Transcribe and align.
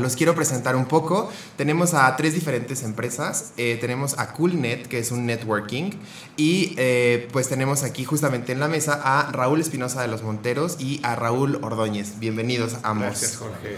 los 0.00 0.16
quiero 0.16 0.34
presentar 0.34 0.76
un 0.76 0.86
poco. 0.86 1.30
Tenemos 1.56 1.94
a 1.94 2.14
tres 2.16 2.34
diferentes 2.34 2.82
empresas. 2.82 3.52
Eh, 3.56 3.78
tenemos 3.80 4.18
a 4.18 4.32
CoolNet, 4.32 4.86
que 4.86 4.98
es 4.98 5.10
un 5.10 5.26
networking. 5.26 5.90
Y 6.36 6.74
eh, 6.76 7.28
pues 7.32 7.48
tenemos 7.48 7.82
aquí 7.82 8.04
justamente 8.04 8.52
en 8.52 8.60
la 8.60 8.68
mesa 8.68 9.00
a 9.02 9.30
Raúl 9.32 9.60
Espinosa 9.60 10.02
de 10.02 10.08
los 10.08 10.22
Monteros 10.22 10.76
y 10.80 11.00
a 11.02 11.16
Raúl 11.16 11.58
Ordóñez. 11.62 12.18
Bienvenidos 12.18 12.76
ambos. 12.82 13.06
Gracias, 13.06 13.36
Jorge. 13.36 13.76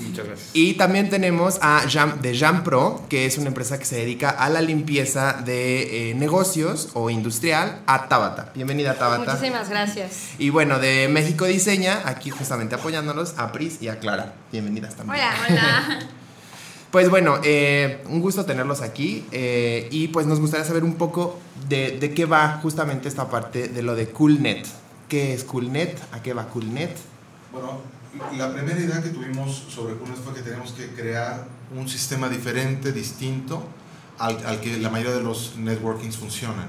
Muchas 0.00 0.26
gracias. 0.26 0.50
Y 0.52 0.74
también 0.74 1.10
tenemos 1.10 1.58
a 1.62 1.84
Jam, 1.88 2.20
de 2.20 2.36
Jampro, 2.36 3.02
que 3.08 3.26
es 3.26 3.38
una 3.38 3.48
empresa 3.48 3.78
que 3.78 3.84
se 3.84 3.96
dedica 3.96 4.30
a 4.30 4.48
la 4.48 4.60
limpieza 4.60 5.34
de 5.44 6.10
eh, 6.10 6.14
negocios 6.14 6.90
o 6.94 7.10
industrial, 7.10 7.80
a 7.86 8.08
Tabata. 8.08 8.52
Bienvenida, 8.54 8.94
Tabata. 8.94 9.34
Muchísimas 9.34 9.68
gracias. 9.68 10.30
Y 10.38 10.50
bueno, 10.50 10.78
de 10.78 11.08
México 11.08 11.44
Diseña, 11.44 12.02
aquí 12.04 12.30
justamente 12.30 12.74
apoyándonos, 12.74 13.34
a 13.38 13.52
Pris 13.52 13.82
y 13.82 13.88
a 13.88 13.98
Clara. 13.98 14.34
Bienvenidas 14.52 14.94
también. 14.94 15.20
Hola, 15.20 15.34
hola. 15.48 15.98
Pues 16.90 17.10
bueno, 17.10 17.38
eh, 17.44 18.02
un 18.08 18.20
gusto 18.20 18.46
tenerlos 18.46 18.80
aquí 18.80 19.26
eh, 19.30 19.88
y 19.90 20.08
pues 20.08 20.26
nos 20.26 20.40
gustaría 20.40 20.64
saber 20.64 20.84
un 20.84 20.94
poco 20.94 21.38
de, 21.68 21.98
de 21.98 22.14
qué 22.14 22.24
va 22.24 22.60
justamente 22.62 23.08
esta 23.08 23.28
parte 23.28 23.68
de 23.68 23.82
lo 23.82 23.94
de 23.94 24.08
CoolNet. 24.08 24.66
¿Qué 25.06 25.34
es 25.34 25.44
CoolNet? 25.44 25.98
¿A 26.12 26.22
qué 26.22 26.32
va 26.32 26.46
CoolNet? 26.48 26.96
Bueno, 27.52 27.80
la 28.36 28.52
primera 28.52 28.78
idea 28.78 29.02
que 29.02 29.10
tuvimos 29.10 29.64
sobre 29.68 29.96
CoolNet 29.96 30.18
fue 30.18 30.34
que 30.34 30.42
teníamos 30.42 30.72
que 30.72 30.88
crear 30.88 31.46
un 31.76 31.88
sistema 31.88 32.28
diferente, 32.28 32.92
distinto, 32.92 33.66
al, 34.18 34.44
al 34.46 34.60
que 34.60 34.78
la 34.78 34.90
mayoría 34.90 35.14
de 35.14 35.22
los 35.22 35.56
networkings 35.56 36.16
funcionan. 36.16 36.68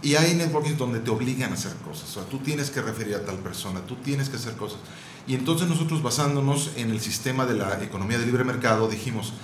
Y 0.00 0.14
hay 0.14 0.34
networkings 0.34 0.78
donde 0.78 1.00
te 1.00 1.10
obligan 1.10 1.50
a 1.50 1.54
hacer 1.54 1.72
cosas. 1.84 2.08
O 2.10 2.20
sea, 2.20 2.24
tú 2.24 2.38
tienes 2.38 2.70
que 2.70 2.80
referir 2.80 3.16
a 3.16 3.24
tal 3.24 3.36
persona, 3.36 3.80
tú 3.80 3.96
tienes 3.96 4.28
que 4.28 4.36
hacer 4.36 4.54
cosas. 4.54 4.78
Y 5.26 5.34
entonces 5.34 5.68
nosotros 5.68 6.02
basándonos 6.02 6.72
en 6.76 6.90
el 6.90 7.00
sistema 7.00 7.44
de 7.46 7.54
la 7.54 7.82
economía 7.82 8.18
de 8.18 8.26
libre 8.26 8.44
mercado 8.44 8.88
dijimos, 8.88 9.34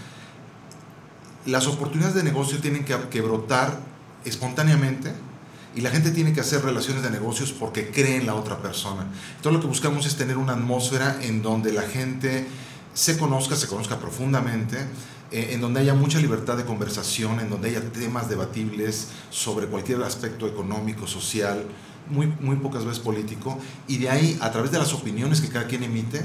las 1.45 1.67
oportunidades 1.67 2.15
de 2.15 2.23
negocio 2.23 2.59
tienen 2.59 2.85
que, 2.85 2.97
que 3.11 3.21
brotar 3.21 3.79
espontáneamente 4.25 5.13
y 5.77 5.81
la 5.81 5.91
gente 5.91 6.11
tiene 6.11 6.33
que 6.33 6.41
hacer 6.41 6.63
relaciones 6.63 7.03
de 7.03 7.11
negocios 7.11 7.53
porque 7.53 7.91
cree 7.91 8.17
en 8.17 8.27
la 8.27 8.35
otra 8.35 8.59
persona. 8.59 9.07
Entonces 9.37 9.53
lo 9.53 9.61
que 9.61 9.67
buscamos 9.67 10.07
es 10.07 10.17
tener 10.17 10.37
una 10.37 10.53
atmósfera 10.53 11.19
en 11.23 11.43
donde 11.43 11.73
la 11.73 11.83
gente 11.83 12.47
se 12.95 13.19
conozca, 13.19 13.57
se 13.57 13.67
conozca 13.67 13.99
profundamente, 13.99 14.79
eh, 15.33 15.51
en 15.51 15.61
donde 15.61 15.81
haya 15.81 15.95
mucha 15.95 16.19
libertad 16.21 16.57
de 16.57 16.65
conversación, 16.65 17.41
en 17.41 17.51
donde 17.51 17.71
haya 17.71 17.81
temas 17.91 18.29
debatibles 18.29 19.09
sobre 19.31 19.67
cualquier 19.67 20.03
aspecto 20.03 20.47
económico, 20.47 21.09
social, 21.09 21.65
muy, 22.09 22.27
muy 22.41 22.57
pocas 22.57 22.85
veces 22.85 23.01
político, 23.01 23.59
y 23.89 23.99
de 23.99 24.11
ahí, 24.11 24.39
a 24.41 24.53
través 24.53 24.71
de 24.71 24.79
las 24.79 24.93
opiniones 24.93 25.41
que 25.41 25.49
cada 25.49 25.67
quien 25.67 25.83
emite, 25.83 26.23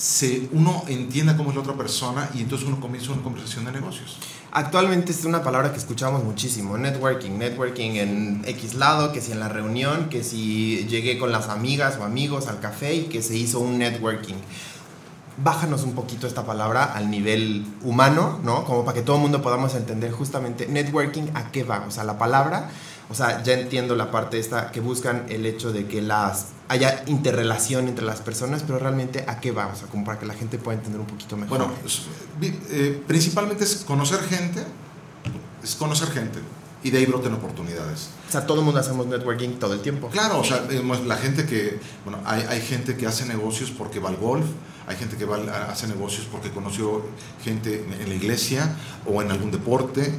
se, 0.00 0.48
uno 0.52 0.82
entienda 0.88 1.36
cómo 1.36 1.50
es 1.50 1.56
la 1.56 1.60
otra 1.60 1.74
persona 1.74 2.30
y 2.32 2.40
entonces 2.40 2.66
uno 2.66 2.80
comienza 2.80 3.12
una 3.12 3.20
conversación 3.20 3.66
de 3.66 3.72
negocios. 3.72 4.16
Actualmente 4.50 5.12
es 5.12 5.26
una 5.26 5.42
palabra 5.42 5.72
que 5.72 5.78
escuchamos 5.78 6.24
muchísimo, 6.24 6.78
networking, 6.78 7.32
networking 7.32 7.90
en 7.96 8.42
X 8.46 8.76
lado, 8.76 9.12
que 9.12 9.20
si 9.20 9.32
en 9.32 9.40
la 9.40 9.50
reunión, 9.50 10.08
que 10.08 10.24
si 10.24 10.86
llegué 10.88 11.18
con 11.18 11.30
las 11.30 11.50
amigas 11.50 11.98
o 12.00 12.04
amigos 12.04 12.48
al 12.48 12.60
café 12.60 12.94
y 12.94 13.02
que 13.04 13.20
se 13.20 13.36
hizo 13.36 13.60
un 13.60 13.76
networking. 13.76 14.36
Bájanos 15.36 15.82
un 15.82 15.92
poquito 15.92 16.26
esta 16.26 16.46
palabra 16.46 16.84
al 16.84 17.10
nivel 17.10 17.66
humano, 17.82 18.40
¿no? 18.42 18.64
Como 18.64 18.86
para 18.86 18.94
que 18.94 19.02
todo 19.02 19.16
el 19.16 19.22
mundo 19.22 19.42
podamos 19.42 19.74
entender 19.74 20.12
justamente 20.12 20.66
networking 20.66 21.24
a 21.34 21.52
qué 21.52 21.62
va, 21.62 21.84
o 21.86 21.90
sea, 21.90 22.04
la 22.04 22.16
palabra, 22.16 22.70
o 23.10 23.14
sea, 23.14 23.42
ya 23.42 23.52
entiendo 23.52 23.94
la 23.96 24.10
parte 24.10 24.38
esta 24.38 24.70
que 24.70 24.80
buscan 24.80 25.26
el 25.28 25.44
hecho 25.44 25.72
de 25.72 25.86
que 25.86 26.00
las 26.00 26.46
haya 26.70 27.02
interrelación 27.06 27.88
entre 27.88 28.04
las 28.04 28.20
personas, 28.20 28.62
pero 28.64 28.78
realmente 28.78 29.24
a 29.26 29.40
qué 29.40 29.50
va, 29.50 29.66
o 29.66 29.76
sea, 29.76 29.88
como 29.88 30.04
para 30.04 30.18
que 30.20 30.26
la 30.26 30.34
gente 30.34 30.56
pueda 30.56 30.78
entender 30.78 31.00
un 31.00 31.06
poquito 31.06 31.36
mejor. 31.36 31.58
Bueno, 31.58 31.72
es- 31.84 32.02
vi- 32.40 32.58
eh, 32.70 33.02
principalmente 33.06 33.64
es 33.64 33.76
conocer 33.86 34.20
gente, 34.20 34.62
es 35.62 35.74
conocer 35.74 36.08
gente, 36.10 36.38
y 36.82 36.90
de 36.90 36.98
ahí 36.98 37.06
broten 37.06 37.34
oportunidades. 37.34 38.10
o 38.28 38.32
sea, 38.32 38.46
todo 38.46 38.60
el 38.60 38.64
mundo 38.64 38.80
hacemos 38.80 39.06
networking 39.06 39.58
todo 39.58 39.74
el 39.74 39.80
tiempo. 39.80 40.08
Claro, 40.08 40.38
o 40.38 40.44
sea, 40.44 40.60
digamos, 40.62 41.04
la 41.06 41.16
gente 41.16 41.44
que, 41.44 41.80
bueno, 42.04 42.20
hay, 42.24 42.42
hay 42.48 42.60
gente 42.60 42.96
que 42.96 43.06
hace 43.08 43.26
negocios 43.26 43.72
porque 43.76 43.98
va 43.98 44.08
al 44.08 44.16
golf, 44.16 44.46
hay 44.86 44.96
gente 44.96 45.16
que 45.16 45.24
va, 45.24 45.34
al- 45.36 45.48
hace 45.48 45.88
negocios 45.88 46.28
porque 46.30 46.50
conoció 46.52 47.02
gente 47.42 47.84
en 48.00 48.08
la 48.08 48.14
iglesia 48.14 48.76
o 49.04 49.20
en 49.20 49.32
algún 49.32 49.50
deporte 49.50 50.14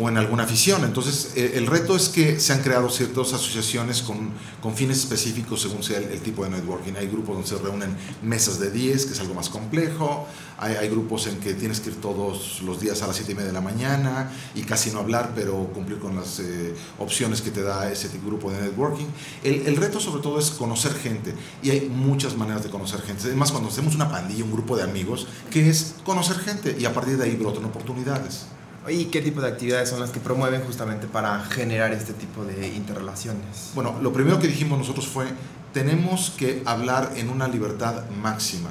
o 0.00 0.08
en 0.08 0.16
alguna 0.18 0.44
afición. 0.44 0.84
Entonces, 0.84 1.32
eh, 1.36 1.52
el 1.54 1.66
reto 1.66 1.96
es 1.96 2.08
que 2.08 2.38
se 2.40 2.52
han 2.52 2.62
creado 2.62 2.88
ciertas 2.90 3.32
asociaciones 3.32 4.02
con, 4.02 4.30
con 4.60 4.74
fines 4.74 4.98
específicos 4.98 5.62
según 5.62 5.82
sea 5.82 5.98
el, 5.98 6.04
el 6.04 6.20
tipo 6.20 6.44
de 6.44 6.50
networking. 6.50 6.94
Hay 6.98 7.06
grupos 7.08 7.34
donde 7.36 7.48
se 7.48 7.56
reúnen 7.58 7.96
mesas 8.22 8.58
de 8.58 8.70
10, 8.70 9.06
que 9.06 9.12
es 9.14 9.20
algo 9.20 9.34
más 9.34 9.48
complejo. 9.48 10.26
Hay, 10.58 10.74
hay 10.76 10.88
grupos 10.88 11.26
en 11.26 11.38
que 11.38 11.54
tienes 11.54 11.80
que 11.80 11.90
ir 11.90 12.00
todos 12.00 12.62
los 12.62 12.80
días 12.80 13.02
a 13.02 13.06
las 13.06 13.16
7 13.16 13.32
y 13.32 13.34
media 13.34 13.48
de 13.48 13.52
la 13.54 13.60
mañana 13.60 14.30
y 14.54 14.62
casi 14.62 14.90
no 14.90 15.00
hablar, 15.00 15.32
pero 15.34 15.70
cumplir 15.74 15.98
con 15.98 16.16
las 16.16 16.38
eh, 16.40 16.74
opciones 16.98 17.42
que 17.42 17.50
te 17.50 17.62
da 17.62 17.90
ese 17.90 18.08
tipo- 18.08 18.26
grupo 18.26 18.50
de 18.50 18.60
networking. 18.60 19.06
El, 19.44 19.66
el 19.68 19.76
reto 19.76 20.00
sobre 20.00 20.20
todo 20.22 20.40
es 20.40 20.50
conocer 20.50 20.92
gente 20.94 21.32
y 21.62 21.70
hay 21.70 21.88
muchas 21.88 22.36
maneras 22.36 22.64
de 22.64 22.70
conocer 22.70 23.00
gente. 23.02 23.22
Además, 23.26 23.52
cuando 23.52 23.68
hacemos 23.68 23.94
una 23.94 24.10
pandilla, 24.10 24.42
un 24.42 24.50
grupo 24.52 24.76
de 24.76 24.82
amigos, 24.82 25.28
que 25.50 25.68
es 25.70 25.94
conocer 26.04 26.36
gente 26.38 26.76
y 26.76 26.84
a 26.86 26.92
partir 26.92 27.16
de 27.18 27.24
ahí 27.24 27.36
brotan 27.36 27.64
oportunidades. 27.66 28.46
¿Y 28.88 29.06
qué 29.06 29.20
tipo 29.20 29.40
de 29.40 29.48
actividades 29.48 29.88
son 29.88 30.00
las 30.00 30.10
que 30.10 30.20
promueven 30.20 30.62
justamente 30.62 31.06
para 31.06 31.42
generar 31.44 31.92
este 31.92 32.12
tipo 32.12 32.44
de 32.44 32.68
interrelaciones? 32.68 33.72
Bueno, 33.74 33.98
lo 34.00 34.12
primero 34.12 34.38
que 34.38 34.46
dijimos 34.46 34.78
nosotros 34.78 35.08
fue, 35.08 35.26
tenemos 35.72 36.32
que 36.36 36.62
hablar 36.64 37.12
en 37.16 37.28
una 37.28 37.48
libertad 37.48 38.08
máxima. 38.10 38.70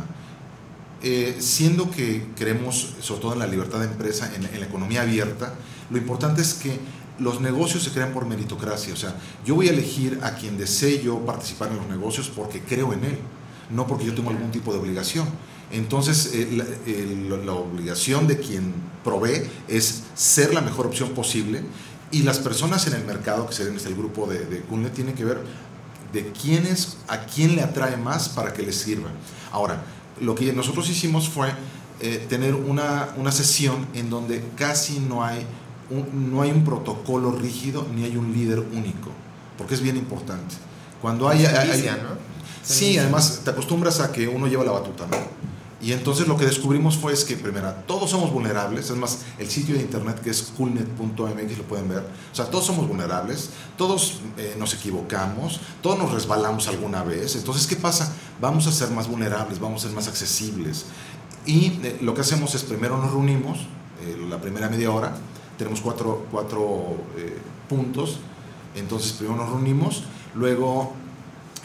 Eh, 1.04 1.36
siendo 1.40 1.92
que 1.92 2.28
creemos, 2.36 2.96
sobre 3.02 3.22
todo 3.22 3.34
en 3.34 3.40
la 3.40 3.48
libertad 3.48 3.80
de 3.80 3.86
empresa, 3.86 4.32
en, 4.34 4.46
en 4.46 4.60
la 4.60 4.66
economía 4.66 5.02
abierta, 5.02 5.54
lo 5.90 5.98
importante 5.98 6.42
es 6.42 6.54
que 6.54 6.80
los 7.20 7.42
negocios 7.42 7.84
se 7.84 7.92
crean 7.92 8.14
por 8.14 8.26
meritocracia. 8.26 8.94
O 8.94 8.98
sea, 8.98 9.16
yo 9.46 9.56
voy 9.56 9.68
a 9.68 9.72
elegir 9.72 10.20
a 10.24 10.36
quien 10.36 10.58
desee 10.58 11.02
yo 11.02 11.20
participar 11.26 11.70
en 11.70 11.78
los 11.78 11.88
negocios 11.88 12.32
porque 12.34 12.62
creo 12.62 12.94
en 12.94 13.04
él, 13.04 13.18
no 13.70 13.88
porque 13.88 14.06
yo 14.06 14.14
tengo 14.14 14.30
algún 14.30 14.52
tipo 14.52 14.74
de 14.74 14.80
obligación. 14.80 15.28
Entonces, 15.72 16.32
eh, 16.34 17.26
la, 17.30 17.54
obligación 17.54 18.28
de 18.28 18.38
quien 18.38 18.74
provee 19.04 19.44
es 19.68 20.04
ser 20.14 20.54
la 20.54 20.62
mejor 20.62 20.86
opción 20.86 21.10
posible 21.10 21.62
y 22.12 22.24
las 22.24 22.40
personas 22.40 22.86
en 22.88 22.94
el 22.94 23.04
mercado, 23.06 23.48
que 23.48 23.54
serían 23.54 23.78
el 23.84 23.96
grupo 23.96 24.28
de, 24.28 24.46
de 24.46 24.90
tienen 24.90 25.16
que 25.16 25.26
ver 25.26 25.42
de 26.14 26.32
quién 26.32 26.66
es, 26.66 26.98
a 27.08 27.26
quién 27.26 27.56
le 27.56 27.62
atrae 27.62 27.98
más 27.98 28.30
para 28.30 28.54
que 28.54 28.64
les 28.64 28.76
sirva. 28.76 29.10
Ahora, 29.52 29.84
lo 30.22 30.36
que 30.36 30.54
nosotros 30.54 30.90
hicimos 30.90 31.28
fue 31.28 31.50
eh, 32.00 32.26
tener 32.30 32.56
una, 32.56 33.10
una 33.18 33.32
sesión 33.32 33.88
en 33.94 34.10
donde 34.10 34.44
casi 34.56 35.00
no 35.00 35.24
hay, 35.24 35.46
un, 35.90 36.32
no 36.32 36.42
hay 36.42 36.52
un 36.52 36.64
protocolo 36.64 37.32
rígido 37.32 37.86
ni 37.94 38.04
hay 38.06 38.16
un 38.18 38.34
líder 38.34 38.60
único, 38.60 39.10
porque 39.58 39.74
es 39.74 39.82
bien 39.82 39.98
importante. 39.98 40.56
Cuando 41.02 41.28
hay, 41.28 41.46
hay- 41.46 41.70
hay-. 41.72 41.82
Sí, 42.66 42.98
además 42.98 43.42
te 43.44 43.52
acostumbras 43.52 44.00
a 44.00 44.12
que 44.12 44.28
uno 44.28 44.48
lleva 44.48 44.64
la 44.64 44.72
batuta, 44.72 45.06
¿no? 45.08 45.18
Y 45.82 45.94
entonces 45.94 46.28
lo 46.28 46.36
que 46.36 46.46
descubrimos 46.46 46.98
fue 46.98 47.14
es 47.14 47.24
que, 47.24 47.38
primero, 47.38 47.72
todos 47.86 48.10
somos 48.10 48.32
vulnerables, 48.32 48.90
es 48.90 48.96
más, 48.96 49.20
el 49.38 49.48
sitio 49.50 49.76
de 49.76 49.82
internet 49.82 50.20
que 50.20 50.32
es 50.32 50.42
coolnet.mx 50.58 51.58
lo 51.58 51.64
pueden 51.66 51.88
ver, 51.88 52.00
o 52.00 52.36
sea, 52.36 52.46
todos 52.46 52.66
somos 52.66 52.88
vulnerables, 52.88 53.52
todos 53.78 54.22
eh, 54.38 54.56
nos 54.58 54.74
equivocamos, 54.74 55.60
todos 55.84 56.00
nos 56.00 56.12
resbalamos 56.12 56.68
alguna 56.70 57.04
vez, 57.04 57.36
entonces, 57.36 57.68
¿qué 57.68 57.76
pasa? 57.76 58.12
Vamos 58.42 58.66
a 58.66 58.72
ser 58.72 58.90
más 58.90 59.08
vulnerables, 59.08 59.60
vamos 59.60 59.84
a 59.84 59.88
ser 59.88 59.96
más 59.96 60.08
accesibles. 60.08 60.86
Y 61.46 61.80
eh, 61.84 62.00
lo 62.02 62.16
que 62.16 62.22
hacemos 62.22 62.56
es, 62.56 62.64
primero 62.64 62.98
nos 62.98 63.12
reunimos, 63.12 63.60
eh, 64.02 64.18
la 64.28 64.42
primera 64.42 64.70
media 64.70 64.92
hora, 64.92 65.16
tenemos 65.58 65.82
cuatro, 65.82 66.26
cuatro 66.32 66.98
eh, 67.18 67.38
puntos, 67.70 68.18
entonces 68.76 69.14
primero 69.14 69.38
nos 69.38 69.50
reunimos, 69.50 70.04
luego 70.34 70.94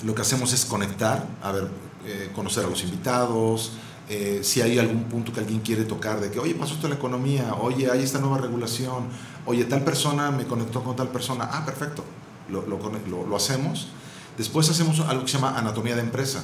lo 0.05 0.15
que 0.15 0.23
hacemos 0.23 0.53
es 0.53 0.65
conectar, 0.65 1.27
a 1.43 1.53
ver, 1.53 1.69
eh, 2.07 2.31
conocer 2.35 2.65
a 2.65 2.69
los 2.69 2.83
invitados, 2.83 3.73
eh, 4.09 4.41
si 4.43 4.61
hay 4.61 4.79
algún 4.79 5.05
punto 5.05 5.33
que 5.33 5.41
alguien 5.41 5.61
quiere 5.61 5.85
tocar 5.85 6.21
de 6.21 6.31
que, 6.31 6.39
oye, 6.41 6.55
pasó 6.55 6.75
esto 6.75 6.87
en 6.87 6.93
la 6.93 6.97
economía, 6.99 7.55
oye, 7.61 7.91
hay 7.91 8.03
esta 8.03 8.19
nueva 8.19 8.39
regulación, 8.39 9.05
oye, 9.47 9.65
tal 9.65 9.83
persona 9.85 10.31
me 10.31 10.47
conectó 10.47 10.83
con 10.83 10.97
tal 10.97 11.09
persona, 11.09 11.49
ah, 11.53 11.65
perfecto, 11.65 12.05
lo, 12.49 12.63
lo, 12.67 12.79
lo- 13.09 13.27
lo 13.27 13.37
hacemos. 13.37 13.89
Después 14.37 14.69
hacemos 14.71 14.99
algo 15.01 15.23
que 15.25 15.31
se 15.31 15.39
llama 15.39 15.57
anatomía 15.59 15.95
de 15.95 16.01
empresa. 16.01 16.43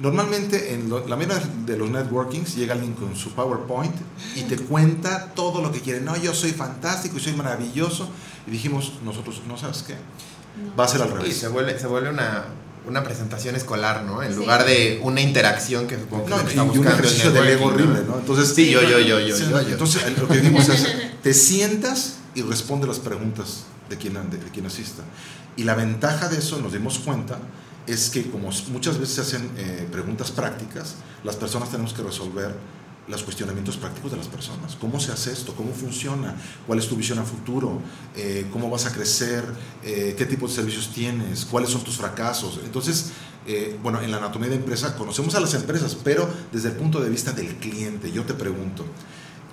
Normalmente 0.00 0.74
en 0.74 0.88
lo- 0.88 1.06
la 1.06 1.16
mayoría 1.16 1.42
de 1.66 1.76
los 1.76 1.90
networkings 1.90 2.54
llega 2.56 2.72
alguien 2.74 2.94
con 2.94 3.14
su 3.16 3.32
PowerPoint 3.32 3.94
y 4.36 4.42
te 4.42 4.56
cuenta 4.56 5.32
todo 5.34 5.60
lo 5.60 5.72
que 5.72 5.80
quiere. 5.80 6.00
No, 6.00 6.16
yo 6.16 6.32
soy 6.34 6.52
fantástico 6.52 7.16
y 7.16 7.20
soy 7.20 7.32
maravilloso. 7.34 8.08
Y 8.46 8.52
dijimos 8.52 8.92
nosotros, 9.04 9.42
¿no 9.48 9.56
sabes 9.58 9.82
qué? 9.84 9.96
Va 10.78 10.84
a 10.84 10.88
ser 10.88 11.02
al 11.02 11.10
Y 11.10 11.12
revés. 11.14 11.36
se 11.36 11.48
vuelve, 11.48 11.78
se 11.78 11.86
vuelve 11.88 12.10
una, 12.10 12.44
una 12.88 13.04
presentación 13.04 13.54
escolar, 13.54 14.02
¿no? 14.04 14.22
En 14.22 14.32
Sí. 14.32 14.36
lugar 14.38 14.64
de 14.64 15.00
una 15.02 15.20
interacción 15.20 15.86
que 15.86 15.96
supongo 15.98 16.24
que 16.24 16.30
No, 16.30 16.36
lo 16.38 16.42
que 16.44 16.48
y 16.48 16.50
está 16.50 16.62
un 16.62 16.68
buscando 16.68 16.90
ejercicio 16.98 17.32
de 17.32 17.38
ego 17.38 17.48
networking, 17.48 17.82
horrible, 17.84 18.02
¿no? 18.08 18.18
Entonces, 18.18 18.54
Sí, 18.54 18.70
yo, 18.70 18.80
yo, 18.82 18.98
yo, 18.98 19.20
yo, 19.20 19.36
Sí, 19.36 19.44
yo, 19.50 19.60
yo. 19.62 19.68
Entonces, 19.68 20.18
lo 20.18 20.26
que 20.28 20.36
dijimos 20.40 20.68
es, 20.68 20.86
te 21.22 21.34
sientas 21.34 22.14
y 22.34 22.42
responde 22.42 22.86
las 22.86 22.98
preguntas 22.98 23.64
de 23.88 23.96
quien, 23.96 24.14
de, 24.14 24.38
de 24.38 24.50
quien 24.50 24.66
asista. 24.66 25.02
Y 25.56 25.64
la 25.64 25.74
ventaja 25.74 26.28
de 26.28 26.38
eso, 26.38 26.60
nos 26.60 26.72
dimos 26.72 26.98
cuenta, 27.00 27.38
es 27.86 28.10
que 28.10 28.30
como 28.30 28.50
muchas 28.70 28.98
veces 28.98 29.14
se 29.16 29.20
hacen 29.22 29.50
eh, 29.56 29.88
preguntas 29.90 30.30
prácticas, 30.30 30.94
las 31.24 31.36
personas 31.36 31.70
tenemos 31.70 31.92
que 31.94 32.02
resolver 32.02 32.54
los 33.08 33.22
cuestionamientos 33.22 33.76
prácticos 33.76 34.10
de 34.10 34.18
las 34.18 34.28
personas. 34.28 34.76
¿Cómo 34.76 35.00
se 35.00 35.12
hace 35.12 35.32
esto? 35.32 35.54
¿Cómo 35.54 35.72
funciona? 35.72 36.36
¿Cuál 36.66 36.78
es 36.78 36.88
tu 36.88 36.96
visión 36.96 37.18
a 37.18 37.24
futuro? 37.24 37.80
Eh, 38.16 38.46
¿Cómo 38.52 38.70
vas 38.70 38.86
a 38.86 38.92
crecer? 38.92 39.44
Eh, 39.82 40.14
¿Qué 40.16 40.26
tipo 40.26 40.46
de 40.46 40.54
servicios 40.54 40.92
tienes? 40.94 41.44
¿Cuáles 41.44 41.70
son 41.70 41.82
tus 41.82 41.96
fracasos? 41.96 42.60
Entonces, 42.64 43.12
eh, 43.46 43.78
bueno, 43.82 44.00
en 44.02 44.10
la 44.10 44.18
anatomía 44.18 44.50
de 44.50 44.56
empresa 44.56 44.94
conocemos 44.96 45.34
a 45.34 45.40
las 45.40 45.54
empresas, 45.54 45.96
pero 46.04 46.28
desde 46.52 46.68
el 46.68 46.74
punto 46.74 47.00
de 47.00 47.08
vista 47.08 47.32
del 47.32 47.56
cliente. 47.56 48.12
Yo 48.12 48.24
te 48.24 48.34
pregunto. 48.34 48.84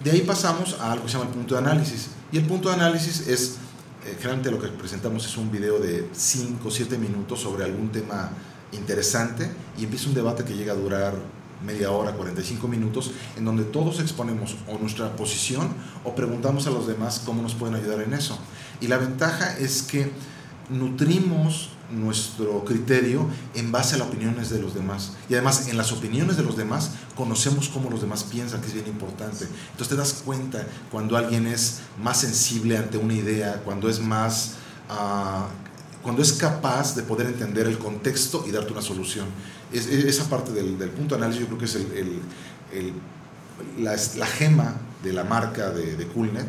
De 0.03 0.11
ahí 0.11 0.21
pasamos 0.21 0.77
a 0.79 0.91
algo 0.91 1.05
que 1.05 1.11
se 1.11 1.17
llama 1.17 1.29
el 1.29 1.35
punto 1.35 1.55
de 1.55 1.61
análisis. 1.61 2.09
Y 2.31 2.37
el 2.37 2.45
punto 2.45 2.69
de 2.69 2.75
análisis 2.75 3.27
es, 3.27 3.55
generalmente 4.17 4.51
lo 4.51 4.61
que 4.61 4.67
presentamos 4.67 5.25
es 5.25 5.37
un 5.37 5.49
video 5.49 5.79
de 5.79 6.09
5 6.13 6.67
o 6.67 6.71
7 6.71 6.97
minutos 6.97 7.39
sobre 7.39 7.63
algún 7.63 7.89
tema 7.89 8.29
interesante 8.73 9.49
y 9.77 9.85
empieza 9.85 10.09
un 10.09 10.13
debate 10.13 10.43
que 10.43 10.53
llega 10.53 10.73
a 10.73 10.75
durar 10.75 11.15
media 11.63 11.91
hora, 11.91 12.11
45 12.13 12.67
minutos, 12.67 13.11
en 13.37 13.45
donde 13.45 13.63
todos 13.63 13.99
exponemos 13.99 14.55
o 14.67 14.77
nuestra 14.77 15.15
posición 15.15 15.69
o 16.03 16.15
preguntamos 16.15 16.67
a 16.67 16.71
los 16.71 16.87
demás 16.87 17.21
cómo 17.25 17.41
nos 17.41 17.53
pueden 17.53 17.75
ayudar 17.75 18.01
en 18.01 18.13
eso. 18.13 18.37
Y 18.81 18.87
la 18.87 18.97
ventaja 18.97 19.57
es 19.57 19.81
que 19.81 20.11
nutrimos 20.69 21.69
nuestro 21.91 22.65
criterio 22.65 23.27
en 23.53 23.71
base 23.71 23.95
a 23.95 23.99
las 23.99 24.07
opiniones 24.07 24.49
de 24.49 24.59
los 24.59 24.73
demás. 24.73 25.13
Y 25.29 25.33
además, 25.33 25.67
en 25.67 25.77
las 25.77 25.91
opiniones 25.91 26.37
de 26.37 26.43
los 26.43 26.57
demás, 26.57 26.91
conocemos 27.15 27.69
cómo 27.69 27.89
los 27.89 28.01
demás 28.01 28.23
piensan, 28.23 28.61
que 28.61 28.67
es 28.67 28.73
bien 28.73 28.87
importante. 28.87 29.45
Entonces 29.71 29.89
te 29.89 29.95
das 29.95 30.13
cuenta 30.25 30.65
cuando 30.91 31.15
alguien 31.15 31.45
es 31.47 31.81
más 32.01 32.21
sensible 32.21 32.77
ante 32.77 32.97
una 32.97 33.13
idea, 33.13 33.61
cuando 33.63 33.89
es 33.89 33.99
más... 33.99 34.55
Uh, 34.89 35.65
cuando 36.05 36.21
es 36.21 36.33
capaz 36.33 36.95
de 36.95 37.01
poder 37.01 37.25
entender 37.25 37.65
el 37.65 37.79
contexto 37.79 38.45
y 38.47 38.51
darte 38.51 38.71
una 38.71 38.83
solución. 38.83 39.25
Es, 39.77 39.87
esa 39.87 40.29
parte 40.29 40.51
del, 40.51 40.75
punto 40.89 41.15
de 41.15 41.21
análisis 41.21 41.41
yo 41.41 41.47
creo 41.47 41.59
que 41.59 41.65
es 41.65 41.75
el, 41.75 42.21
el, 42.71 42.93
la, 43.83 43.95
la, 44.17 44.25
gema 44.25 44.75
de 45.03 45.13
la 45.13 45.23
marca 45.23 45.69
de, 45.69 45.95
de, 45.95 46.07
Coolnet. 46.07 46.45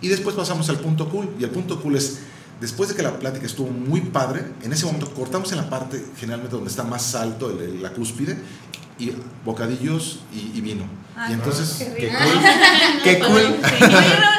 Y 0.00 0.08
después 0.08 0.34
pasamos 0.34 0.68
al 0.68 0.78
punto 0.78 1.08
cool. 1.08 1.28
Y 1.38 1.44
el 1.44 1.50
punto 1.50 1.80
cool 1.80 1.96
es, 1.96 2.18
después 2.60 2.88
de 2.88 2.94
que 2.94 3.02
la 3.02 3.18
plática 3.18 3.46
estuvo 3.46 3.68
muy 3.68 4.00
padre, 4.00 4.44
en 4.62 4.72
ese 4.72 4.86
momento 4.86 5.12
cortamos 5.14 5.50
en 5.52 5.58
la 5.58 5.70
parte 5.70 6.04
generalmente 6.18 6.54
donde 6.56 6.70
está 6.70 6.84
más 6.84 7.14
alto, 7.14 7.56
la 7.80 7.92
cúspide, 7.92 8.36
y 8.98 9.12
bocadillos 9.44 10.20
y, 10.32 10.60
vino. 10.60 10.84
y 11.28 11.32
entonces, 11.32 11.86
qué, 11.96 12.08
cool. 12.08 12.40
qué 13.04 13.18
cool. 13.18 13.56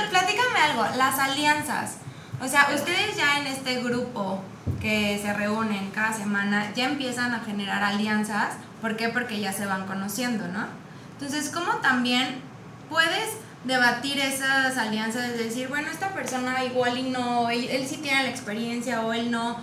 platícame 0.09 0.59
algo, 0.59 0.97
las 0.97 1.19
alianzas. 1.19 1.97
O 2.39 2.47
sea, 2.47 2.69
ustedes 2.75 3.15
ya 3.15 3.39
en 3.39 3.47
este 3.47 3.81
grupo 3.81 4.43
que 4.79 5.19
se 5.21 5.33
reúnen 5.33 5.89
cada 5.91 6.13
semana 6.13 6.71
ya 6.75 6.85
empiezan 6.85 7.33
a 7.33 7.39
generar 7.39 7.83
alianzas. 7.83 8.55
¿Por 8.81 8.95
qué? 8.95 9.09
Porque 9.09 9.39
ya 9.39 9.51
se 9.51 9.65
van 9.65 9.87
conociendo, 9.87 10.47
¿no? 10.47 10.67
Entonces, 11.13 11.49
¿cómo 11.49 11.77
también 11.77 12.41
puedes 12.89 13.37
debatir 13.63 14.19
esas 14.19 14.77
alianzas? 14.77 15.31
Es 15.31 15.39
decir, 15.39 15.67
bueno, 15.67 15.89
esta 15.89 16.09
persona 16.09 16.63
igual 16.63 16.97
y 16.99 17.09
no, 17.09 17.49
él, 17.49 17.67
él 17.71 17.87
sí 17.87 17.97
tiene 17.97 18.23
la 18.23 18.29
experiencia 18.29 19.01
o 19.01 19.13
él 19.13 19.31
no. 19.31 19.57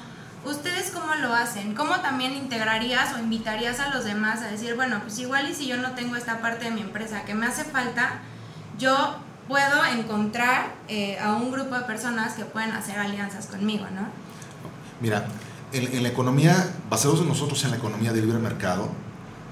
¿Ustedes 0.45 0.91
cómo 0.91 1.15
lo 1.15 1.33
hacen? 1.33 1.75
¿Cómo 1.75 2.01
también 2.01 2.35
integrarías 2.35 3.15
o 3.15 3.19
invitarías 3.19 3.79
a 3.79 3.95
los 3.95 4.05
demás 4.05 4.43
a 4.43 4.49
decir, 4.49 4.75
bueno, 4.75 5.01
pues 5.01 5.19
igual 5.21 5.49
y 5.49 5.55
si 5.55 5.67
yo 5.67 5.77
no 5.77 5.93
tengo 5.93 6.17
esta 6.17 6.41
parte 6.41 6.67
de 6.67 6.71
mi 6.73 6.81
empresa 6.81 7.25
que 7.25 7.35
me 7.35 7.47
hace 7.47 7.65
falta, 7.65 8.19
yo 8.79 9.17
puedo 9.49 9.85
encontrar 9.87 10.75
eh, 10.89 11.19
a 11.19 11.35
un 11.35 11.51
grupo 11.51 11.75
de 11.75 11.83
personas 11.83 12.35
que 12.35 12.45
pueden 12.45 12.73
hacer 12.73 12.99
alianzas 12.99 13.47
conmigo, 13.47 13.85
¿no? 13.95 14.07
Mira, 15.01 15.27
en, 15.73 16.03
la 16.03 16.09
economía, 16.09 16.71
basados 16.89 17.21
en 17.21 17.29
nosotros 17.29 17.63
en 17.65 17.73
la 17.73 17.77
economía 17.77 18.13
de 18.13 18.21
libre 18.21 18.39
mercado, 18.39 18.89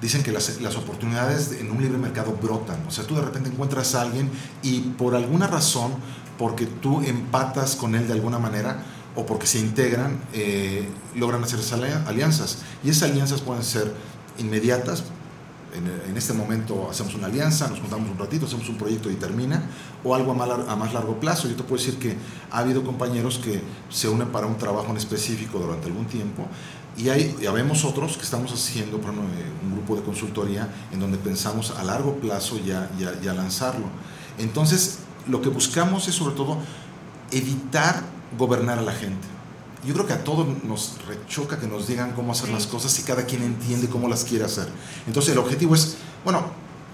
dicen 0.01 0.23
que 0.23 0.31
las, 0.31 0.61
las, 0.61 0.75
oportunidades 0.75 1.51
en 1.59 1.69
un 1.69 1.81
libre 1.81 1.97
mercado 1.97 2.37
brotan. 2.41 2.85
O 2.87 2.91
sea, 2.91 3.05
tú 3.05 3.15
de 3.15 3.21
repente 3.21 3.49
encuentras 3.49 3.93
a 3.95 4.01
alguien 4.01 4.31
y 4.61 4.79
por 4.81 5.15
alguna 5.15 5.47
razón, 5.47 5.93
porque 6.37 6.65
tú 6.65 7.01
empatas 7.01 7.75
con 7.75 7.95
él 7.95 8.07
de 8.07 8.13
alguna 8.13 8.39
manera 8.39 8.83
o 9.15 9.25
porque 9.25 9.45
se 9.45 9.59
integran, 9.59 10.19
eh, 10.33 10.87
logran 11.15 11.43
hacer 11.43 11.59
esas 11.59 11.79
alianzas. 12.07 12.59
Y 12.83 12.89
esas 12.89 13.11
alianzas 13.11 13.41
pueden 13.41 13.63
ser 13.63 13.93
inmediatas, 14.39 15.03
en, 15.73 16.17
este 16.17 16.33
momento 16.33 16.87
hacemos 16.89 17.15
una 17.15 17.27
alianza, 17.27 17.67
nos 17.67 17.79
juntamos 17.79 18.09
un 18.09 18.17
ratito, 18.17 18.45
hacemos 18.45 18.67
un 18.69 18.77
proyecto 18.77 19.09
y 19.09 19.15
termina, 19.15 19.63
o 20.03 20.13
algo 20.15 20.31
a 20.31 20.75
más, 20.75 20.93
largo 20.93 21.19
plazo. 21.19 21.47
Yo 21.47 21.55
te 21.55 21.63
puedo 21.63 21.81
decir 21.81 21.99
que 21.99 22.15
ha 22.51 22.59
habido 22.59 22.83
compañeros 22.83 23.39
que 23.39 23.61
se 23.89 24.07
unen 24.07 24.29
para 24.29 24.47
un 24.47 24.57
trabajo 24.57 24.91
en 24.91 24.97
específico 24.97 25.59
durante 25.59 25.87
algún 25.87 26.05
tiempo 26.05 26.47
y 26.95 27.09
hay, 27.09 27.35
ya 27.41 27.51
vemos 27.51 27.85
otros 27.85 28.17
que 28.17 28.23
estamos 28.23 28.51
haciendo, 28.53 28.97
eh, 28.97 29.01
un 29.63 29.71
grupo 29.73 29.95
de 29.95 30.03
consultoría 30.03 30.69
en 30.91 30.99
donde 30.99 31.17
pensamos 31.17 31.71
a 31.71 31.83
largo 31.83 32.15
plazo 32.17 32.57
ya, 32.63 32.89
ya 32.97 33.33
lanzarlo. 33.33 33.87
Entonces, 34.37 34.99
lo 35.27 35.41
que 35.41 35.49
buscamos 35.49 36.07
es 36.07 36.15
sobre 36.15 36.35
todo 36.35 36.57
evitar 37.31 38.03
gobernar 38.37 38.79
a 38.79 38.83
la 38.83 38.93
gente 38.93 39.32
yo 39.85 39.93
creo 39.93 40.07
que 40.07 40.13
a 40.13 40.23
todos 40.23 40.47
nos 40.63 40.95
rechoca 41.07 41.59
que 41.59 41.67
nos 41.67 41.87
digan 41.87 42.13
cómo 42.13 42.31
hacer 42.31 42.49
las 42.49 42.67
cosas 42.67 42.97
y 42.99 43.03
cada 43.03 43.25
quien 43.25 43.43
entiende 43.43 43.89
cómo 43.89 44.07
las 44.07 44.23
quiere 44.23 44.45
hacer. 44.45 44.67
Entonces 45.07 45.33
el 45.33 45.39
objetivo 45.39 45.75
es, 45.75 45.95
bueno, 46.23 46.43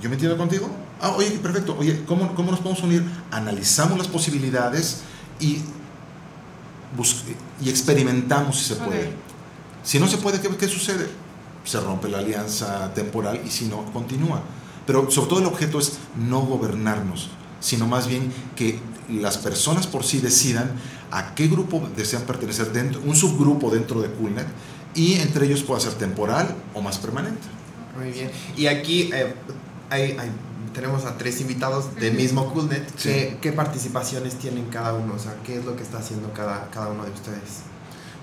yo 0.02 0.10
me 0.10 0.16
entiendo 0.16 0.38
contigo, 0.38 0.70
ah, 1.02 1.14
oye, 1.18 1.32
perfecto, 1.32 1.76
oye, 1.78 2.04
¿cómo, 2.06 2.34
cómo 2.34 2.52
nos 2.52 2.60
podemos 2.62 2.84
unir? 2.84 3.04
Analizamos 3.32 3.98
las 3.98 4.08
posibilidades 4.08 5.02
y, 5.40 5.60
y 7.62 7.70
experimentamos 7.70 8.58
si 8.58 8.66
se 8.66 8.76
puede. 8.76 9.14
Si 9.84 10.00
no 10.00 10.08
se 10.08 10.18
puede, 10.18 10.40
¿qué, 10.40 10.50
¿qué 10.50 10.68
sucede? 10.68 11.10
Se 11.64 11.80
rompe 11.80 12.10
la 12.10 12.20
alianza 12.20 12.94
temporal 12.94 13.42
y 13.46 13.50
si 13.50 13.66
no, 13.66 13.86
continúa. 13.92 14.42
Pero 14.86 15.12
sobre 15.12 15.30
todo 15.30 15.40
el 15.40 15.46
objeto 15.46 15.80
es 15.80 16.00
no 16.18 16.42
gobernarnos, 16.42 17.30
sino 17.60 17.88
más 17.88 18.08
bien 18.08 18.34
que 18.56 18.80
las 19.10 19.38
personas 19.38 19.88
por 19.88 20.04
sí 20.04 20.20
decidan 20.20 20.72
a 21.12 21.34
qué 21.36 21.48
grupo 21.48 21.88
desean 21.96 22.24
pertenecer 22.24 22.72
dentro, 22.72 23.02
un 23.02 23.16
subgrupo 23.16 23.70
dentro 23.70 24.02
de 24.02 24.12
Coolnet 24.12 24.48
y 24.94 25.16
entre 25.16 25.46
ellos 25.46 25.64
puede 25.64 25.82
ser 25.82 25.94
temporal 25.94 26.56
o 26.74 26.82
más 26.82 26.98
permanente. 26.98 27.48
Muy 27.98 28.12
bien. 28.12 28.32
Y 28.56 28.68
aquí 28.68 29.10
eh, 29.14 29.34
hay, 29.90 30.16
tenemos 30.74 31.06
a 31.06 31.18
tres 31.18 31.42
invitados 31.42 31.96
del 31.96 32.14
mismo 32.14 32.54
Coolnet. 32.54 32.92
¿Qué, 32.96 33.52
participaciones 33.52 34.36
tienen 34.36 34.66
cada 34.66 34.94
uno? 34.94 35.16
O 35.16 35.20
sea, 35.20 35.36
¿qué 35.46 35.58
es 35.58 35.66
lo 35.66 35.76
que 35.76 35.84
está 35.84 36.00
haciendo 36.00 36.32
cada, 36.34 36.70
cada 36.72 36.90
uno 36.90 37.04
de 37.04 37.12
ustedes? 37.12 37.62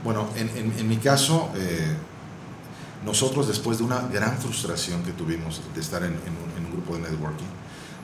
Bueno, 0.05 0.29
en, 0.37 0.49
en, 0.79 0.89
mi 0.89 0.99
caso, 0.99 1.51
eh, 1.57 1.97
nosotros 3.05 3.49
después 3.49 3.79
de 3.79 3.85
una 3.85 4.03
gran 4.09 4.39
frustración 4.39 5.03
que 5.03 5.13
tuvimos 5.13 5.63
de 5.75 5.81
estar 5.81 6.03
en, 6.03 6.13
un, 6.13 6.59
en 6.59 6.67
un 6.67 6.73
grupo 6.73 6.95
de 6.95 7.03
networking, 7.03 7.47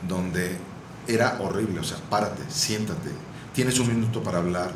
donde 0.08 0.56
era 1.06 1.38
horrible, 1.40 1.80
o 1.80 1.84
sea, 1.84 1.98
párate, 2.10 2.42
siéntate, 2.48 3.10
tienes 3.54 3.78
un 3.78 3.88
minuto 3.88 4.22
para 4.22 4.38
hablar. 4.38 4.72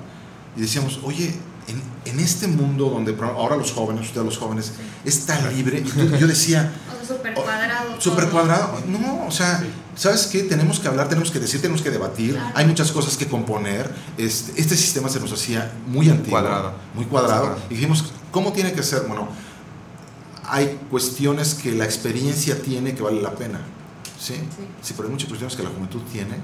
Y 0.56 0.60
decíamos, 0.60 1.00
oye, 1.02 1.34
en, 1.68 1.82
en 2.04 2.20
este 2.20 2.46
mundo 2.46 2.88
donde 2.90 3.16
ahora 3.20 3.56
los 3.56 3.72
jóvenes, 3.72 4.06
ustedes 4.06 4.24
los 4.24 4.38
jóvenes, 4.38 4.72
es 5.04 5.26
tan 5.26 5.54
libre, 5.54 5.82
y 5.84 6.18
yo 6.18 6.26
decía... 6.26 6.72
O 6.88 7.04
sea, 7.04 7.16
súper 7.16 7.34
cuadrado. 7.34 8.00
Súper 8.00 8.28
cuadrado. 8.28 8.80
No, 8.86 9.26
o 9.26 9.30
sea, 9.30 9.62
¿sabes 9.96 10.26
qué? 10.26 10.44
Tenemos 10.44 10.80
que 10.80 10.88
hablar, 10.88 11.08
tenemos 11.08 11.30
que 11.30 11.40
decir, 11.40 11.60
tenemos 11.60 11.82
que 11.82 11.90
debatir, 11.90 12.38
hay 12.54 12.66
muchas 12.66 12.92
cosas 12.92 13.16
que 13.16 13.26
componer. 13.26 13.90
Este, 14.16 14.60
este 14.60 14.76
sistema 14.76 15.08
se 15.08 15.20
nos 15.20 15.32
hacía 15.32 15.72
muy 15.86 16.08
antiguo. 16.08 16.38
Cuadrado. 16.38 16.72
Muy 16.94 17.04
cuadrado. 17.06 17.56
Y 17.68 17.74
dijimos, 17.74 18.12
¿cómo 18.30 18.52
tiene 18.52 18.72
que 18.72 18.82
ser? 18.82 19.02
Bueno, 19.02 19.28
hay 20.44 20.78
cuestiones 20.90 21.54
que 21.54 21.72
la 21.72 21.84
experiencia 21.84 22.60
tiene 22.62 22.94
que 22.94 23.02
vale 23.02 23.20
la 23.20 23.32
pena. 23.32 23.60
¿sí? 24.18 24.34
Sí, 24.82 24.94
pero 24.96 25.08
hay 25.08 25.12
muchas 25.12 25.28
cuestiones 25.28 25.56
que 25.56 25.62
la 25.62 25.70
juventud 25.70 26.00
tiene 26.12 26.36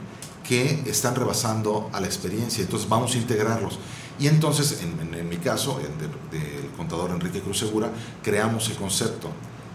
que 0.46 0.82
están 0.86 1.14
rebasando 1.14 1.90
a 1.92 2.00
la 2.00 2.06
experiencia, 2.06 2.62
entonces 2.62 2.88
vamos 2.88 3.14
a 3.14 3.18
integrarlos. 3.18 3.78
Y 4.18 4.26
entonces, 4.28 4.82
en, 4.82 5.28
mi 5.28 5.36
caso, 5.38 5.80
el 5.80 5.98
del 5.98 6.70
contador 6.76 7.10
Enrique 7.10 7.40
Cruz 7.40 7.58
Segura, 7.58 7.90
creamos 8.22 8.68
el 8.68 8.76
concepto. 8.76 9.28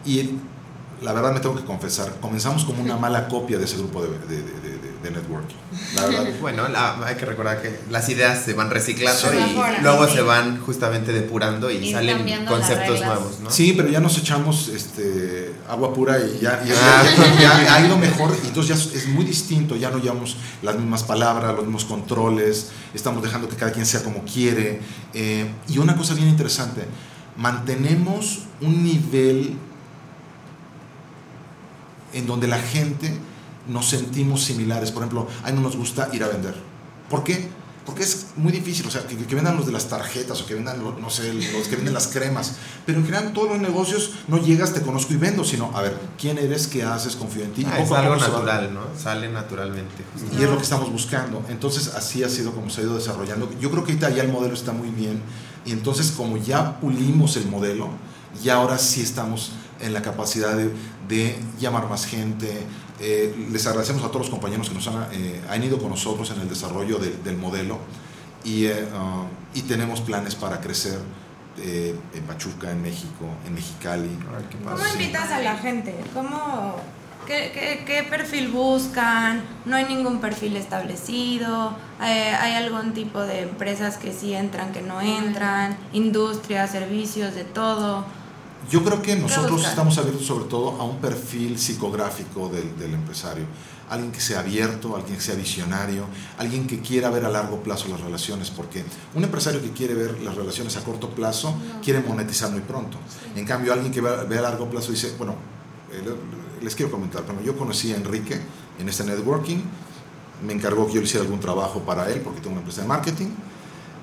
Y 0.06 0.32
la 1.02 1.14
verdad 1.14 1.34
me 1.34 1.40
tengo 1.40 1.56
que 1.56 1.66
confesar, 1.66 2.16
comenzamos 2.22 2.66
como 2.66 2.82
una 2.82 2.98
mala 2.98 3.28
copia 3.28 3.58
de 3.58 3.66
ese 3.66 3.78
grupo 3.78 4.02
de, 4.02 4.10
de 4.10 4.97
networking. 5.12 5.56
bueno, 6.42 6.64
hay 7.04 7.16
que 7.16 7.26
recordar 7.26 7.62
que 7.62 7.80
las 7.90 8.08
ideas 8.10 8.44
se 8.44 8.54
van 8.54 8.70
reciclando 8.70 9.34
y 9.34 9.82
luego 9.82 10.08
se 10.08 10.22
van 10.22 10.60
justamente 10.62 11.14
depurando 11.14 11.70
y, 11.72 11.92
salen 11.92 12.46
conceptos 12.46 13.02
nuevos. 13.02 13.40
¿no? 13.42 13.50
Sí, 13.50 13.74
pero 13.76 13.90
ya 13.90 14.00
nos 14.00 14.18
echamos 14.18 14.70
este, 14.70 15.54
agua 15.68 15.94
pura 15.94 16.18
y 16.20 16.40
ya, 16.40 16.64
ya, 16.64 16.76
ah. 16.78 17.76
ha 17.76 17.86
ido 17.86 17.98
mejor. 17.98 18.36
Y 18.44 18.48
entonces 18.48 18.92
ya 18.92 18.98
es 18.98 19.08
muy 19.08 19.26
distinto, 19.26 19.76
ya 19.76 19.90
no 19.90 20.00
llevamos 20.00 20.38
las 20.62 20.76
mismas 20.76 21.04
palabras, 21.04 21.56
los 21.56 21.64
mismos 21.64 21.86
controles, 21.86 22.72
estamos 22.94 23.24
dejando 23.24 23.48
que 23.50 23.56
cada 23.56 23.72
quien 23.72 23.86
sea 23.86 24.04
como 24.04 24.24
quiere. 24.24 24.82
Eh, 25.14 25.50
y 25.68 25.78
una 25.78 25.96
cosa 25.96 26.14
bien 26.14 26.28
interesante, 26.28 26.86
mantenemos 27.38 28.44
un 28.62 28.84
nivel 28.84 29.58
en 32.14 32.26
donde 32.26 32.48
la 32.48 32.60
gente 32.60 33.14
nos 33.70 33.88
sentimos 33.90 34.44
similares. 34.44 34.92
Por 34.92 35.04
ejemplo, 35.04 35.28
a 35.44 35.50
mí 35.52 35.56
no 35.56 35.62
nos 35.62 35.76
gusta 35.78 36.10
ir 36.14 36.24
a 36.24 36.28
vender. 36.28 36.56
¿Por 37.10 37.24
qué? 37.24 37.50
Porque 37.86 38.04
es 38.04 38.28
muy 38.36 38.52
difícil, 38.52 38.86
o 38.86 38.92
sea, 38.92 39.08
que, 39.08 39.16
que 39.16 39.34
vendan 39.36 39.56
los 39.56 39.66
de 39.66 39.72
las 39.72 39.88
tarjetas 39.88 40.42
o 40.42 40.46
que 40.46 40.56
vendan, 40.56 40.84
lo- 40.84 41.00
no 41.00 41.10
sé, 41.10 41.34
los 41.34 41.70
que 41.70 41.78
venden 41.78 41.94
las 41.94 42.08
cremas. 42.08 42.56
Pero 42.86 42.98
en 43.00 43.06
general, 43.06 43.32
todos 43.32 43.48
los 43.52 43.60
negocios 43.62 44.12
no 44.28 44.40
llegas, 44.40 44.74
te 44.74 44.82
conozco 44.82 45.14
y 45.14 45.16
vendo, 45.16 45.46
sino, 45.46 45.72
a 45.74 45.82
ver, 45.84 45.98
¿quién 46.20 46.38
eres? 46.38 46.68
¿Qué 46.68 46.84
haces? 46.84 47.16
Confío 47.16 47.46
en 47.46 47.54
ti. 47.54 47.64
Ah, 47.66 47.80
es 47.80 47.90
algo 48.10 48.16
natural, 48.34 48.74
¿no? 48.74 48.82
Sale 49.02 49.30
naturalmente. 49.32 50.04
y 50.38 50.44
es 50.44 50.50
lo 50.50 50.58
que 50.58 50.64
estamos 50.64 50.92
buscando. 50.92 51.42
Entonces, 51.48 51.94
así 51.96 52.26
ha 52.26 52.30
sido 52.30 52.52
como 52.52 52.70
se 52.70 52.82
ha 52.82 52.84
ido 52.84 52.96
desarrollando. 52.96 53.50
Yo 53.62 53.72
creo 53.72 53.86
que 53.86 53.94
ahorita 53.94 54.10
ya 54.10 54.24
el 54.24 54.34
modelo 54.34 54.54
está 54.54 54.74
muy 54.74 54.90
bien. 54.90 55.22
Y 55.66 55.72
entonces, 55.72 56.12
como 56.12 56.36
ya 56.36 56.82
pulimos 56.82 57.38
el 57.38 57.48
modelo, 57.48 57.88
ya 58.44 58.56
ahora 58.56 58.78
sí 58.80 59.02
estamos 59.02 59.52
en 59.80 59.94
la 59.94 60.02
capacidad 60.02 60.58
de, 60.58 60.74
de 61.08 61.40
llamar 61.58 61.88
más 61.90 62.06
gente. 62.06 62.66
Eh, 63.00 63.48
les 63.52 63.66
agradecemos 63.68 64.04
a 64.04 64.08
todos 64.08 64.22
los 64.22 64.30
compañeros 64.30 64.70
que 64.70 64.76
nos 64.76 64.88
han, 64.88 65.08
eh, 65.12 65.40
han 65.50 65.64
ido 65.64 65.78
con 65.78 65.90
nosotros 65.90 66.32
en 66.32 66.42
el 66.42 66.50
desarrollo 66.50 66.98
del- 66.98 67.24
del 67.24 67.38
modelo. 67.38 67.78
Y, 68.44 68.66
eh, 68.66 68.88
ah, 68.96 69.24
y 69.54 69.62
tenemos 69.64 70.02
planes 70.02 70.36
para 70.36 70.60
crecer 70.62 71.00
eh, 71.60 71.96
en 72.14 72.24
Pachuca, 72.24 72.72
en 72.72 72.82
México, 72.84 73.26
en 73.48 73.56
Mexicali. 73.56 74.10
¿Cómo 74.64 74.78
invitas 74.94 75.32
a 75.32 75.40
la 75.42 75.58
gente? 75.58 75.96
¿Cómo, 76.14 76.76
qué, 77.26 77.52
qué- 77.52 77.84
qué 77.84 78.04
perfil 78.04 78.50
buscan? 78.50 79.42
¿No 79.66 79.76
hay 79.76 79.86
ningún 79.86 80.20
perfil 80.22 80.56
establecido? 80.56 81.76
Eh, 82.04 82.30
¿Hay 82.40 82.54
algún 82.54 82.94
tipo 82.94 83.22
de 83.22 83.42
empresas 83.42 83.98
que 83.98 84.14
sí 84.14 84.34
entran, 84.36 84.72
que 84.72 84.82
no 84.84 85.02
entran? 85.02 85.78
¿Industria, 85.94 86.68
servicios, 86.68 87.34
de 87.34 87.44
todo? 87.44 88.06
Yo 88.70 88.84
creo 88.84 89.02
que 89.02 89.16
nosotros 89.16 89.62
estamos 89.70 89.98
abiertos 89.98 90.26
sobre 90.26 90.46
todo 90.46 90.72
a 90.80 90.84
un 90.84 90.98
perfil 90.98 91.58
psicográfico 91.58 92.50
del, 92.50 92.78
del 92.78 92.94
empresario. 92.94 93.46
Alguien 93.90 94.12
que 94.12 94.20
sea 94.20 94.42
abierto, 94.42 94.96
alguien 94.98 95.16
que 95.16 95.22
sea 95.22 95.36
visionario, 95.36 96.04
alguien 96.38 96.68
que 96.68 96.82
quiera 96.82 97.10
ver 97.10 97.24
a 97.24 97.30
largo 97.30 97.64
plazo 97.64 97.88
las 97.88 98.02
relaciones, 98.02 98.50
porque 98.52 98.84
un 99.16 99.24
empresario 99.24 99.62
que 99.62 99.72
quiere 99.72 99.94
ver 99.94 100.20
las 100.22 100.36
relaciones 100.36 100.76
a 100.76 100.84
corto 100.84 101.10
plazo 101.12 101.56
quiere 101.82 102.02
monetizar 102.02 102.52
muy 102.52 102.60
pronto. 102.60 102.98
En 103.36 103.46
cambio, 103.46 103.72
alguien 103.72 103.94
que 103.94 104.02
ve, 104.02 104.38
a 104.38 104.42
largo 104.42 104.70
plazo 104.70 104.92
dice, 104.92 105.14
bueno, 105.18 105.36
eh, 105.94 106.02
le- 106.04 106.64
les 106.66 106.76
quiero 106.76 106.92
comentar, 106.92 107.24
bueno, 107.26 107.40
yo 107.42 107.56
conocí 107.58 107.94
a 107.94 107.96
Enrique 107.96 108.42
en 108.78 108.90
este 108.90 109.06
networking, 109.06 109.60
me 110.46 110.52
encargó 110.52 110.86
que 110.88 110.94
yo 110.96 111.00
le 111.00 111.06
hiciera 111.08 111.24
algún 111.24 111.40
trabajo 111.40 111.80
para 111.84 112.10
él, 112.12 112.20
porque 112.20 112.40
tengo 112.42 112.52
una 112.52 112.60
empresa 112.60 112.82
de 112.82 112.88
marketing, 112.90 113.28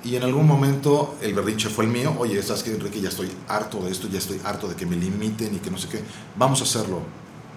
y 0.05 0.17
en 0.17 0.23
algún 0.23 0.47
momento 0.47 1.17
el 1.23 1.35
berrinche 1.35 1.69
fue 1.69 1.85
el 1.85 1.91
mío, 1.91 2.15
oye, 2.19 2.43
sabes 2.43 2.63
que 2.63 2.71
Enrique, 2.73 3.01
ya 3.01 3.09
estoy 3.09 3.31
harto 3.49 3.81
de 3.83 3.91
esto, 3.91 4.09
ya 4.09 4.19
estoy 4.19 4.41
harto 4.45 4.69
de 4.69 4.75
que 4.75 4.87
me 4.87 4.97
limiten 4.97 5.55
y 5.55 5.59
que 5.59 5.71
no 5.71 5.79
sé 5.79 5.89
qué, 5.89 6.03
vamos 6.37 6.61
a 6.61 6.65
hacerlo. 6.65 7.01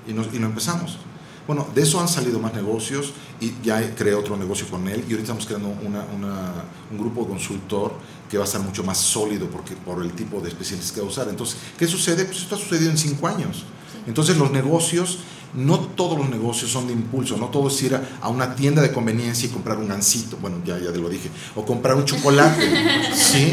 Y, 0.07 0.13
nos, 0.13 0.33
y 0.33 0.39
lo 0.39 0.45
empezamos. 0.47 0.97
Bueno, 1.45 1.65
de 1.73 1.81
eso 1.81 1.99
han 2.01 2.07
salido 2.09 2.39
más 2.39 2.53
negocios 2.53 3.13
y 3.39 3.53
ya 3.63 3.93
creé 3.95 4.13
otro 4.15 4.35
negocio 4.37 4.67
con 4.69 4.87
él 4.87 4.99
y 5.07 5.11
ahorita 5.11 5.21
estamos 5.21 5.45
creando 5.45 5.69
una, 5.85 6.05
una- 6.15 6.63
un 6.91 6.97
grupo 6.97 7.21
de 7.23 7.27
consultor 7.29 7.93
que 8.29 8.37
va 8.37 8.43
a 8.43 8.47
ser 8.47 8.59
mucho 8.61 8.83
más 8.83 8.97
sólido 8.97 9.47
porque, 9.49 9.73
por 9.75 10.01
el 10.03 10.11
tipo 10.11 10.41
de 10.41 10.49
especialistas 10.49 10.91
que 10.91 10.99
va 11.01 11.07
a 11.07 11.09
usar. 11.09 11.27
Entonces, 11.29 11.57
¿qué 11.77 11.87
sucede? 11.87 12.25
Pues 12.25 12.39
esto 12.39 12.55
ha 12.55 12.57
sucedido 12.57 12.91
en 12.91 12.97
cinco 12.97 13.27
años. 13.27 13.63
Entonces 14.05 14.37
los 14.37 14.51
negocios, 14.51 15.19
no 15.53 15.79
todos 15.79 16.17
los 16.17 16.29
negocios 16.29 16.71
son 16.71 16.87
de 16.87 16.93
impulso, 16.93 17.37
no 17.37 17.47
todo 17.47 17.67
es 17.67 17.81
ir 17.83 17.95
a, 17.95 18.17
a 18.21 18.29
una 18.29 18.55
tienda 18.55 18.81
de 18.81 18.91
conveniencia 18.91 19.47
y 19.47 19.51
comprar 19.51 19.77
un 19.77 19.87
gansito, 19.87 20.37
bueno, 20.41 20.57
ya, 20.65 20.77
ya 20.79 20.91
te 20.91 20.99
lo 20.99 21.09
dije, 21.09 21.29
o 21.55 21.65
comprar 21.65 21.95
un 21.95 22.05
chocolate, 22.05 23.11
¿sí? 23.15 23.51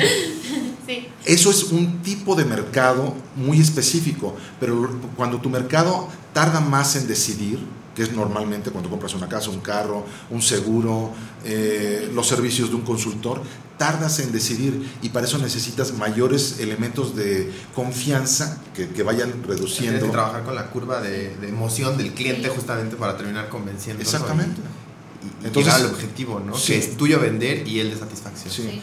Sí. 0.86 1.08
Eso 1.24 1.50
es 1.50 1.64
un 1.64 2.02
tipo 2.02 2.34
de 2.34 2.44
mercado 2.44 3.14
muy 3.36 3.60
específico, 3.60 4.36
pero 4.60 4.98
cuando 5.16 5.40
tu 5.40 5.48
mercado 5.48 6.08
tarda 6.32 6.60
más 6.60 6.96
en 6.96 7.06
decidir, 7.06 7.58
que 7.94 8.02
es 8.02 8.12
normalmente 8.12 8.70
cuando 8.70 8.90
compras 8.90 9.14
una 9.14 9.28
casa, 9.28 9.50
un 9.50 9.60
carro, 9.60 10.04
un 10.30 10.42
seguro, 10.42 11.12
eh, 11.44 12.10
los 12.12 12.26
servicios 12.26 12.68
de 12.68 12.76
un 12.76 12.82
consultor, 12.82 13.40
tardas 13.78 14.19
en 14.21 14.31
decidir 14.33 14.88
y 15.02 15.09
para 15.09 15.26
eso 15.26 15.38
necesitas 15.38 15.93
mayores 15.95 16.61
elementos 16.61 17.16
de 17.16 17.50
confianza 17.75 18.61
que, 18.75 18.88
que 18.90 19.02
vayan 19.02 19.31
Tienes 19.33 19.47
reduciendo. 19.49 20.07
que 20.07 20.12
trabajar 20.12 20.45
con 20.45 20.54
la 20.54 20.66
curva 20.71 21.00
de, 21.00 21.37
de 21.37 21.49
emoción 21.49 21.97
del 21.97 22.12
cliente 22.14 22.49
justamente 22.49 22.97
para 22.97 23.16
terminar 23.16 23.49
convenciendo. 23.49 24.02
Exactamente. 24.02 24.61
Y, 24.61 25.45
y 25.45 25.47
Entonces- 25.47 25.73
llegar 25.75 25.88
al 25.88 25.95
objetivo, 25.95 26.40
¿no? 26.40 26.57
Sí. 26.57 26.73
Que 26.75 26.78
es 26.78 26.97
tuyo 26.97 27.19
vender 27.21 27.66
y 27.66 27.81
el 27.81 27.90
de 27.90 27.99
satisfacción. 27.99 28.52
Sí. 28.52 28.81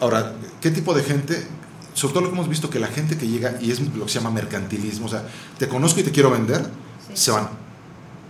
Ahora, 0.00 0.34
¿qué 0.60 0.70
tipo 0.70 0.92
de 0.94 1.02
gente? 1.02 1.46
Sobre 1.94 2.12
todo 2.14 2.24
lo 2.24 2.30
que 2.30 2.34
hemos 2.34 2.48
visto 2.48 2.68
que 2.68 2.78
la 2.80 2.88
gente 2.88 3.16
que 3.16 3.26
llega, 3.26 3.56
y 3.60 3.70
es 3.70 3.80
lo 3.80 4.04
que 4.06 4.12
se 4.12 4.18
llama 4.18 4.30
mercantilismo, 4.30 5.06
o 5.06 5.08
sea, 5.08 5.26
te 5.58 5.66
conozco 5.68 6.00
y 6.00 6.02
te 6.02 6.10
quiero 6.10 6.30
vender, 6.30 6.62
Sí. 7.14 7.22
se 7.24 7.30
van. 7.30 7.48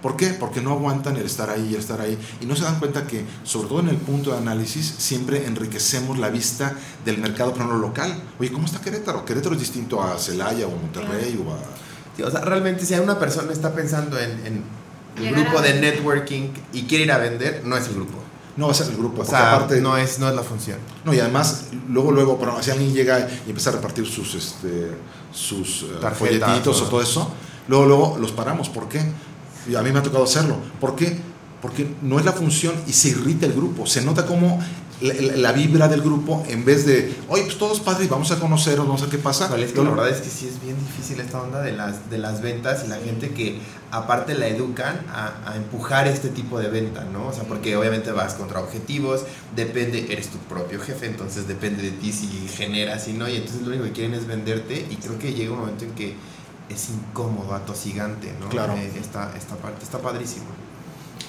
¿Por 0.03 0.17
qué? 0.17 0.29
Porque 0.29 0.61
no 0.61 0.73
aguantan 0.73 1.17
el 1.17 1.27
estar 1.27 1.51
ahí 1.51 1.69
y 1.71 1.75
el 1.75 1.81
estar 1.81 2.01
ahí. 2.01 2.19
Y 2.41 2.47
no 2.47 2.55
se 2.55 2.65
dan 2.65 2.79
cuenta 2.79 3.07
que, 3.07 3.25
sobre 3.45 3.69
todo 3.69 3.81
en 3.81 3.89
el 3.89 3.97
punto 3.97 4.33
de 4.33 4.39
análisis, 4.39 4.95
siempre 4.99 5.47
enriquecemos 5.47 6.19
la 6.19 6.29
vista 6.29 6.75
del 7.05 7.19
mercado, 7.19 7.53
pero 7.53 7.67
no 7.67 7.79
local. 7.79 8.15
Oye, 8.39 8.53
¿cómo 8.53 8.67
está 8.67 8.81
Querétaro? 8.81 9.25
Querétaro 9.25 9.55
es 9.55 9.61
distinto 9.61 10.03
a 10.03 10.19
Celaya 10.19 10.67
o 10.67 10.73
a 10.73 10.77
Monterrey 10.77 11.43
o 11.45 11.53
a... 11.53 11.59
Sí, 12.17 12.23
o 12.23 12.31
sea, 12.31 12.41
realmente 12.43 12.87
si 12.87 12.95
hay 12.95 13.01
una 13.01 13.19
persona 13.19 13.53
está 13.53 13.75
pensando 13.75 14.19
en, 14.19 14.31
en 14.47 14.63
el 15.19 15.35
grupo 15.35 15.59
a 15.59 15.63
de 15.63 15.81
networking 15.81 16.51
y 16.73 16.83
quiere 16.83 17.05
ir 17.05 17.13
a 17.13 17.19
vender, 17.19 17.63
no 17.65 17.77
es 17.77 17.89
el 17.89 17.95
grupo. 17.95 18.19
No 18.57 18.67
va 18.67 18.73
a 18.73 18.75
ser 18.75 18.89
el 18.89 18.97
grupo. 18.97 19.23
O 19.23 19.25
sea, 19.25 19.55
aparte, 19.55 19.81
no, 19.81 19.97
es, 19.97 20.19
no 20.19 20.29
es 20.29 20.35
la 20.35 20.43
función. 20.43 20.79
No, 21.05 21.13
y 21.13 21.21
además, 21.21 21.67
luego, 21.89 22.11
luego, 22.11 22.39
pero 22.39 22.63
si 22.63 22.71
alguien 22.71 22.95
llega 22.95 23.29
y 23.47 23.51
empieza 23.51 23.71
a 23.71 23.75
repartir 23.75 24.07
sus, 24.07 24.35
este, 24.35 24.93
sus 25.31 25.83
eh, 25.83 25.87
Tarjetas, 26.01 26.19
folletitos 26.19 26.81
o 26.81 26.85
todo 26.87 27.03
eso, 27.03 27.31
luego, 27.69 27.85
luego 27.85 28.19
los 28.19 28.33
paramos. 28.33 28.71
¿Por 28.71 28.89
qué? 28.89 29.03
Y 29.69 29.75
a 29.75 29.83
mí 29.83 29.91
me 29.93 29.99
ha 29.99 30.03
tocado 30.03 30.25
hacerlo. 30.25 30.57
¿Por 30.81 30.97
qué? 30.97 31.17
Porque 31.63 31.87
no 32.03 32.19
es 32.19 32.25
la 32.25 32.33
función 32.33 32.75
y 32.87 32.93
se 32.93 33.09
irrita 33.09 33.47
el 33.47 33.53
grupo. 33.53 33.87
Se 33.87 34.03
nota 34.03 34.27
como 34.27 34.61
la, 35.01 35.13
la- 35.15 35.37
la 35.37 35.53
vibra 35.53 35.89
del 35.89 36.01
grupo, 36.01 36.43
en 36.49 36.65
vez 36.65 36.87
de, 36.87 37.15
oye, 37.29 37.43
pues 37.45 37.59
todos 37.59 37.81
padres, 37.81 38.09
vamos 38.09 38.31
a 38.31 38.39
conocernos, 38.39 38.87
vamos 38.87 39.03
a 39.03 39.05
ver 39.07 39.17
qué 39.17 39.23
pasa. 39.23 39.47
Híjole, 39.47 39.67
es 39.67 39.73
que 39.73 39.83
la 39.83 39.91
verdad 39.91 40.09
es 40.09 40.21
que 40.23 40.31
sí 40.31 40.47
es 40.49 40.63
bien 40.63 40.77
difícil 40.79 41.21
esta 41.21 41.43
onda 41.43 41.61
de 41.63 41.73
las, 41.73 42.09
de 42.09 42.17
las 42.19 42.41
ventas 42.41 42.85
y 42.85 42.89
la 42.89 42.97
gente 42.97 43.31
que 43.31 43.59
aparte 43.91 44.35
la 44.35 44.47
educan 44.49 45.01
a, 45.13 45.51
a 45.51 45.57
empujar 45.57 46.07
este 46.09 46.29
tipo 46.31 46.59
de 46.59 46.69
venta, 46.69 47.05
¿no? 47.13 47.29
O 47.29 47.33
sea, 47.33 47.45
porque 47.45 47.77
obviamente 47.77 48.11
vas 48.13 48.35
contra 48.35 48.61
objetivos, 48.61 49.23
depende, 49.55 50.07
eres 50.11 50.29
tu 50.29 50.39
propio 50.39 50.81
jefe, 50.81 51.07
entonces 51.07 51.47
depende 51.47 51.83
de 51.83 51.91
ti 51.91 52.13
si 52.13 52.27
generas, 52.49 53.05
si 53.05 53.13
no, 53.13 53.29
y 53.29 53.37
entonces 53.37 53.63
lo 53.63 53.69
único 53.69 53.85
que 53.85 53.93
quieren 53.93 54.15
es 54.15 54.27
venderte 54.27 54.87
y 54.91 54.97
creo 54.97 55.19
que 55.19 55.35
llega 55.35 55.53
un 55.53 55.61
momento 55.61 55.85
en 55.85 55.91
que 55.93 56.15
es 56.69 56.91
incómodo, 56.91 57.55
atosigante, 57.55 58.33
¿no? 58.41 58.49
Claro. 58.49 58.75
Eh, 58.75 58.93
esta, 59.01 59.37
esta 59.37 59.57
parte 59.57 59.85
está 59.85 60.01
padrísimo. 60.01 60.47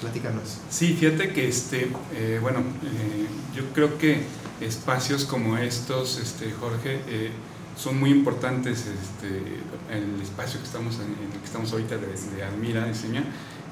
Platícanos. 0.00 0.58
Sí, 0.70 0.94
fíjate 0.98 1.32
que 1.32 1.48
este, 1.48 1.90
eh, 2.14 2.38
bueno, 2.40 2.60
eh, 2.60 3.26
yo 3.54 3.64
creo 3.74 3.98
que 3.98 4.22
espacios 4.60 5.24
como 5.24 5.56
estos, 5.58 6.18
este, 6.18 6.52
Jorge, 6.52 7.00
eh, 7.08 7.30
son 7.76 7.98
muy 7.98 8.10
importantes. 8.10 8.80
Este, 8.86 9.60
el 9.92 10.20
espacio 10.20 10.60
que 10.60 10.66
estamos 10.66 10.96
en, 10.96 11.02
en 11.24 11.32
el 11.32 11.38
que 11.38 11.44
estamos 11.44 11.72
ahorita 11.72 11.96
de, 11.96 12.06
de 12.36 12.42
Admira, 12.44 12.86
Diseña, 12.86 13.24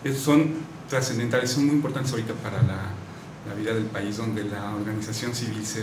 es- 0.04 0.18
son 0.18 0.54
trascendentales, 0.88 1.50
son 1.50 1.66
muy 1.66 1.74
importantes 1.76 2.12
ahorita 2.12 2.34
para 2.34 2.62
la, 2.62 2.90
la 3.48 3.54
vida 3.54 3.72
del 3.74 3.86
país, 3.86 4.16
donde 4.16 4.44
la 4.44 4.74
organización 4.74 5.34
civil 5.34 5.64
se, 5.66 5.82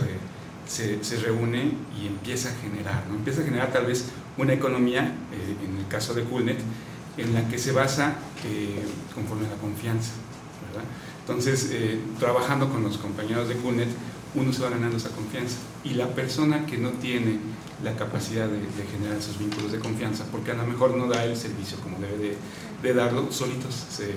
se, 0.66 1.02
se 1.04 1.16
reúne 1.20 1.72
y 2.00 2.06
empieza 2.06 2.48
a 2.50 2.52
generar, 2.54 3.04
¿no? 3.08 3.14
empieza 3.16 3.42
a 3.42 3.44
generar 3.44 3.72
tal 3.72 3.86
vez 3.86 4.06
una 4.36 4.52
economía, 4.52 5.14
eh, 5.32 5.64
en 5.64 5.78
el 5.78 5.86
caso 5.88 6.14
de 6.14 6.24
Coolnet, 6.24 6.58
en 7.16 7.34
la 7.34 7.48
que 7.48 7.58
se 7.58 7.72
basa 7.72 8.14
eh, 8.44 8.82
conforme 9.14 9.46
a 9.46 9.50
la 9.50 9.56
confianza. 9.56 10.12
¿verdad? 10.68 10.84
Entonces, 11.20 11.70
eh, 11.72 11.98
trabajando 12.18 12.68
con 12.68 12.82
los 12.82 12.98
compañeros 12.98 13.48
de 13.48 13.54
CUNET, 13.54 13.88
uno 14.34 14.52
se 14.52 14.62
va 14.62 14.70
ganando 14.70 14.96
esa 14.96 15.10
confianza. 15.10 15.56
Y 15.84 15.90
la 15.90 16.08
persona 16.08 16.66
que 16.66 16.76
no 16.76 16.90
tiene 16.90 17.38
la 17.82 17.94
capacidad 17.94 18.48
de, 18.48 18.58
de 18.58 18.86
generar 18.90 19.16
esos 19.16 19.38
vínculos 19.38 19.72
de 19.72 19.78
confianza, 19.78 20.24
porque 20.30 20.50
a 20.50 20.54
lo 20.54 20.66
mejor 20.66 20.96
no 20.96 21.06
da 21.06 21.24
el 21.24 21.36
servicio 21.36 21.78
como 21.78 21.98
debe 21.98 22.18
de, 22.18 22.36
de 22.82 22.94
darlo, 22.94 23.30
solitos 23.30 23.74
se, 23.74 24.12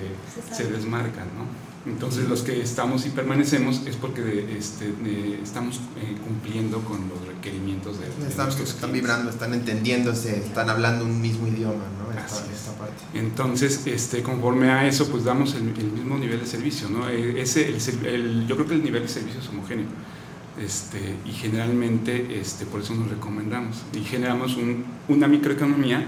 se 0.52 0.70
desmarcan. 0.70 1.28
¿no? 1.36 1.67
Entonces, 1.88 2.28
los 2.28 2.42
que 2.42 2.60
estamos 2.60 3.06
y 3.06 3.10
permanecemos 3.10 3.82
es 3.86 3.96
porque 3.96 4.20
de- 4.22 4.58
este, 4.58 4.86
de- 4.92 5.40
estamos 5.42 5.76
eh, 5.96 6.16
cumpliendo 6.26 6.80
con 6.80 7.08
los 7.08 7.26
requerimientos 7.26 7.98
de, 7.98 8.06
de 8.22 8.28
Están, 8.28 8.48
están 8.50 8.92
vibrando, 8.92 9.30
están 9.30 9.54
entendiéndose, 9.54 10.36
están 10.38 10.68
hablando 10.70 11.04
un 11.04 11.20
mismo 11.20 11.46
idioma, 11.48 11.84
¿no? 11.98 12.10
Esta, 12.18 12.44
esta 12.52 12.72
parte. 12.78 12.94
Entonces, 13.14 13.86
este, 13.86 14.22
conforme 14.22 14.70
a 14.70 14.86
eso, 14.86 15.08
pues 15.08 15.24
damos 15.24 15.54
el, 15.54 15.68
el 15.68 15.90
mismo 15.92 16.18
nivel 16.18 16.40
de 16.40 16.46
servicio, 16.46 16.88
¿no? 16.90 17.08
Eh, 17.08 17.40
Ese, 17.40 17.68
el 17.68 18.06
el- 18.06 18.46
yo 18.46 18.56
creo 18.56 18.68
que 18.68 18.74
el 18.74 18.84
nivel 18.84 19.02
de 19.02 19.08
servicio 19.08 19.40
es 19.40 19.48
homogéneo. 19.48 19.86
Este, 20.60 21.14
y 21.24 21.30
generalmente, 21.32 22.40
este, 22.40 22.66
por 22.66 22.80
eso 22.80 22.92
nos 22.94 23.08
recomendamos. 23.08 23.76
Y 23.94 24.00
generamos 24.00 24.56
un- 24.56 24.84
una 25.08 25.28
microeconomía 25.28 26.06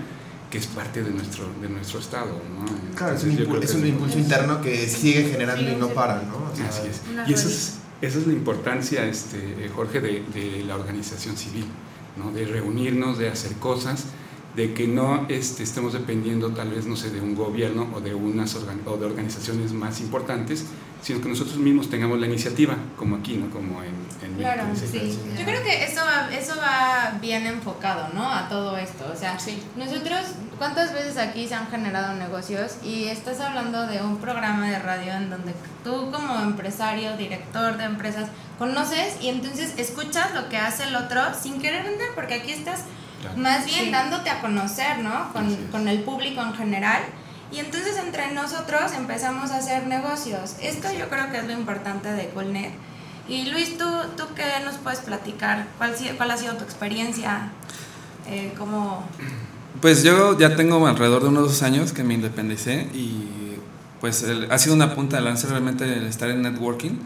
que 0.51 0.59
es 0.59 0.67
parte 0.67 1.03
de 1.03 1.11
nuestro, 1.11 1.45
de 1.63 1.69
nuestro 1.69 2.01
estado, 2.01 2.33
¿no? 2.59 2.97
Claro, 2.97 3.15
es 3.17 3.23
un, 3.25 3.31
Entonces, 3.31 3.39
yo 3.39 3.45
impul- 3.45 3.59
creo 3.59 3.63
es 3.63 3.75
un 3.75 3.87
impulso 3.87 4.19
interno 4.19 4.61
que 4.61 4.89
sigue 4.89 5.25
generando 5.31 5.71
y 5.71 5.77
no 5.77 5.89
para, 5.91 6.23
¿no? 6.23 6.51
O 6.53 6.57
sea, 6.57 6.69
Así 6.69 6.89
es. 6.89 7.01
Y 7.29 7.33
esa 7.33 7.49
es, 7.49 7.75
esa 8.03 8.19
es 8.19 8.27
la 8.27 8.33
importancia, 8.33 9.05
este, 9.07 9.37
eh, 9.39 9.71
Jorge, 9.75 10.01
de, 10.01 10.25
de 10.35 10.65
la 10.67 10.75
organización 10.77 11.37
civil, 11.37 11.67
¿no? 12.17 12.33
de 12.33 12.45
reunirnos, 12.47 13.19
de 13.19 13.29
hacer 13.29 13.53
cosas, 13.59 14.07
de 14.57 14.75
que 14.75 14.89
no 14.89 15.27
este, 15.29 15.63
estemos 15.63 15.93
dependiendo 15.93 16.51
tal 16.51 16.71
vez, 16.71 16.85
no 16.87 16.97
sé, 16.97 17.11
de 17.11 17.21
un 17.21 17.37
gobierno 17.37 17.89
o 17.95 18.01
de 18.01 18.15
unas 18.15 18.57
organ- 18.57 18.81
o 18.87 18.97
de 18.97 19.07
organizaciones 19.07 19.73
más 19.73 20.01
importantes 20.01 20.65
sino 21.03 21.23
que 21.23 21.31
nosotros 21.31 21.57
mismos 21.57 21.89
tengamos 21.89 22.21
la 22.21 22.27
iniciativa, 22.27 22.77
como 22.99 23.17
aquí, 23.17 23.35
¿no? 23.39 23.49
Como 23.49 23.83
en, 23.83 23.95
en 24.23 24.35
Claro, 24.35 24.65
sí. 24.75 25.19
Yo 25.39 25.45
creo 25.45 25.63
que 25.63 25.85
eso 25.85 26.01
va, 26.05 26.29
eso 26.35 26.55
va 26.57 27.13
bien 27.21 27.47
enfocado, 27.47 28.09
¿no? 28.15 28.31
A 28.33 28.49
todo 28.49 28.77
esto. 28.77 29.11
O 29.13 29.17
sea, 29.17 29.39
Sí. 29.39 29.63
nosotros, 29.77 30.21
¿cuántas 30.59 30.93
veces 30.93 31.17
aquí 31.17 31.47
se 31.49 31.55
han 31.55 31.69
generado 31.71 32.15
negocios? 32.15 32.77
Y 32.85 33.05
estás 33.09 33.41
hablando 33.41 33.87
de 33.87 34.03
un 34.03 34.19
programa 34.19 34.69
de 34.71 34.79
radio 34.79 35.13
en 35.13 35.31
donde 35.31 35.55
tú 35.85 36.11
como 36.11 36.41
empresario, 36.41 37.17
director 37.17 37.77
de 37.77 37.85
empresas, 37.85 38.29
conoces 38.59 39.17
y 39.23 39.29
entonces 39.29 39.75
escuchas 39.79 40.35
lo 40.35 40.49
que 40.49 40.59
hace 40.59 40.85
el 40.85 40.95
otro 40.97 41.23
sin 41.35 41.61
querer 41.61 41.85
vender, 41.85 42.09
porque 42.15 42.35
aquí 42.35 42.53
estás 42.53 42.81
Claro. 43.23 43.37
más 43.39 43.65
bien 43.67 43.87
Sí. 43.87 43.91
dándote 43.91 44.31
a 44.31 44.41
conocer, 44.41 44.99
¿no? 44.99 45.33
Con, 45.33 45.55
con 45.69 45.89
el 45.89 46.03
público 46.03 46.41
en 46.43 46.55
general. 46.55 47.03
Y 47.53 47.59
entonces 47.59 47.97
entre 47.99 48.31
nosotros 48.33 48.93
empezamos 48.97 49.51
a 49.51 49.57
hacer 49.59 49.87
negocios. 49.87 50.55
Esto 50.63 50.93
yo 50.93 51.09
creo 51.09 51.31
que 51.33 51.39
es 51.39 51.45
lo 51.45 51.53
importante 51.53 52.13
de 52.13 52.29
Coolnet. 52.31 52.73
Y 53.31 53.49
Luis, 53.49 53.79
¿tú, 53.79 53.85
tú 54.17 54.25
qué 54.35 54.43
nos 54.65 54.75
puedes 54.79 54.99
platicar? 54.99 55.69
¿Cuál, 55.79 55.95
cuál 56.17 56.31
ha 56.33 56.37
sido 56.37 56.55
tu 56.55 56.65
experiencia? 56.65 57.53
Eh. 58.27 58.53
Pues 59.81 60.03
yo 60.03 60.37
ya 60.37 60.57
tengo 60.57 60.85
alrededor 60.85 61.23
de 61.23 61.29
unos 61.29 61.45
dos 61.45 61.63
años 61.63 61.93
que 61.93 62.03
me 62.03 62.15
independicé 62.15 62.89
y 62.93 63.29
pues 64.01 64.27
ha 64.51 64.59
sido 64.59 64.75
una 64.75 64.97
punta 64.97 65.19
de 65.19 65.23
lanza 65.23 65.47
realmente 65.47 65.85
el 65.85 66.07
estar 66.07 66.29
en 66.29 66.43
networking, 66.43 66.99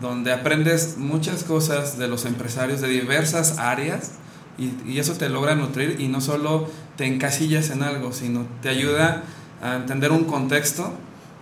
donde 0.00 0.32
aprendes 0.32 0.96
muchas 0.98 1.44
cosas 1.44 1.98
de 1.98 2.08
los 2.08 2.24
empresarios 2.24 2.80
de 2.80 2.88
diversas 2.88 3.58
áreas 3.58 4.14
y, 4.58 4.72
y 4.90 4.98
eso 4.98 5.12
te 5.12 5.28
logra 5.28 5.54
nutrir 5.54 6.00
y 6.00 6.08
no 6.08 6.20
solo 6.20 6.68
te 6.96 7.06
encasillas 7.06 7.70
en 7.70 7.84
algo, 7.84 8.12
sino 8.12 8.44
te 8.60 8.70
ayuda 8.70 9.22
a 9.62 9.76
entender 9.76 10.10
un 10.10 10.24
contexto, 10.24 10.94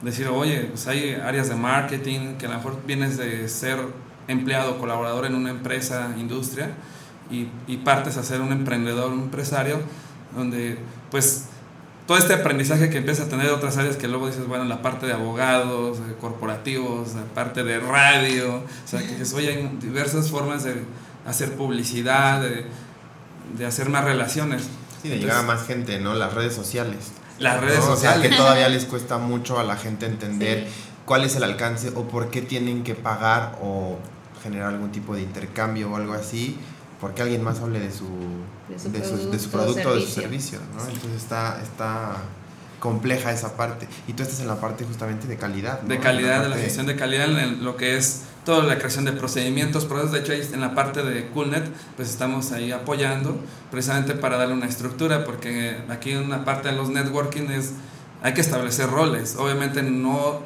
decir, 0.02 0.28
oye, 0.28 0.68
pues 0.70 0.86
hay 0.86 1.14
áreas 1.14 1.48
de 1.48 1.54
marketing, 1.54 2.36
que 2.38 2.46
a 2.46 2.50
lo 2.50 2.56
mejor 2.56 2.78
vienes 2.86 3.16
de 3.16 3.48
ser 3.48 3.78
empleado, 4.28 4.78
colaborador 4.78 5.26
en 5.26 5.34
una 5.34 5.50
empresa, 5.50 6.14
industria, 6.18 6.70
y, 7.30 7.48
y 7.66 7.78
partes 7.78 8.16
a 8.16 8.22
ser 8.22 8.40
un 8.40 8.52
emprendedor, 8.52 9.10
un 9.12 9.22
empresario, 9.22 9.80
donde 10.36 10.78
pues 11.10 11.46
todo 12.06 12.18
este 12.18 12.34
aprendizaje 12.34 12.88
que 12.88 12.98
empiezas 12.98 13.26
a 13.26 13.28
tener 13.28 13.46
de 13.46 13.52
otras 13.52 13.76
áreas 13.78 13.96
que 13.96 14.06
luego 14.06 14.28
dices, 14.28 14.46
bueno, 14.46 14.64
la 14.64 14.80
parte 14.80 15.06
de 15.06 15.12
abogados, 15.12 16.06
de 16.06 16.14
corporativos, 16.14 17.14
la 17.14 17.24
parte 17.24 17.64
de 17.64 17.80
radio, 17.80 18.56
o 18.56 18.88
sea, 18.88 19.00
que 19.00 19.08
dices, 19.08 19.34
oye, 19.34 19.48
hay 19.48 19.78
diversas 19.80 20.30
formas 20.30 20.62
de 20.62 20.74
hacer 21.26 21.54
publicidad, 21.54 22.40
de, 22.40 22.66
de 23.58 23.66
hacer 23.66 23.88
más 23.88 24.04
relaciones. 24.04 24.68
Sí, 25.02 25.08
de 25.08 25.18
llegar 25.18 25.38
a 25.38 25.42
más 25.42 25.66
gente, 25.66 25.98
¿no? 25.98 26.14
Las 26.14 26.32
redes 26.32 26.54
sociales. 26.54 27.12
Las 27.38 27.60
redes 27.60 27.78
¿no? 27.78 27.92
O 27.92 27.96
sea, 27.96 28.12
sociales. 28.12 28.30
que 28.30 28.36
todavía 28.36 28.68
les 28.68 28.84
cuesta 28.84 29.18
mucho 29.18 29.58
a 29.58 29.64
la 29.64 29.76
gente 29.76 30.06
entender 30.06 30.68
cuál 31.04 31.24
es 31.24 31.36
el 31.36 31.44
alcance 31.44 31.92
o 31.94 32.04
por 32.04 32.30
qué 32.30 32.42
tienen 32.42 32.82
que 32.82 32.94
pagar 32.94 33.58
o 33.62 33.98
generar 34.42 34.68
algún 34.68 34.92
tipo 34.92 35.14
de 35.14 35.22
intercambio 35.22 35.90
o 35.90 35.96
algo 35.96 36.12
así, 36.12 36.56
porque 37.00 37.22
alguien 37.22 37.42
más 37.42 37.60
hable 37.60 37.80
de 37.80 37.92
su, 37.92 38.08
De 38.68 38.78
su 38.78 38.90
de 38.90 39.04
su, 39.04 39.30
de 39.30 39.38
su 39.38 39.50
producto 39.50 39.80
o 39.80 39.82
producto 39.82 39.90
o 39.90 39.94
de 39.94 40.00
su 40.02 40.20
servicio. 40.20 40.58
¿no? 40.76 40.82
Entonces 40.84 41.22
está, 41.22 41.60
está 41.62 42.16
compleja 42.80 43.32
esa 43.32 43.56
parte. 43.56 43.88
Y 44.06 44.12
tú 44.12 44.22
estás 44.22 44.40
en 44.40 44.48
la 44.48 44.60
parte 44.60 44.84
justamente 44.84 45.26
de 45.26 45.36
calidad. 45.36 45.82
¿no? 45.82 45.88
de 45.88 45.98
calidad, 45.98 46.42
de 46.42 46.48
la 46.48 46.56
gestión 46.56 46.86
de 46.86 46.96
calidad, 46.96 47.26
en 47.38 47.64
lo 47.64 47.76
que 47.76 47.96
es 47.96 48.22
toda 48.46 48.62
la 48.64 48.78
creación 48.78 49.04
de 49.04 49.12
procedimientos, 49.12 49.84
procesos. 49.84 50.12
De 50.12 50.20
hecho, 50.20 50.32
ahí 50.32 50.48
en 50.54 50.60
la 50.62 50.74
parte 50.74 51.02
de 51.02 51.28
Coolnet, 51.30 51.64
pues 51.96 52.08
estamos 52.08 52.52
ahí 52.52 52.72
apoyando 52.72 53.38
precisamente 53.70 54.14
para 54.14 54.38
darle 54.38 54.54
una 54.54 54.66
estructura, 54.66 55.24
porque 55.24 55.76
aquí 55.90 56.12
en 56.12 56.22
una 56.24 56.44
parte 56.46 56.68
de 56.70 56.76
los 56.76 56.88
networking 56.88 57.50
es, 57.50 57.72
hay 58.22 58.32
que 58.32 58.40
establecer 58.40 58.88
roles. 58.88 59.36
Obviamente 59.36 59.82
no, 59.82 60.40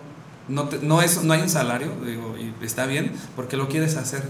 no, 0.48 0.64
te- 0.68 0.78
no, 0.80 1.02
es, 1.02 1.22
no 1.22 1.34
hay 1.34 1.42
un 1.42 1.48
salario, 1.50 1.92
digo, 2.04 2.34
y 2.36 2.52
está 2.64 2.86
bien, 2.86 3.12
porque 3.36 3.56
lo 3.56 3.68
quieres 3.68 3.96
hacer 3.96 4.22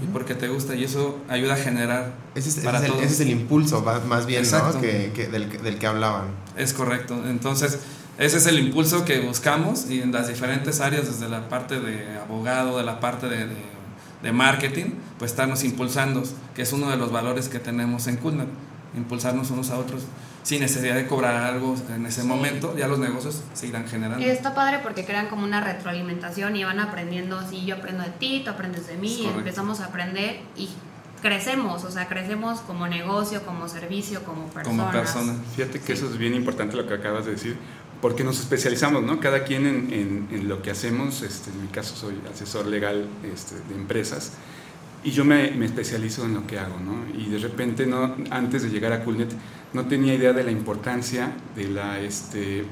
y 0.00 0.06
porque 0.06 0.36
te 0.36 0.46
gusta, 0.46 0.76
y 0.76 0.84
eso 0.84 1.18
ayuda 1.28 1.54
a 1.54 1.56
generar. 1.56 2.12
Ese 2.36 2.50
es, 2.50 2.58
ese 2.58 2.68
es 2.68 2.82
el, 2.84 2.86
todos. 2.92 3.02
ese 3.02 3.14
es 3.14 3.20
el 3.20 3.30
impulso, 3.30 3.82
más 4.06 4.26
bien. 4.26 4.42
¿no? 4.76 4.80
Que, 4.80 5.10
que- 5.12 5.26
del, 5.26 5.50
del 5.60 5.76
que 5.78 5.86
hablaban. 5.88 6.26
Es 6.56 6.72
correcto. 6.72 7.20
Entonces, 7.28 7.80
ese 8.18 8.36
es 8.38 8.46
el 8.46 8.58
impulso 8.58 9.04
que 9.04 9.20
buscamos 9.20 9.88
y 9.90 10.00
en 10.02 10.12
las 10.12 10.28
diferentes 10.28 10.80
áreas, 10.80 11.06
desde 11.06 11.28
la 11.28 11.48
parte 11.48 11.80
de 11.80 12.18
abogado, 12.18 12.76
de 12.78 12.84
la 12.84 13.00
parte 13.00 13.28
de, 13.28 13.46
de, 13.46 13.56
de 14.22 14.32
marketing, 14.32 14.86
pues 15.18 15.30
estarnos 15.30 15.62
impulsando, 15.64 16.22
que 16.54 16.62
es 16.62 16.72
uno 16.72 16.90
de 16.90 16.96
los 16.96 17.12
valores 17.12 17.48
que 17.48 17.58
tenemos 17.60 18.06
en 18.08 18.16
Coolnet, 18.16 18.48
impulsarnos 18.96 19.50
unos 19.50 19.70
a 19.70 19.78
otros 19.78 20.02
sin 20.42 20.60
necesidad 20.60 20.94
de 20.94 21.06
cobrar 21.06 21.34
algo 21.44 21.76
en 21.94 22.06
ese 22.06 22.22
Sí. 22.22 22.26
momento, 22.26 22.74
ya 22.76 22.88
los 22.88 22.98
negocios 22.98 23.42
se 23.52 23.66
irán 23.66 23.86
generando. 23.86 24.24
Y 24.24 24.30
está 24.30 24.54
padre 24.54 24.78
porque 24.82 25.04
crean 25.04 25.26
como 25.28 25.44
una 25.44 25.60
retroalimentación 25.60 26.56
y 26.56 26.64
van 26.64 26.80
aprendiendo, 26.80 27.46
si 27.48 27.66
yo 27.66 27.76
aprendo 27.76 28.02
de 28.02 28.10
ti, 28.10 28.40
tú 28.44 28.50
aprendes 28.50 28.86
de 28.86 28.96
mí, 28.96 29.22
y 29.22 29.26
empezamos 29.26 29.80
a 29.80 29.86
aprender 29.86 30.40
y 30.56 30.70
crecemos, 31.20 31.84
o 31.84 31.90
sea, 31.90 32.08
crecemos 32.08 32.60
como 32.60 32.86
negocio, 32.86 33.42
como 33.44 33.68
servicio, 33.68 34.22
como 34.24 34.46
personas. 34.46 34.66
como 34.86 34.90
persona. 34.90 35.34
Fíjate 35.54 35.80
que 35.80 35.86
Sí. 35.86 35.92
eso 36.04 36.06
es 36.10 36.16
bien 36.16 36.32
importante 36.34 36.76
lo 36.76 36.86
que 36.86 36.94
acabas 36.94 37.26
de 37.26 37.32
decir, 37.32 37.58
porque 38.00 38.22
nos 38.24 38.38
especializamos, 38.40 39.02
¿no? 39.02 39.18
Cada 39.20 39.44
quien 39.44 39.66
en, 39.66 39.92
en- 39.92 40.28
en 40.30 40.48
lo 40.48 40.62
que 40.62 40.70
hacemos, 40.70 41.22
este, 41.22 41.50
en 41.50 41.62
mi 41.62 41.68
caso 41.68 41.96
soy 41.96 42.14
asesor 42.32 42.66
legal 42.66 43.06
este, 43.32 43.54
de 43.68 43.74
empresas, 43.74 44.32
y 45.04 45.10
yo 45.12 45.24
me, 45.24 45.50
me 45.52 45.64
especializo 45.66 46.24
en 46.24 46.34
lo 46.34 46.46
que 46.46 46.58
hago, 46.58 46.78
¿no? 46.80 46.96
Y 47.18 47.28
de 47.30 47.38
repente, 47.38 47.86
no, 47.86 48.14
antes 48.30 48.62
de 48.62 48.70
llegar 48.70 48.92
a 48.92 49.04
Coolnet, 49.04 49.30
no 49.72 49.86
tenía 49.86 50.14
idea 50.14 50.32
de 50.32 50.42
la 50.44 50.50
importancia 50.50 51.32
de 51.56 51.68
la, 51.68 52.00
este, 52.00 52.64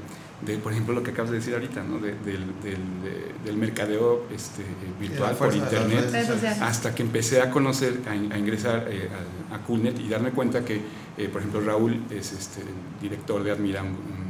de, 0.44 0.56
por 0.58 0.72
ejemplo, 0.72 0.92
lo 0.94 1.02
que 1.02 1.12
acabas 1.12 1.30
de 1.30 1.38
decir 1.38 1.54
ahorita, 1.54 1.82
¿no? 1.84 1.98
De- 1.98 2.12
del, 2.14 2.44
del- 2.62 3.02
de- 3.02 3.32
del 3.44 3.56
mercadeo 3.56 4.26
este, 4.34 4.62
virtual 5.00 5.34
por 5.36 5.48
internet 5.78 6.10
hasta 6.62 6.94
que 6.94 7.02
empecé 7.02 7.40
a 7.42 7.50
conocer, 7.50 8.00
a, 8.08 8.14
in- 8.16 8.32
a 8.32 8.38
ingresar 8.38 8.86
eh, 8.90 9.08
a, 9.50 9.54
a 9.56 9.58
Coolnet 9.62 9.98
y 10.00 10.08
darme 10.08 10.30
cuenta 10.32 10.64
que, 10.64 10.80
eh, 11.16 11.28
por 11.32 11.40
ejemplo, 11.40 11.60
Raúl 11.62 12.00
es 12.10 12.32
este, 12.32 12.60
el 12.62 12.68
director 13.00 13.42
de 13.44 13.52
Admira, 13.52 13.82
un- 13.82 14.25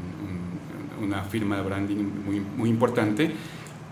una 1.07 1.23
firma 1.23 1.57
de 1.57 1.63
branding 1.63 1.97
muy, 2.25 2.41
muy 2.41 2.69
importante, 2.71 3.33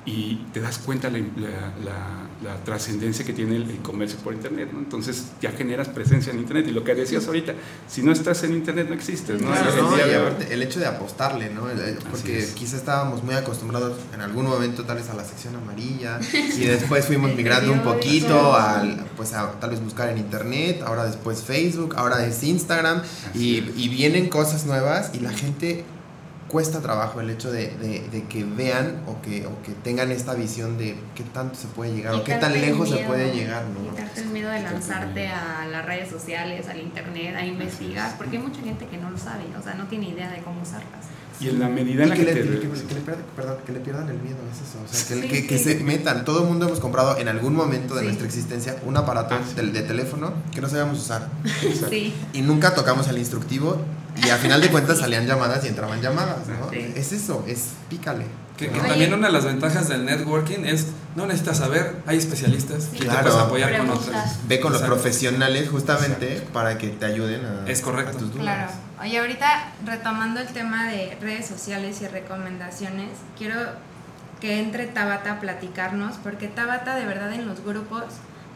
y 0.06 0.36
te 0.52 0.60
das 0.60 0.76
cuenta 0.78 1.08
la, 1.08 1.18
la- 1.18 1.72
la- 1.82 2.24
la 2.42 2.56
trascendencia 2.62 3.24
que 3.24 3.32
tiene 3.32 3.56
el, 3.56 3.70
el 3.70 3.78
comercio 3.78 4.18
por 4.18 4.34
Internet. 4.34 4.68
¿no? 4.70 4.78
Entonces 4.80 5.28
ya 5.40 5.50
generas 5.52 5.88
presencia 5.88 6.30
en 6.30 6.40
Internet. 6.40 6.66
Y 6.68 6.72
lo 6.72 6.84
que 6.84 6.94
decías 6.94 7.26
ahorita, 7.26 7.54
si 7.88 8.02
no 8.02 8.12
estás 8.12 8.44
en 8.44 8.52
Internet 8.52 8.88
no 8.90 8.94
existes. 8.94 9.40
¿no? 9.40 9.46
Claro, 9.50 9.70
El- 9.72 9.78
el 9.78 9.82
¿no? 9.82 9.88
hoy- 9.94 10.12
aparte, 10.26 10.52
el 10.52 10.62
hecho 10.62 10.78
de 10.78 10.84
apostarle, 10.84 11.48
¿no? 11.48 11.70
El- 11.70 11.80
el- 11.80 11.94
porque 12.10 12.40
es. 12.40 12.50
quizá 12.52 12.76
estábamos 12.76 13.22
muy 13.24 13.34
acostumbrados 13.34 13.96
en 14.12 14.20
algún 14.20 14.44
momento 14.46 14.84
tal 14.84 14.98
vez 14.98 15.08
a 15.08 15.14
la 15.14 15.24
sección 15.24 15.56
amarilla 15.56 16.20
y 16.58 16.66
después 16.66 17.06
fuimos 17.06 17.34
migrando 17.34 17.72
un 17.72 17.80
poquito 17.80 18.54
al, 18.54 19.06
pues 19.16 19.32
a 19.32 19.52
tal 19.58 19.70
vez 19.70 19.80
buscar 19.82 20.10
en 20.10 20.18
internet, 20.18 20.82
ahora 20.84 21.06
después 21.06 21.42
Facebook, 21.44 21.94
ahora 21.96 22.26
es 22.26 22.42
Instagram 22.42 23.00
y, 23.32 23.58
y 23.74 23.88
vienen 23.88 24.28
cosas 24.28 24.66
nuevas 24.66 25.12
y 25.14 25.20
la 25.20 25.30
gente 25.30 25.86
cuesta 26.54 26.80
trabajo 26.80 27.20
el 27.20 27.30
hecho 27.30 27.50
de, 27.50 27.66
de- 27.78 28.06
de 28.12 28.22
que 28.28 28.44
vean 28.44 29.02
o 29.08 29.20
que, 29.20 29.44
o 29.44 29.60
que 29.62 29.72
tengan 29.82 30.12
esta 30.12 30.34
visión 30.34 30.78
de 30.78 30.94
qué 31.16 31.24
tanto 31.24 31.56
se 31.56 31.66
puede 31.66 31.92
llegar 31.96 32.14
o 32.14 32.22
qué 32.22 32.34
tan 32.36 32.52
lejos 32.52 32.88
se 32.88 32.94
miedo, 32.94 33.08
puede 33.08 33.34
llegar, 33.34 33.64
¿no? 33.74 33.90
Quitarte 33.90 34.20
el 34.20 34.28
miedo 34.28 34.50
de 34.50 34.62
lanzarte 34.62 35.26
a 35.26 35.66
las 35.66 35.84
redes 35.84 36.08
sociales, 36.10 36.68
al 36.68 36.78
internet, 36.80 37.34
a 37.36 37.44
investigar, 37.44 38.16
porque 38.16 38.36
hay 38.36 38.42
mucha 38.44 38.60
gente 38.62 38.86
que 38.86 38.96
no 38.98 39.10
lo 39.10 39.18
sabe, 39.18 39.42
o 39.58 39.62
sea, 39.64 39.74
no 39.74 39.88
tiene 39.88 40.10
idea 40.10 40.30
de 40.30 40.38
cómo 40.42 40.62
usarlas. 40.62 41.06
Y 41.40 41.48
en 41.48 41.58
la 41.58 41.68
medida 41.68 42.04
en 42.04 42.10
la 42.10 42.14
que, 42.14 42.24
que, 42.24 42.32
le, 42.32 42.40
te... 42.44 42.48
que- 42.60 42.68
que 42.86 42.94
le 42.94 43.00
pierdan, 43.00 43.24
perdón, 43.34 43.56
que 43.66 43.72
le 43.72 43.80
pierdan 43.80 44.08
el 44.08 44.18
miedo, 44.20 44.36
es 44.52 44.68
eso. 44.68 44.78
O 44.84 44.86
sea, 44.88 45.16
que, 45.16 45.22
Sí, 45.22 45.28
que, 45.28 45.46
que 45.48 45.58
sí. 45.58 45.64
se 45.64 45.74
metan. 45.82 46.24
Todo 46.24 46.42
el 46.44 46.48
mundo 46.48 46.66
hemos 46.66 46.78
comprado 46.78 47.18
en 47.18 47.26
algún 47.26 47.56
momento 47.56 47.94
de 47.96 48.02
Sí. 48.02 48.06
nuestra 48.06 48.26
existencia 48.28 48.76
un 48.86 48.96
aparato 48.96 49.34
Ah, 49.34 49.40
sí. 49.44 49.56
de, 49.56 49.72
de 49.72 49.82
teléfono 49.82 50.32
que 50.54 50.60
no 50.60 50.68
sabíamos 50.68 51.00
usar. 51.00 51.28
Sí. 51.90 52.14
Y 52.32 52.42
nunca 52.42 52.74
tocamos 52.76 53.08
el 53.08 53.18
instructivo 53.18 53.78
y 54.16 54.30
a 54.30 54.36
final 54.36 54.60
de 54.60 54.68
cuentas 54.70 54.98
salían 54.98 55.26
llamadas 55.26 55.64
y 55.64 55.68
entraban 55.68 56.00
llamadas, 56.00 56.46
¿no? 56.48 56.70
Sí. 56.70 56.92
Es 56.96 57.12
eso, 57.12 57.44
es 57.46 57.70
pícale. 57.88 58.26
Que, 58.56 58.68
que 58.68 58.78
también 58.78 59.12
una 59.12 59.26
de 59.26 59.32
las 59.32 59.44
ventajas 59.44 59.88
del 59.88 60.04
networking 60.04 60.64
es, 60.64 60.86
no 61.16 61.26
necesitas 61.26 61.58
saber, 61.58 61.96
hay 62.06 62.18
especialistas 62.18 62.90
y 62.92 62.98
te 62.98 63.04
Claro. 63.06 63.22
puedes 63.22 63.36
apoyar 63.38 63.76
con 63.78 63.90
otras. 63.90 64.38
Ve 64.46 64.60
con 64.60 64.70
los 64.72 64.80
Exacto. 64.82 64.94
profesionales 65.02 65.68
justamente 65.68 66.40
para 66.52 66.78
que 66.78 66.88
te 66.90 67.04
ayuden 67.06 67.44
a, 67.44 67.68
Es 67.68 67.80
correcto. 67.80 68.16
a 68.16 68.20
tus 68.20 68.30
dudas. 68.32 68.42
Claro. 68.44 68.70
Oye, 69.00 69.18
ahorita 69.18 69.72
retomando 69.84 70.40
el 70.40 70.46
tema 70.48 70.86
de 70.88 71.18
redes 71.20 71.46
sociales 71.46 72.00
y 72.02 72.06
recomendaciones, 72.06 73.08
quiero 73.36 73.56
que 74.40 74.60
entre 74.60 74.86
Tabata 74.86 75.32
a 75.32 75.40
platicarnos, 75.40 76.16
porque 76.22 76.46
Tabata 76.46 76.94
de 76.94 77.06
verdad 77.06 77.32
en 77.32 77.46
los 77.48 77.64
grupos 77.64 78.04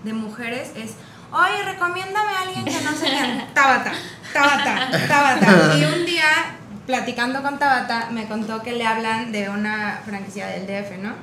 de 0.04 0.12
mujeres 0.12 0.70
es, 0.76 0.92
oye, 1.32 1.62
recomiéndame 1.64 2.32
a 2.32 2.40
alguien 2.42 2.64
que 2.64 2.80
no 2.80 2.92
sé 2.92 3.06
quién. 3.06 3.46
Tabata, 3.54 3.92
Tabata, 4.32 4.90
Tabata. 5.08 5.76
Y 5.78 5.84
un 5.84 6.06
día, 6.06 6.56
platicando 6.86 7.42
con 7.42 7.58
Tabata, 7.58 8.08
me 8.10 8.26
contó 8.26 8.62
que 8.62 8.72
le 8.72 8.86
hablan 8.86 9.32
de 9.32 9.48
una 9.48 10.00
franquicia 10.04 10.46
del 10.46 10.66
DF, 10.66 10.98
¿no? 10.98 11.14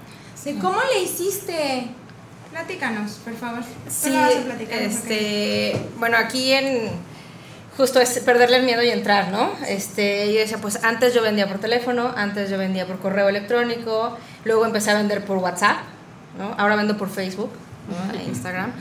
De 0.44 0.60
cómo 0.60 0.78
le 0.94 1.02
hiciste. 1.02 1.88
Platícanos, 2.52 3.14
por 3.24 3.36
favor. 3.36 3.64
¿Qué 3.64 3.92
Sí, 3.92 4.16
este, 4.70 5.90
bueno, 5.98 6.18
aquí 6.18 6.54
en 6.54 6.92
justo 7.78 8.00
es 8.00 8.20
perderle 8.20 8.58
el 8.58 8.64
miedo 8.64 8.82
y 8.82 8.90
entrar, 8.90 9.32
¿no? 9.32 9.52
Este, 9.68 10.32
yo 10.32 10.40
decía, 10.40 10.58
pues 10.60 10.84
antes 10.84 11.14
yo 11.14 11.22
vendía 11.22 11.48
por 11.48 11.60
teléfono, 11.60 12.14
antes 12.16 12.50
yo 12.50 12.58
vendía 12.58 12.86
por 12.88 13.00
correo 13.00 13.28
electrónico, 13.28 14.18
luego 14.44 14.66
empecé 14.66 14.92
a 14.92 14.96
vender 14.96 15.26
por 15.26 15.38
WhatsApp, 15.38 15.80
¿no? 16.38 16.54
Ahora 16.58 16.76
vendo 16.76 16.98
por 16.98 17.10
Facebook, 17.10 17.52
¿no? 17.90 18.20
E 18.20 18.24
Instagram. 18.24 18.72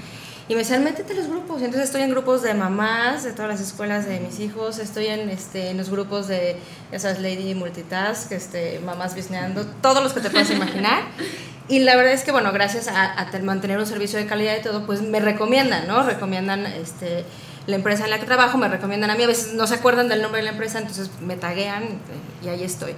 Y 0.46 0.52
me 0.52 0.58
decían, 0.60 0.84
métete 0.84 1.14
a 1.14 1.16
los 1.16 1.28
grupos. 1.28 1.62
Y 1.62 1.64
entonces 1.64 1.88
estoy 1.88 2.02
en 2.02 2.10
grupos 2.10 2.42
de 2.42 2.52
mamás, 2.52 3.24
de 3.24 3.32
todas 3.32 3.50
las 3.50 3.60
escuelas 3.60 4.06
de 4.06 4.20
mis 4.20 4.40
hijos, 4.40 4.78
estoy 4.78 5.06
en, 5.06 5.30
este, 5.30 5.70
en 5.70 5.78
los 5.78 5.88
grupos 5.88 6.28
de 6.28 6.56
esas 6.92 7.18
Lady 7.20 7.54
Multitask, 7.54 8.30
este, 8.32 8.78
mamás 8.80 9.14
bisneando, 9.14 9.64
todos 9.80 10.02
los 10.02 10.12
que 10.12 10.20
te 10.20 10.30
puedas 10.30 10.50
imaginar. 10.50 11.02
Y 11.66 11.78
la 11.78 11.96
verdad 11.96 12.12
es 12.12 12.24
que, 12.24 12.30
bueno, 12.30 12.52
gracias 12.52 12.88
a, 12.88 13.18
a 13.18 13.38
mantener 13.38 13.78
un 13.78 13.86
servicio 13.86 14.18
de 14.18 14.26
calidad 14.26 14.54
y 14.58 14.62
todo, 14.62 14.84
pues 14.84 15.00
me 15.00 15.18
recomiendan, 15.18 15.88
¿no? 15.88 16.02
Recomiendan 16.02 16.66
este, 16.66 17.24
la 17.66 17.76
empresa 17.76 18.04
en 18.04 18.10
la 18.10 18.20
que 18.20 18.26
trabajo, 18.26 18.58
me 18.58 18.68
recomiendan 18.68 19.10
a 19.10 19.14
mí, 19.14 19.22
a 19.22 19.26
veces 19.26 19.54
no 19.54 19.66
se 19.66 19.76
acuerdan 19.76 20.08
del 20.08 20.20
nombre 20.20 20.40
de 20.40 20.44
la 20.44 20.50
empresa, 20.50 20.78
entonces 20.78 21.10
me 21.22 21.36
taguean 21.36 21.84
y 22.44 22.48
ahí 22.48 22.62
estoy. 22.62 22.92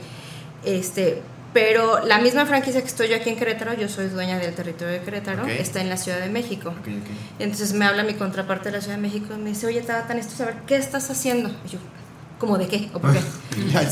Este, 0.65 1.23
pero 1.57 2.05
la 2.05 2.19
misma 2.19 2.45
franquicia 2.45 2.83
que 2.83 2.87
estoy 2.87 3.09
yo 3.09 3.17
aquí 3.17 3.31
en 3.31 3.37
Querétaro, 3.37 3.73
yo 3.73 3.89
soy 3.89 4.09
dueña 4.09 4.39
del 4.39 4.55
territorio 4.55 4.93
de 4.93 5.01
Querétaro, 5.01 5.47
está 5.47 5.81
en 5.81 5.89
la 5.89 5.97
Ciudad 5.97 6.19
de 6.21 6.29
México. 6.29 6.75
Entonces 7.39 7.73
me 7.73 7.87
habla 7.87 8.03
mi 8.03 8.13
contraparte 8.13 8.69
de 8.69 8.77
la 8.77 8.83
Ciudad 8.83 8.97
de 8.97 9.01
México 9.03 9.29
y 9.35 9.39
me 9.39 9.49
dice, 9.49 9.67
oye, 9.67 9.81
Tabata, 9.81 10.13
necesito 10.13 10.37
saber 10.45 10.57
qué 10.67 10.77
estás 10.77 11.09
haciendo. 11.11 11.49
Y 11.65 11.69
yo, 11.71 11.79
¿cómo 12.39 12.59
de 12.59 12.69
qué? 12.69 12.91
¿O 12.93 12.99
por 13.01 13.11
qué? 13.15 13.21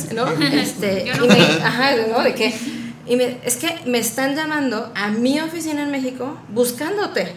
¿no? 0.15 0.27
Este, 0.43 1.07
no 1.19 1.25
y 1.25 1.29
me- 1.29 1.65
ajá, 1.65 1.93
¿no? 2.07 2.23
¿De 2.23 2.35
qué? 2.35 2.55
Y 3.07 3.17
me, 3.17 3.39
es 3.43 3.57
que 3.57 3.75
me 3.87 3.97
están 3.97 4.37
llamando 4.37 4.93
a 4.95 5.09
mi 5.09 5.41
oficina 5.41 5.85
en 5.85 5.91
México 5.91 6.39
buscándote, 6.51 7.33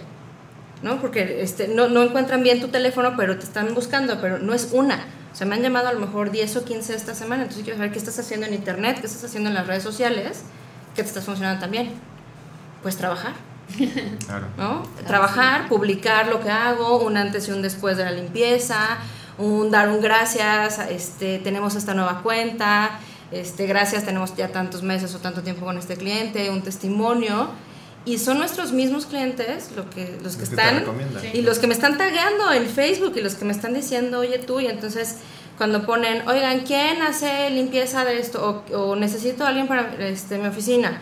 ¿no? 0.84 1.00
Porque 1.00 1.40
este, 1.42 1.70
no, 1.70 1.88
no 1.88 2.04
encuentran 2.04 2.44
bien 2.44 2.60
tu 2.60 2.68
teléfono, 2.68 3.13
pero 3.16 3.38
te 3.38 3.46
están 3.46 3.74
buscando, 3.74 4.20
pero 4.20 4.40
no 4.40 4.54
es 4.54 4.72
una. 4.74 5.06
O 5.38 5.39
sea, 5.39 5.45
me 5.45 5.54
han 5.54 5.62
llamado 5.62 5.88
a 5.88 5.93
lo 5.93 6.00
mejor 6.00 6.32
10 6.32 6.56
o 6.56 6.65
15 6.65 6.95
esta 6.95 7.13
semana, 7.13 7.43
entonces 7.43 7.63
quiero 7.63 7.78
saber 7.78 7.91
qué 7.91 8.00
estás 8.00 8.17
haciendo 8.17 8.47
en 8.47 8.56
internet, 8.56 8.97
qué 9.00 9.06
estás 9.06 9.23
haciendo 9.23 9.50
en 9.50 9.54
las 9.54 9.67
redes 9.67 9.84
sociales, 9.84 10.41
qué 10.95 11.04
te 11.04 11.10
estás 11.10 11.26
funcionando 11.26 11.62
también. 11.62 11.91
Pues 12.82 12.97
trabajar. 12.97 13.34
Claro. 14.26 14.47
¿no? 14.58 14.82
Trabajar, 15.06 15.69
publicar 15.69 16.28
lo 16.30 16.39
que 16.39 16.50
hago, 16.50 17.06
un 17.06 17.17
antes 17.17 17.47
y 17.50 17.52
un 17.52 17.62
después 17.62 17.97
de 17.97 18.06
la 18.06 18.12
limpieza, 18.12 18.97
un 19.38 19.69
dar 19.69 19.89
un 19.89 20.02
gracias, 20.02 20.80
este, 20.89 21.38
tenemos 21.38 21.76
esta 21.76 21.93
nueva 21.93 22.23
cuenta, 22.23 23.00
este, 23.32 23.67
gracias, 23.67 24.06
tenemos 24.06 24.36
ya 24.36 24.47
tantos 24.47 24.82
meses 24.82 25.13
o 25.13 25.19
tanto 25.19 25.43
tiempo 25.43 25.67
con 25.67 25.78
este 25.78 25.97
cliente, 25.97 26.50
un 26.50 26.63
testimonio. 26.63 27.50
Y 28.08 28.20
son 28.20 28.38
nuestros 28.38 28.72
mismos 28.72 29.06
clientes 29.06 29.72
lo 29.76 29.89
que, 29.89 30.17
los 30.24 30.38
que 30.38 30.41
Los 30.41 30.50
que 30.50 30.56
están 30.56 30.84
y 31.34 31.41
los 31.41 31.60
que 31.60 31.67
me 31.67 31.74
están 31.74 31.98
tagueando 31.98 32.52
en 32.54 32.65
Facebook 32.67 33.13
y 33.17 33.22
los 33.22 33.36
que 33.36 33.43
me 33.46 33.52
están 33.52 33.74
diciendo, 33.74 34.20
oye 34.20 34.39
tú, 34.39 34.60
y 34.62 34.67
entonces 34.67 35.17
cuando 35.58 35.86
ponen, 35.86 36.26
oigan, 36.28 36.62
¿quién 36.62 37.02
hace 37.02 37.50
limpieza 37.50 38.06
de 38.06 38.20
esto? 38.20 38.63
O, 38.72 38.78
o 38.78 38.96
necesito 38.96 39.43
a 39.43 39.50
alguien 39.50 39.67
para 39.67 39.93
este, 40.00 40.38
mi 40.38 40.48
oficina. 40.48 41.00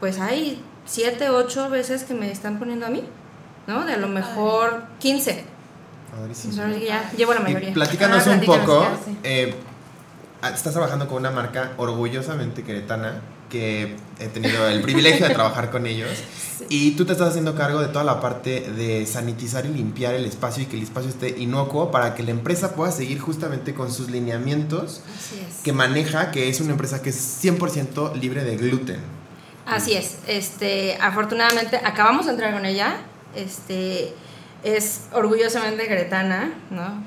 Pues 0.00 0.18
hay 0.20 0.60
siete, 0.84 1.30
ocho 1.30 1.70
veces 1.70 2.02
que 2.04 2.12
me 2.12 2.30
están 2.30 2.58
poniendo 2.58 2.84
a 2.86 2.90
mí, 2.90 3.04
¿no? 3.66 3.84
De 3.86 3.94
a 3.94 3.96
lo 3.96 4.08
mejor 4.08 4.82
15. 4.98 5.44
Padrísimo. 6.14 6.52
Entonces, 6.54 6.88
ya 6.88 7.10
llevo 7.16 7.32
la 7.34 7.40
Y 7.40 7.42
mayoría. 7.44 7.72
platícanos 7.72 8.26
Ah, 8.26 8.32
un 8.32 8.40
poco. 8.40 8.86
eh, 9.22 9.54
estás 10.52 10.72
trabajando 10.72 11.06
con 11.08 11.18
una 11.18 11.30
marca 11.30 11.72
orgullosamente 11.78 12.64
queretana 12.64 13.22
que 13.52 13.96
he 14.18 14.28
tenido 14.28 14.66
el 14.66 14.80
privilegio 14.80 15.28
de 15.28 15.34
trabajar 15.34 15.70
con 15.70 15.86
ellos 15.86 16.08
y 16.70 16.92
tú 16.92 17.04
te 17.04 17.12
estás 17.12 17.28
haciendo 17.28 17.54
cargo 17.54 17.80
de 17.80 17.88
toda 17.88 18.02
la 18.02 18.18
parte 18.18 18.60
de 18.60 19.04
sanitizar 19.04 19.66
y 19.66 19.68
limpiar 19.68 20.14
el 20.14 20.24
espacio 20.24 20.62
y 20.62 20.66
que 20.66 20.76
el 20.76 20.82
espacio 20.82 21.10
esté 21.10 21.38
inocuo 21.38 21.90
para 21.90 22.14
que 22.14 22.22
la 22.22 22.30
empresa 22.30 22.74
pueda 22.74 22.90
seguir 22.92 23.20
justamente 23.20 23.74
con 23.74 23.92
sus 23.92 24.10
lineamientos 24.10 25.02
es. 25.48 25.58
que 25.62 25.74
maneja, 25.74 26.30
que 26.30 26.48
es 26.48 26.60
una 26.60 26.72
empresa 26.72 27.02
que 27.02 27.10
es 27.10 27.44
100% 27.44 28.14
libre 28.14 28.42
de 28.42 28.56
gluten. 28.56 29.00
Así 29.66 29.92
es. 29.92 30.16
Este, 30.26 30.96
afortunadamente 30.98 31.76
acabamos 31.76 32.24
de 32.24 32.32
entrar 32.32 32.54
con 32.54 32.64
ella. 32.64 32.96
Este, 33.36 34.14
es 34.64 35.02
orgullosamente 35.12 35.86
queretana, 35.86 36.54
¿no? 36.70 37.02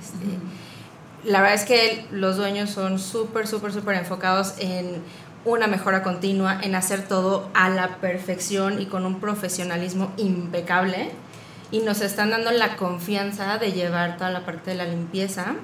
Este, 0.00 1.30
La 1.30 1.40
verdad 1.40 1.54
es 1.54 1.64
que 1.64 2.06
los 2.10 2.36
dueños 2.36 2.70
son 2.70 2.98
súper, 2.98 3.46
súper, 3.46 3.72
súper 3.72 3.96
enfocados 3.96 4.54
en 4.58 5.02
una 5.44 5.66
mejora 5.66 6.02
continua, 6.02 6.58
en 6.62 6.74
hacer 6.74 7.06
todo 7.06 7.48
a 7.54 7.68
la 7.68 7.96
perfección 7.96 8.80
y 8.80 8.86
con 8.86 9.06
un 9.06 9.20
profesionalismo 9.20 10.12
impecable. 10.16 11.10
Y 11.70 11.80
nos 11.80 12.00
están 12.00 12.30
dando 12.30 12.50
la 12.50 12.76
confianza 12.76 13.58
de 13.58 13.72
llevar 13.72 14.16
toda 14.16 14.30
la 14.30 14.44
parte 14.44 14.70
de 14.70 14.76
la 14.76 14.84
limpieza 14.84 15.54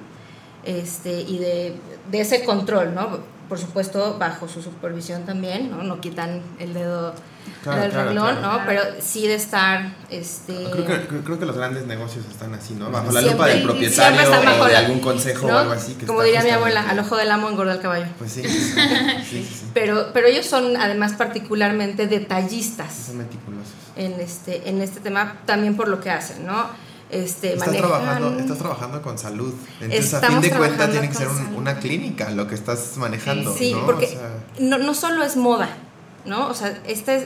este, 0.63 1.21
y 1.21 1.39
de, 1.39 1.75
de 2.11 2.21
ese 2.21 2.43
control, 2.43 2.93
¿no? 2.93 3.34
Por 3.49 3.59
supuesto, 3.59 4.17
bajo 4.17 4.47
su 4.47 4.61
supervisión 4.61 5.23
también, 5.25 5.69
¿no? 5.71 5.83
No 5.83 6.01
quitan 6.01 6.41
el 6.59 6.73
dedo 6.73 7.13
Claro, 7.61 7.81
del 7.81 7.91
claro, 7.91 8.05
renglón, 8.09 8.37
claro. 8.37 8.57
¿no? 8.59 8.65
Pero 8.65 8.81
sí 8.99 9.27
de 9.27 9.35
estar, 9.35 9.93
este... 10.09 10.53
Creo 10.71 10.85
que, 10.85 11.07
creo- 11.07 11.23
creo 11.23 11.39
que 11.39 11.45
los 11.45 11.55
grandes 11.55 11.85
negocios 11.85 12.25
están 12.25 12.53
así, 12.55 12.73
¿no? 12.73 12.89
Bajo 12.89 13.11
la 13.11 13.21
Siempre- 13.21 13.31
lupa 13.33 13.47
del 13.47 13.63
propietario 13.63 14.29
bajo 14.31 14.61
o 14.63 14.65
de 14.65 14.73
la- 14.73 14.79
algún 14.79 14.99
consejo 14.99 15.47
¿no? 15.47 15.53
o 15.55 15.59
algo 15.59 15.71
así. 15.73 15.93
Que 15.93 16.05
Como 16.07 16.21
está 16.23 16.39
diría 16.39 16.43
mi 16.43 16.55
abuela, 16.57 16.89
al 16.89 16.97
ojo 16.99 17.15
del 17.17 17.29
amo 17.31 17.49
engorda 17.49 17.73
el 17.73 17.81
caballo. 17.81 18.05
Pues 18.17 18.31
sí, 18.31 18.41
sí, 18.43 18.49
sí, 18.49 18.79
sí, 19.29 19.43
sí. 19.51 19.65
Pero, 19.75 20.09
pero 20.13 20.27
ellos 20.27 20.45
son 20.47 20.75
además 20.77 21.13
particularmente 21.13 22.07
detallistas 22.07 22.93
Son 23.07 23.17
meticulosos. 23.17 23.73
en 23.95 24.13
este, 24.19 24.67
en 24.69 24.81
este 24.81 24.99
tema, 24.99 25.37
también 25.45 25.75
por 25.75 25.87
lo 25.87 25.99
que 26.01 26.09
hacen, 26.09 26.45
¿no? 26.45 26.67
Este, 27.09 27.53
Estás 27.53 27.67
manejan- 27.67 27.87
trabajando, 27.89 28.39
estás 28.39 28.57
trabajando 28.57 29.01
con 29.01 29.17
salud. 29.17 29.53
Entonces, 29.79 30.13
a 30.15 30.21
fin 30.21 30.41
de 30.41 30.49
cuentas, 30.51 30.91
tiene 30.91 31.07
que 31.09 31.13
ser 31.15 31.27
un- 31.27 31.55
una 31.55 31.77
clínica 31.79 32.31
lo 32.31 32.47
que 32.47 32.55
estás 32.55 32.97
manejando. 32.97 33.53
Sí, 33.55 33.73
¿no? 33.73 33.85
porque 33.85 34.05
O 34.05 34.09
sea, 34.09 34.29
no, 34.59 34.77
no 34.79 34.93
solo 34.95 35.23
es 35.23 35.35
moda, 35.37 35.69
¿no? 36.25 36.47
O 36.47 36.53
sea, 36.55 36.77
este 36.87 37.15
es, 37.17 37.25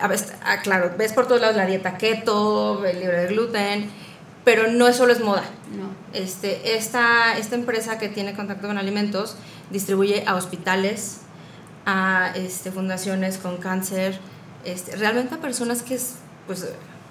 a 0.00 0.06
ver, 0.06 0.20
ah, 0.44 0.58
claro, 0.62 0.92
ves 0.96 1.12
por 1.12 1.26
todos 1.26 1.40
lados 1.40 1.56
la 1.56 1.66
dieta 1.66 1.98
keto, 1.98 2.84
el 2.86 3.00
libre 3.00 3.22
de 3.22 3.26
gluten, 3.26 3.90
pero 4.44 4.68
no 4.70 4.92
solo 4.92 5.12
es 5.12 5.20
moda. 5.20 5.42
No. 5.76 5.90
Este, 6.18 6.76
esta, 6.76 7.36
esta 7.36 7.56
empresa 7.56 7.98
que 7.98 8.08
tiene 8.08 8.34
contacto 8.34 8.68
con 8.68 8.78
alimentos 8.78 9.36
distribuye 9.70 10.24
a 10.26 10.36
hospitales, 10.36 11.18
a 11.84 12.32
este, 12.36 12.70
fundaciones 12.70 13.38
con 13.38 13.56
cáncer, 13.56 14.18
este, 14.64 14.94
realmente 14.96 15.34
a 15.34 15.38
personas 15.38 15.82
que, 15.82 15.94
es, 15.96 16.14
pues, 16.46 16.64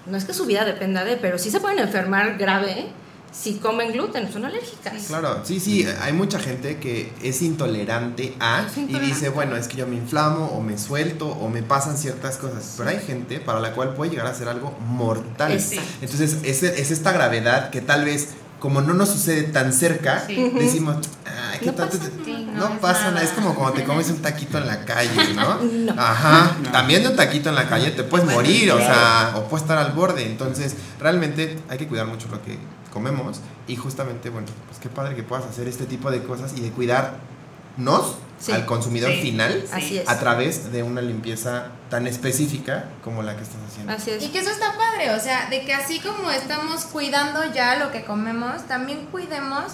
no 0.09 0.17
es 0.17 0.25
que 0.25 0.33
su 0.33 0.45
vida 0.45 0.65
dependa 0.65 1.03
de, 1.03 1.17
pero 1.17 1.37
sí 1.37 1.51
se 1.51 1.59
pueden 1.59 1.79
enfermar 1.79 2.37
grave 2.37 2.87
si 3.31 3.55
comen 3.55 3.91
gluten, 3.91 4.31
son 4.31 4.45
alérgicas. 4.45 5.05
Claro, 5.07 5.41
sí, 5.43 5.59
sí, 5.59 5.85
hay 6.01 6.13
mucha 6.13 6.39
gente 6.39 6.77
que 6.77 7.13
es 7.21 7.41
intolerante 7.41 8.35
a 8.39 8.65
Es 8.67 8.77
y 8.77 8.99
dice, 8.99 9.29
bueno, 9.29 9.55
es 9.55 9.67
que 9.67 9.77
yo 9.77 9.87
me 9.87 9.95
inflamo 9.95 10.47
o 10.47 10.61
me 10.61 10.77
suelto 10.77 11.27
o 11.27 11.49
me 11.49 11.61
pasan 11.61 11.97
ciertas 11.97 12.37
cosas, 12.37 12.73
pero 12.77 12.89
hay 12.89 12.99
gente 12.99 13.39
para 13.39 13.59
la 13.59 13.73
cual 13.73 13.93
puede 13.93 14.11
llegar 14.11 14.27
a 14.27 14.33
ser 14.33 14.47
algo 14.47 14.75
mortal. 14.87 15.51
Exacto. 15.51 15.83
Entonces, 16.01 16.37
es, 16.43 16.63
es 16.63 16.91
esta 16.91 17.11
gravedad 17.11 17.69
que 17.69 17.81
tal 17.81 18.05
vez, 18.05 18.29
como 18.59 18.81
no 18.81 18.93
nos 18.93 19.09
sucede 19.09 19.43
tan 19.43 19.71
cerca, 19.73 20.23
Sí. 20.27 20.51
decimos, 20.55 20.97
ay, 21.25 21.59
¿qué 21.59 21.67
No 21.67 21.73
tanto 21.73 21.97
pasa 21.97 22.11
Sí, 22.25 22.49
no, 22.53 22.79
pasa 22.79 22.99
nada. 23.01 23.11
nada. 23.11 23.23
Es 23.23 23.31
como 23.31 23.55
cuando 23.55 23.75
te 23.77 23.83
comes 23.85 24.09
un 24.09 24.17
taquito 24.21 24.57
en 24.57 24.67
la 24.67 24.83
calle, 24.85 25.09
¿no? 25.35 25.59
No. 25.61 25.93
Ajá. 26.01 26.55
No. 26.63 26.71
También 26.71 27.03
de 27.03 27.09
un 27.09 27.15
taquito 27.15 27.49
en 27.49 27.55
la 27.55 27.67
calle 27.69 27.91
te 27.91 28.03
puedes 28.03 28.27
morir, 28.29 28.71
o 28.71 28.77
sea, 28.77 29.33
o 29.35 29.43
puedes 29.47 29.63
estar 29.63 29.77
al 29.77 29.93
borde. 29.93 30.25
Entonces, 30.25 30.75
realmente 30.99 31.57
hay 31.69 31.77
que 31.77 31.87
cuidar 31.87 32.07
mucho 32.07 32.27
lo 32.29 32.41
que 32.43 32.57
comemos 32.91 33.39
y 33.67 33.75
justamente, 33.75 34.29
bueno, 34.29 34.47
pues 34.67 34.79
qué 34.79 34.89
padre 34.89 35.15
que 35.15 35.23
puedas 35.23 35.45
hacer 35.45 35.67
este 35.67 35.85
tipo 35.85 36.09
de 36.11 36.23
cosas 36.23 36.53
y 36.57 36.61
de 36.61 36.71
cuidarnos 36.71 38.15
Sí. 38.39 38.51
al 38.53 38.65
consumidor 38.65 39.11
Sí. 39.11 39.21
final 39.21 39.65
Así 39.73 40.01
a 40.05 40.17
través 40.19 40.71
de 40.71 40.81
una 40.83 41.01
limpieza 41.01 41.67
tan 41.89 42.07
específica 42.07 42.85
como 43.03 43.21
la 43.21 43.35
que 43.35 43.43
estás 43.43 43.57
haciendo. 43.67 43.91
Así 43.91 44.11
es. 44.11 44.23
Y 44.23 44.29
que 44.29 44.39
eso 44.39 44.49
está 44.51 44.75
padre, 44.77 45.11
o 45.11 45.19
sea, 45.19 45.49
de 45.49 45.65
que 45.65 45.73
así 45.73 45.99
como 45.99 46.31
estamos 46.31 46.85
cuidando 46.85 47.51
ya 47.53 47.75
lo 47.75 47.91
que 47.91 48.03
comemos, 48.05 48.65
también 48.67 49.07
cuidemos 49.11 49.73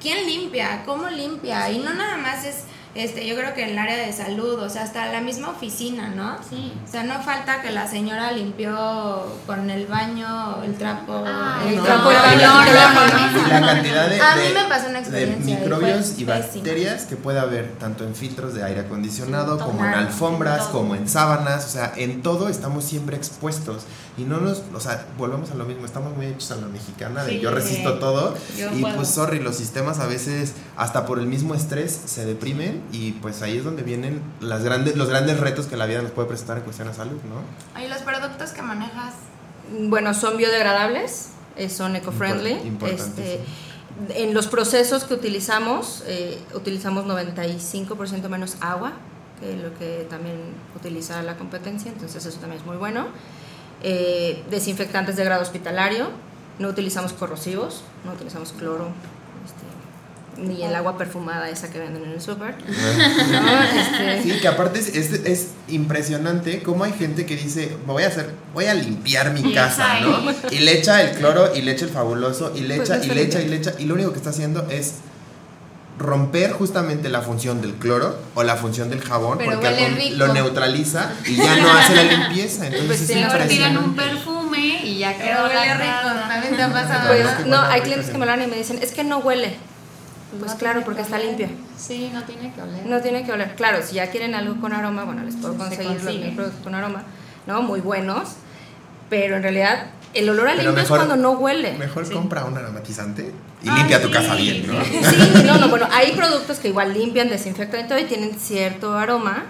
quién 0.00 0.26
limpia, 0.26 0.82
cómo 0.84 1.08
limpia. 1.08 1.70
Y 1.70 1.78
no 1.78 1.94
nada 1.94 2.16
más 2.16 2.44
es, 2.44 2.64
este, 2.96 3.26
yo 3.26 3.36
creo 3.36 3.54
que 3.54 3.62
en 3.64 3.70
el 3.70 3.78
área 3.78 3.96
de 3.96 4.12
salud, 4.12 4.58
o 4.60 4.68
sea, 4.68 4.82
hasta 4.84 5.06
la 5.12 5.20
misma 5.20 5.50
oficina, 5.50 6.08
¿no? 6.08 6.36
Sí. 6.48 6.72
O 6.86 6.90
sea, 6.90 7.02
no 7.04 7.20
falta 7.22 7.62
que 7.62 7.70
la 7.70 7.88
señora 7.88 8.32
limpió 8.32 8.74
con 9.46 9.68
el 9.70 9.86
baño, 9.86 10.62
el 10.64 10.74
trapo, 10.74 11.22
Ah, 11.26 11.62
el 11.68 11.76
no, 11.76 11.82
trapo 11.82 12.08
de 12.10 12.14
no, 12.16 12.30
el 12.32 12.38
no, 12.42 12.64
la 13.60 13.66
cantidad 13.66 14.08
de, 14.08 14.20
A 14.20 14.36
mí 14.36 14.42
de- 14.48 14.54
me 14.54 14.64
pasó 14.68 14.88
una 14.88 15.00
de 15.00 15.04
experiencia 15.06 15.54
y 15.54 15.56
microbios 15.60 16.06
y 16.18 16.24
pésima. 16.24 16.34
bacterias 16.38 17.04
que 17.06 17.16
puede 17.16 17.38
haber 17.38 17.72
tanto 17.78 18.04
en 18.04 18.14
filtros 18.14 18.54
de 18.54 18.64
aire 18.64 18.80
acondicionado 18.80 19.58
como 19.58 19.84
en 19.84 19.92
alfombras, 19.94 20.70
todo. 20.70 20.80
como 20.80 20.94
en 20.94 21.08
sábanas, 21.08 21.64
o 21.66 21.68
sea, 21.68 21.92
en 21.96 22.22
todo 22.22 22.48
estamos 22.48 22.84
siempre 22.84 23.16
expuestos 23.16 23.84
y 24.18 24.22
no 24.24 24.38
nos, 24.38 24.62
o 24.74 24.80
sea, 24.80 25.06
volvemos 25.18 25.50
a 25.50 25.54
lo 25.54 25.64
mismo, 25.64 25.84
estamos 25.84 26.16
muy 26.16 26.26
hechos 26.26 26.50
a 26.52 26.56
la 26.56 26.66
mexicana 26.68 27.22
de 27.24 27.32
Sí, 27.32 27.40
yo 27.40 27.50
resisto 27.50 27.94
todo 27.98 28.34
yo 28.56 28.72
y 28.74 28.80
puedo. 28.80 28.96
pues 28.96 29.08
sorry, 29.08 29.40
los 29.40 29.56
sistemas 29.56 29.98
a 29.98 30.06
veces 30.06 30.54
hasta 30.76 31.04
por 31.04 31.18
el 31.18 31.26
mismo 31.26 31.54
estrés 31.54 32.00
se 32.06 32.24
deprimen 32.24 32.82
y 32.92 33.12
pues 33.12 33.42
ahí 33.42 33.58
es 33.58 33.64
donde 33.64 33.82
vienen 33.82 34.22
las 34.40 34.62
grandes 34.62 34.96
los 34.96 35.08
grandes 35.08 35.38
retos 35.38 35.66
que 35.66 35.76
la 35.76 35.86
vida 35.86 36.02
nos 36.02 36.12
puede 36.12 36.28
presentar 36.28 36.58
en 36.58 36.64
cuestión 36.64 36.88
de 36.88 36.94
salud, 36.94 37.18
¿no? 37.28 37.80
Y 37.82 37.88
los 37.88 37.98
productos 37.98 38.50
que 38.50 38.62
manejas. 38.62 39.14
Bueno, 39.88 40.14
son 40.14 40.36
biodegradables, 40.36 41.30
eh, 41.56 41.68
son 41.68 41.96
eco-friendly. 41.96 42.76
Este, 42.86 43.40
En 44.14 44.34
los 44.34 44.46
procesos 44.46 45.04
que 45.04 45.14
utilizamos, 45.14 46.04
eh, 46.06 46.38
utilizamos 46.54 47.06
95% 47.06 48.28
menos 48.28 48.58
agua 48.60 48.92
que 49.40 49.56
lo 49.56 49.76
que 49.78 50.06
también 50.08 50.36
utiliza 50.74 51.22
la 51.22 51.36
competencia, 51.36 51.90
entonces 51.92 52.24
eso 52.24 52.38
también 52.38 52.60
es 52.60 52.66
muy 52.66 52.76
bueno. 52.76 53.06
Eh, 53.82 54.42
desinfectantes 54.50 55.16
de 55.16 55.24
grado 55.24 55.42
hospitalario, 55.42 56.08
no 56.58 56.68
utilizamos 56.68 57.12
corrosivos, 57.12 57.82
no 58.04 58.12
utilizamos 58.12 58.52
cloro, 58.52 58.88
ni 60.38 60.62
el 60.62 60.74
agua 60.74 60.98
perfumada 60.98 61.48
esa 61.48 61.70
que 61.70 61.78
venden 61.78 62.04
en 62.04 62.12
el 62.12 62.20
súper. 62.20 62.54
¿no? 62.66 63.62
Este, 63.62 64.22
Sí, 64.22 64.40
que 64.40 64.48
aparte 64.48 64.78
es, 64.78 64.88
es, 64.94 65.12
es 65.24 65.48
impresionante 65.68 66.62
cómo 66.62 66.84
hay 66.84 66.92
gente 66.92 67.26
que 67.26 67.36
dice, 67.36 67.76
voy 67.86 68.02
a 68.02 68.08
hacer, 68.08 68.30
voy 68.54 68.66
a 68.66 68.74
limpiar 68.74 69.32
mi 69.32 69.54
casa, 69.54 70.00
¿no? 70.00 70.32
Y 70.50 70.58
le 70.58 70.78
echa 70.78 71.02
el 71.02 71.16
cloro 71.16 71.54
y 71.54 71.62
le 71.62 71.72
echa 71.72 71.84
el 71.84 71.90
fabuloso 71.90 72.52
y 72.54 72.60
le 72.60 72.76
Pues 72.76 72.90
echa 72.90 73.04
y 73.04 73.08
le 73.08 73.22
echa 73.22 73.40
y 73.40 73.48
le 73.48 73.56
echa 73.56 73.74
y 73.78 73.84
lo 73.84 73.94
único 73.94 74.12
que 74.12 74.18
está 74.18 74.30
haciendo 74.30 74.68
es 74.70 74.94
romper 75.98 76.52
justamente 76.52 77.08
la 77.08 77.22
función 77.22 77.62
del 77.62 77.74
cloro 77.74 78.18
o 78.34 78.42
la 78.42 78.56
función 78.56 78.90
del 78.90 79.00
jabón 79.00 79.38
Pero 79.38 79.52
porque 79.52 80.12
lo 80.14 80.32
neutraliza 80.32 81.10
y 81.24 81.36
ya 81.36 81.56
no 81.56 81.72
hace 81.72 81.94
la 81.94 82.02
limpieza, 82.02 82.66
entonces 82.66 82.86
Pues 82.86 83.00
es 83.00 83.06
sí, 83.06 83.14
Luego 83.14 83.48
tiran 83.48 83.78
un 83.78 83.96
perfume 83.96 84.80
y 84.84 84.98
ya 84.98 85.16
quedó 85.16 85.44
huele 85.44 85.54
la 85.54 85.74
rico. 85.74 86.28
También 86.28 86.56
te 86.56 86.62
ha 86.62 86.72
pasado. 86.72 87.08
pues, 87.08 87.46
no, 87.46 87.60
hay 87.62 87.80
clientes 87.80 88.10
que 88.10 88.18
me 88.18 88.26
lo 88.26 88.32
dan 88.32 88.42
y 88.42 88.46
me 88.46 88.56
dicen, 88.56 88.78
es 88.82 88.92
que 88.92 89.04
no 89.04 89.18
huele. 89.18 89.56
Pues 90.38 90.52
No 90.52 90.58
claro, 90.58 90.82
porque 90.84 90.98
que 90.98 91.02
está 91.04 91.16
oler. 91.16 91.26
limpio. 91.28 91.48
Sí, 91.78 92.10
no 92.12 92.22
tiene 92.24 92.52
que 92.52 92.62
oler. 92.62 92.86
No 92.86 93.00
tiene 93.00 93.24
que 93.24 93.32
oler. 93.32 93.54
Claro, 93.54 93.78
si 93.82 93.94
ya 93.96 94.10
quieren 94.10 94.34
algo 94.34 94.60
con 94.60 94.72
aroma, 94.72 95.04
bueno, 95.04 95.22
les 95.24 95.36
puedo 95.36 95.52
Se 95.54 95.58
conseguir 95.58 96.02
los 96.02 96.34
productos 96.34 96.62
con 96.62 96.74
aroma, 96.74 97.02
¿no? 97.46 97.62
Muy 97.62 97.80
buenos. 97.80 98.30
Pero 99.08 99.36
en 99.36 99.42
realidad, 99.42 99.86
el 100.14 100.28
olor 100.28 100.48
a 100.48 100.52
Pero 100.52 100.64
limpio 100.64 100.82
es 100.82 100.88
cuando 100.88 101.16
no 101.16 101.32
huele. 101.32 101.74
Mejor 101.78 102.06
Sí. 102.06 102.12
compra 102.12 102.44
un 102.44 102.56
aromatizante 102.58 103.32
y 103.62 103.68
Ay, 103.68 103.76
limpia 103.78 104.02
tu 104.02 104.10
casa 104.10 104.34
bien, 104.34 104.66
¿no? 104.66 104.84
sí. 104.84 105.00
Sí, 105.02 105.42
no, 105.46 105.58
no, 105.58 105.68
bueno, 105.68 105.86
hay 105.92 106.12
productos 106.12 106.58
que 106.58 106.68
igual 106.68 106.92
limpian, 106.92 107.28
desinfectan 107.28 107.84
y 107.84 107.88
todo 107.88 107.98
y 108.00 108.04
tienen 108.04 108.34
cierto 108.38 108.98
aroma, 108.98 109.44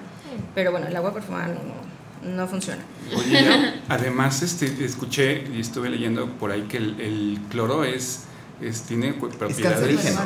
pero 0.54 0.72
bueno, 0.72 0.86
el 0.88 0.94
agua 0.96 1.14
perfumada 1.14 1.48
no, 1.48 2.28
no 2.36 2.46
funciona. 2.46 2.82
Oye, 3.16 3.72
además 3.88 4.42
este, 4.42 4.84
escuché 4.84 5.44
y 5.54 5.60
estuve 5.60 5.88
leyendo 5.88 6.28
por 6.32 6.50
ahí 6.50 6.62
que 6.62 6.76
el, 6.76 7.00
el 7.00 7.38
cloro 7.50 7.84
es, 7.84 8.24
es 8.60 8.82
tiene 8.82 9.12
propiedades 9.12 9.60
cancerígeno. 9.78 10.20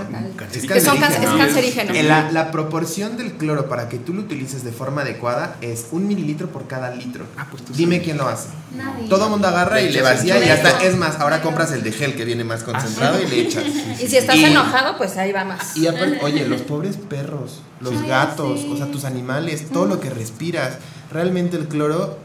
es 0.75 1.25
¿no? 1.33 1.39
cancerígeno. 1.39 1.95
Eh, 1.95 2.03
La, 2.05 2.31
la 2.31 2.51
proporción 2.51 3.17
del 3.17 3.33
cloro 3.33 3.69
para 3.69 3.89
que 3.89 3.99
tú 3.99 4.13
lo 4.15 4.21
utilices 4.23 4.63
de 4.65 4.71
forma 4.73 5.03
adecuada 5.03 5.57
es 5.61 5.87
un 5.91 6.07
mililitro 6.07 6.49
por 6.49 6.67
cada 6.67 6.95
litro. 6.95 7.25
Ah, 7.37 7.47
pues 7.51 7.65
tú 7.65 7.73
Dime 7.73 7.97
sabes. 7.97 8.05
quién 8.05 8.19
lo 8.19 8.29
hace. 8.29 8.49
Nadie. 8.77 9.09
Todo 9.09 9.25
el 9.25 9.31
mundo 9.31 9.49
agarra 9.49 9.81
y 9.81 9.91
Le 9.91 10.01
vacía 10.03 10.45
y 10.45 10.49
hasta, 10.49 10.73
chorro. 10.73 10.85
es 10.85 10.97
más, 10.97 11.19
ahora 11.21 11.43
compras 11.43 11.73
el 11.73 11.83
de 11.83 11.91
gel 11.93 12.15
que 12.15 12.25
viene 12.25 12.45
más 12.45 12.63
concentrado 12.63 13.21
y 13.21 13.27
le 13.27 13.41
echas. 13.41 13.65
Y 14.01 14.07
si 14.07 14.17
estás 14.17 14.37
Y- 14.37 14.45
enojado, 14.45 14.97
pues 14.97 15.17
ahí 15.17 15.33
va 15.33 15.45
más. 15.45 15.77
Y 15.77 15.87
aparte, 15.89 16.19
oye, 16.23 16.47
los 16.47 16.61
pobres 16.63 16.97
perros, 16.97 17.63
los 17.81 17.95
Ay, 18.03 18.09
gatos, 18.09 18.61
sí. 18.61 18.71
o 18.73 18.77
sea, 18.77 18.87
tus 18.87 19.05
animales, 19.05 19.67
todo 19.73 19.87
lo 19.87 19.99
que 20.01 20.09
respiras, 20.11 20.75
realmente 21.13 21.57
el 21.57 21.67
cloro, 21.67 22.19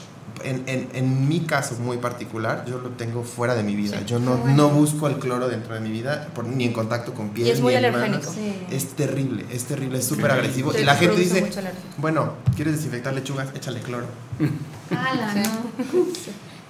en, 0.45 0.63
en, 0.67 0.89
en 0.93 1.27
mi 1.27 1.41
caso 1.41 1.75
muy 1.79 1.97
particular, 1.97 2.65
yo 2.67 2.79
lo 2.79 2.89
tengo 2.91 3.23
fuera 3.23 3.55
de 3.55 3.63
mi 3.63 3.75
vida. 3.75 4.01
Yo 4.05 4.19
no, 4.19 4.37
bueno. 4.37 4.55
no 4.55 4.69
busco 4.69 5.07
el 5.07 5.17
cloro 5.19 5.47
dentro 5.47 5.73
de 5.73 5.79
mi 5.81 5.89
vida, 5.91 6.27
por- 6.33 6.45
ni 6.45 6.65
en 6.65 6.73
contacto 6.73 7.13
con 7.13 7.29
piel, 7.29 7.47
Y 7.47 7.51
es 7.51 7.61
muy 7.61 7.73
ni 7.73 7.79
en 7.79 7.85
alergénico. 7.85 8.31
Sí. 8.31 8.53
Es 8.71 8.89
terrible, 8.95 9.45
es 9.51 9.65
terrible, 9.65 9.97
es 9.99 10.05
súper 10.05 10.31
agresivo. 10.31 10.71
Y 10.77 10.83
la 10.83 10.95
gente 10.95 11.19
dice, 11.19 11.49
bueno, 11.97 12.33
¿quieres 12.55 12.75
desinfectar 12.75 13.13
lechugas? 13.13 13.49
Échale 13.55 13.81
cloro. 13.81 14.05
Ala, 14.91 15.33
Sí. 15.33 15.39
no. 15.43 16.05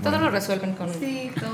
Todo 0.10 0.20
lo 0.20 0.30
resuelven 0.30 0.74
con, 0.76 0.90
Sí, 0.94 1.32
todo. 1.40 1.50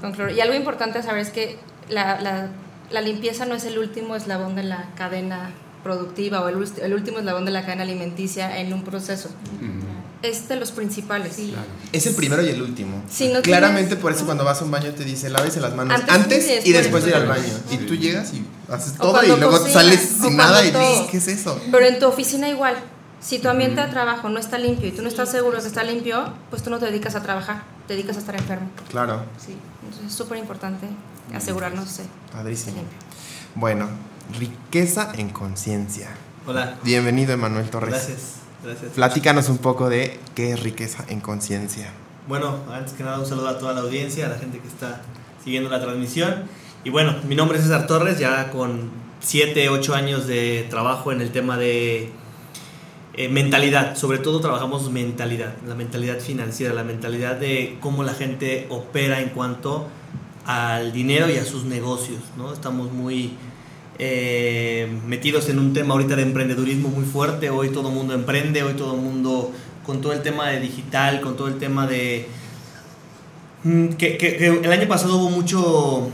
con 0.00 0.12
cloro. 0.12 0.30
Y 0.32 0.40
algo 0.40 0.54
importante 0.54 0.98
a 1.00 1.02
saber 1.02 1.20
es 1.22 1.30
que 1.30 1.58
la, 1.88 2.20
la- 2.20 2.48
la 2.90 3.00
limpieza 3.00 3.44
no 3.46 3.54
es 3.54 3.64
el 3.64 3.78
último 3.78 4.14
eslabón 4.16 4.54
de 4.54 4.62
la 4.62 4.90
cadena 4.96 5.50
productiva 5.82 6.42
o 6.42 6.48
el, 6.48 6.56
ul- 6.56 6.78
el 6.80 6.94
último 6.94 7.18
eslabón 7.18 7.44
de 7.44 7.50
la 7.50 7.62
cadena 7.62 7.82
alimenticia 7.82 8.58
en 8.60 8.72
un 8.72 8.84
proceso. 8.84 9.30
Ujú, 9.56 9.82
Es 10.22 10.48
de 10.48 10.56
los 10.56 10.70
principales. 10.72 11.34
Sí. 11.36 11.48
claro. 11.52 11.66
Es 11.92 12.06
el 12.06 12.14
primero 12.14 12.42
y 12.42 12.48
el 12.48 12.62
último. 12.62 13.02
Si 13.10 13.28
no 13.28 13.42
Claramente 13.42 13.88
tienes- 13.90 14.02
por 14.02 14.12
eso 14.12 14.24
cuando 14.24 14.44
vas 14.44 14.60
a 14.60 14.64
un 14.64 14.70
baño 14.70 14.92
te 14.92 15.04
dice 15.04 15.28
lávese 15.30 15.60
las 15.60 15.74
manos 15.74 15.98
Antes 16.00 16.14
antes, 16.14 16.64
y 16.64 16.68
y 16.70 16.72
después. 16.72 17.02
de 17.04 17.10
ir 17.10 17.16
al 17.16 17.26
baño. 17.26 17.42
Sí. 17.68 17.74
Y 17.74 17.78
tú 17.86 17.94
llegas 17.96 18.32
y 18.32 18.44
haces 18.70 18.94
O 18.98 19.02
todo 19.10 19.22
y 19.24 19.26
luego 19.28 19.50
cocinas, 19.50 19.72
sales 19.72 20.00
sin 20.22 20.36
nada 20.36 20.62
y 20.64 20.70
dices, 20.70 21.06
¿qué 21.10 21.16
es 21.16 21.28
eso? 21.28 21.60
Pero 21.70 21.84
en 21.86 21.98
tu 21.98 22.06
oficina 22.06 22.48
igual. 22.48 22.76
Si 23.20 23.38
tu 23.38 23.48
ambiente 23.48 23.80
de 23.80 23.86
trabajo 23.86 24.28
no 24.28 24.40
está 24.40 24.58
limpio 24.58 24.88
y 24.88 24.92
tú 24.92 25.02
no 25.02 25.08
estás 25.08 25.30
seguro 25.30 25.60
que 25.60 25.66
está 25.68 25.84
limpio, 25.84 26.32
pues 26.50 26.62
tú 26.64 26.70
no 26.70 26.78
te 26.80 26.86
dedicas 26.86 27.14
a 27.14 27.22
trabajar, 27.22 27.62
te 27.86 27.94
dedicas 27.94 28.16
a 28.16 28.18
estar 28.20 28.34
enfermo. 28.34 28.68
Claro, 28.90 29.24
Sí, 29.44 29.56
entonces 29.84 30.08
es 30.10 30.12
súper 30.16 30.38
importante 30.38 30.86
asegurarnos 31.32 31.98
de 31.98 32.04
padrísimo. 32.32 32.76
limpio. 32.78 32.98
Bueno, 33.54 33.88
riqueza 34.38 35.12
en 35.14 35.28
conciencia. 35.30 36.08
Hola. 36.46 36.78
Bienvenido, 36.82 37.32
Emanuel 37.32 37.70
Torres. 37.70 37.90
Gracias. 37.94 38.41
Gracias. 38.64 38.92
Platícanos 38.92 39.48
un 39.48 39.58
poco 39.58 39.88
de 39.88 40.18
qué 40.34 40.52
es 40.52 40.60
riqueza 40.60 41.04
en 41.08 41.20
conciencia. 41.20 41.90
Bueno, 42.28 42.56
antes 42.72 42.92
que 42.92 43.02
nada 43.02 43.18
un 43.18 43.26
saludo 43.26 43.48
a 43.48 43.58
toda 43.58 43.72
la 43.72 43.80
audiencia, 43.80 44.26
a 44.26 44.28
la 44.28 44.38
gente 44.38 44.58
que 44.58 44.68
está 44.68 45.02
siguiendo 45.42 45.68
la 45.68 45.80
transmisión. 45.80 46.44
Y 46.84 46.90
bueno, 46.90 47.14
mi 47.28 47.34
nombre 47.34 47.58
es 47.58 47.64
César 47.64 47.86
Torres, 47.86 48.18
ya 48.18 48.50
con 48.50 48.90
7, 49.20 49.68
8 49.68 49.94
años 49.94 50.26
de 50.26 50.66
trabajo 50.70 51.12
en 51.12 51.20
el 51.20 51.30
tema 51.30 51.56
de 51.56 52.10
eh, 53.14 53.28
mentalidad. 53.28 53.96
Sobre 53.96 54.18
todo 54.18 54.40
trabajamos 54.40 54.90
mentalidad, 54.90 55.54
la 55.66 55.74
mentalidad 55.74 56.18
financiera, 56.20 56.72
la 56.74 56.84
mentalidad 56.84 57.36
de 57.36 57.76
cómo 57.80 58.04
la 58.04 58.14
gente 58.14 58.66
opera 58.70 59.20
en 59.20 59.30
cuanto 59.30 59.88
al 60.46 60.92
dinero 60.92 61.28
y 61.28 61.36
a 61.36 61.44
sus 61.44 61.64
negocios. 61.64 62.20
¿no? 62.36 62.52
Estamos 62.52 62.92
muy 62.92 63.36
eh, 64.04 64.88
metidos 65.06 65.48
en 65.48 65.60
un 65.60 65.72
tema 65.72 65.94
ahorita 65.94 66.16
de 66.16 66.22
emprendedurismo 66.22 66.88
muy 66.88 67.04
fuerte. 67.04 67.50
Hoy 67.50 67.68
todo 67.68 67.88
el 67.90 67.94
mundo 67.94 68.14
emprende, 68.14 68.64
hoy 68.64 68.72
todo 68.72 68.96
el 68.96 69.00
mundo 69.00 69.52
con 69.86 70.00
todo 70.00 70.12
el 70.12 70.22
tema 70.22 70.48
de 70.48 70.58
digital, 70.58 71.20
con 71.20 71.36
todo 71.36 71.46
el 71.46 71.58
tema 71.58 71.86
de... 71.86 72.26
Mm, 73.62 73.90
Que, 73.90 74.60
el 74.60 74.72
año 74.72 74.88
pasado 74.88 75.18
hubo 75.18 75.30
mucho, 75.30 76.10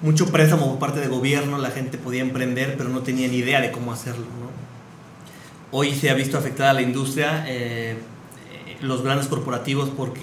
mucho 0.00 0.26
préstamo 0.30 0.70
por 0.70 0.78
parte 0.78 1.00
del 1.00 1.08
gobierno, 1.08 1.58
la 1.58 1.72
gente 1.72 1.98
podía 1.98 2.22
emprender, 2.22 2.76
pero 2.78 2.88
no 2.88 3.00
tenía 3.00 3.26
ni 3.26 3.38
idea 3.38 3.60
de 3.60 3.72
cómo 3.72 3.92
hacerlo. 3.92 4.26
Hoy 5.72 5.92
se 5.92 6.10
ha 6.10 6.14
visto 6.14 6.38
afectada 6.38 6.72
la 6.72 6.82
industria, 6.82 7.46
eh, 7.48 7.96
los 8.80 9.02
grandes 9.02 9.26
corporativos, 9.26 9.90
porque 9.90 10.20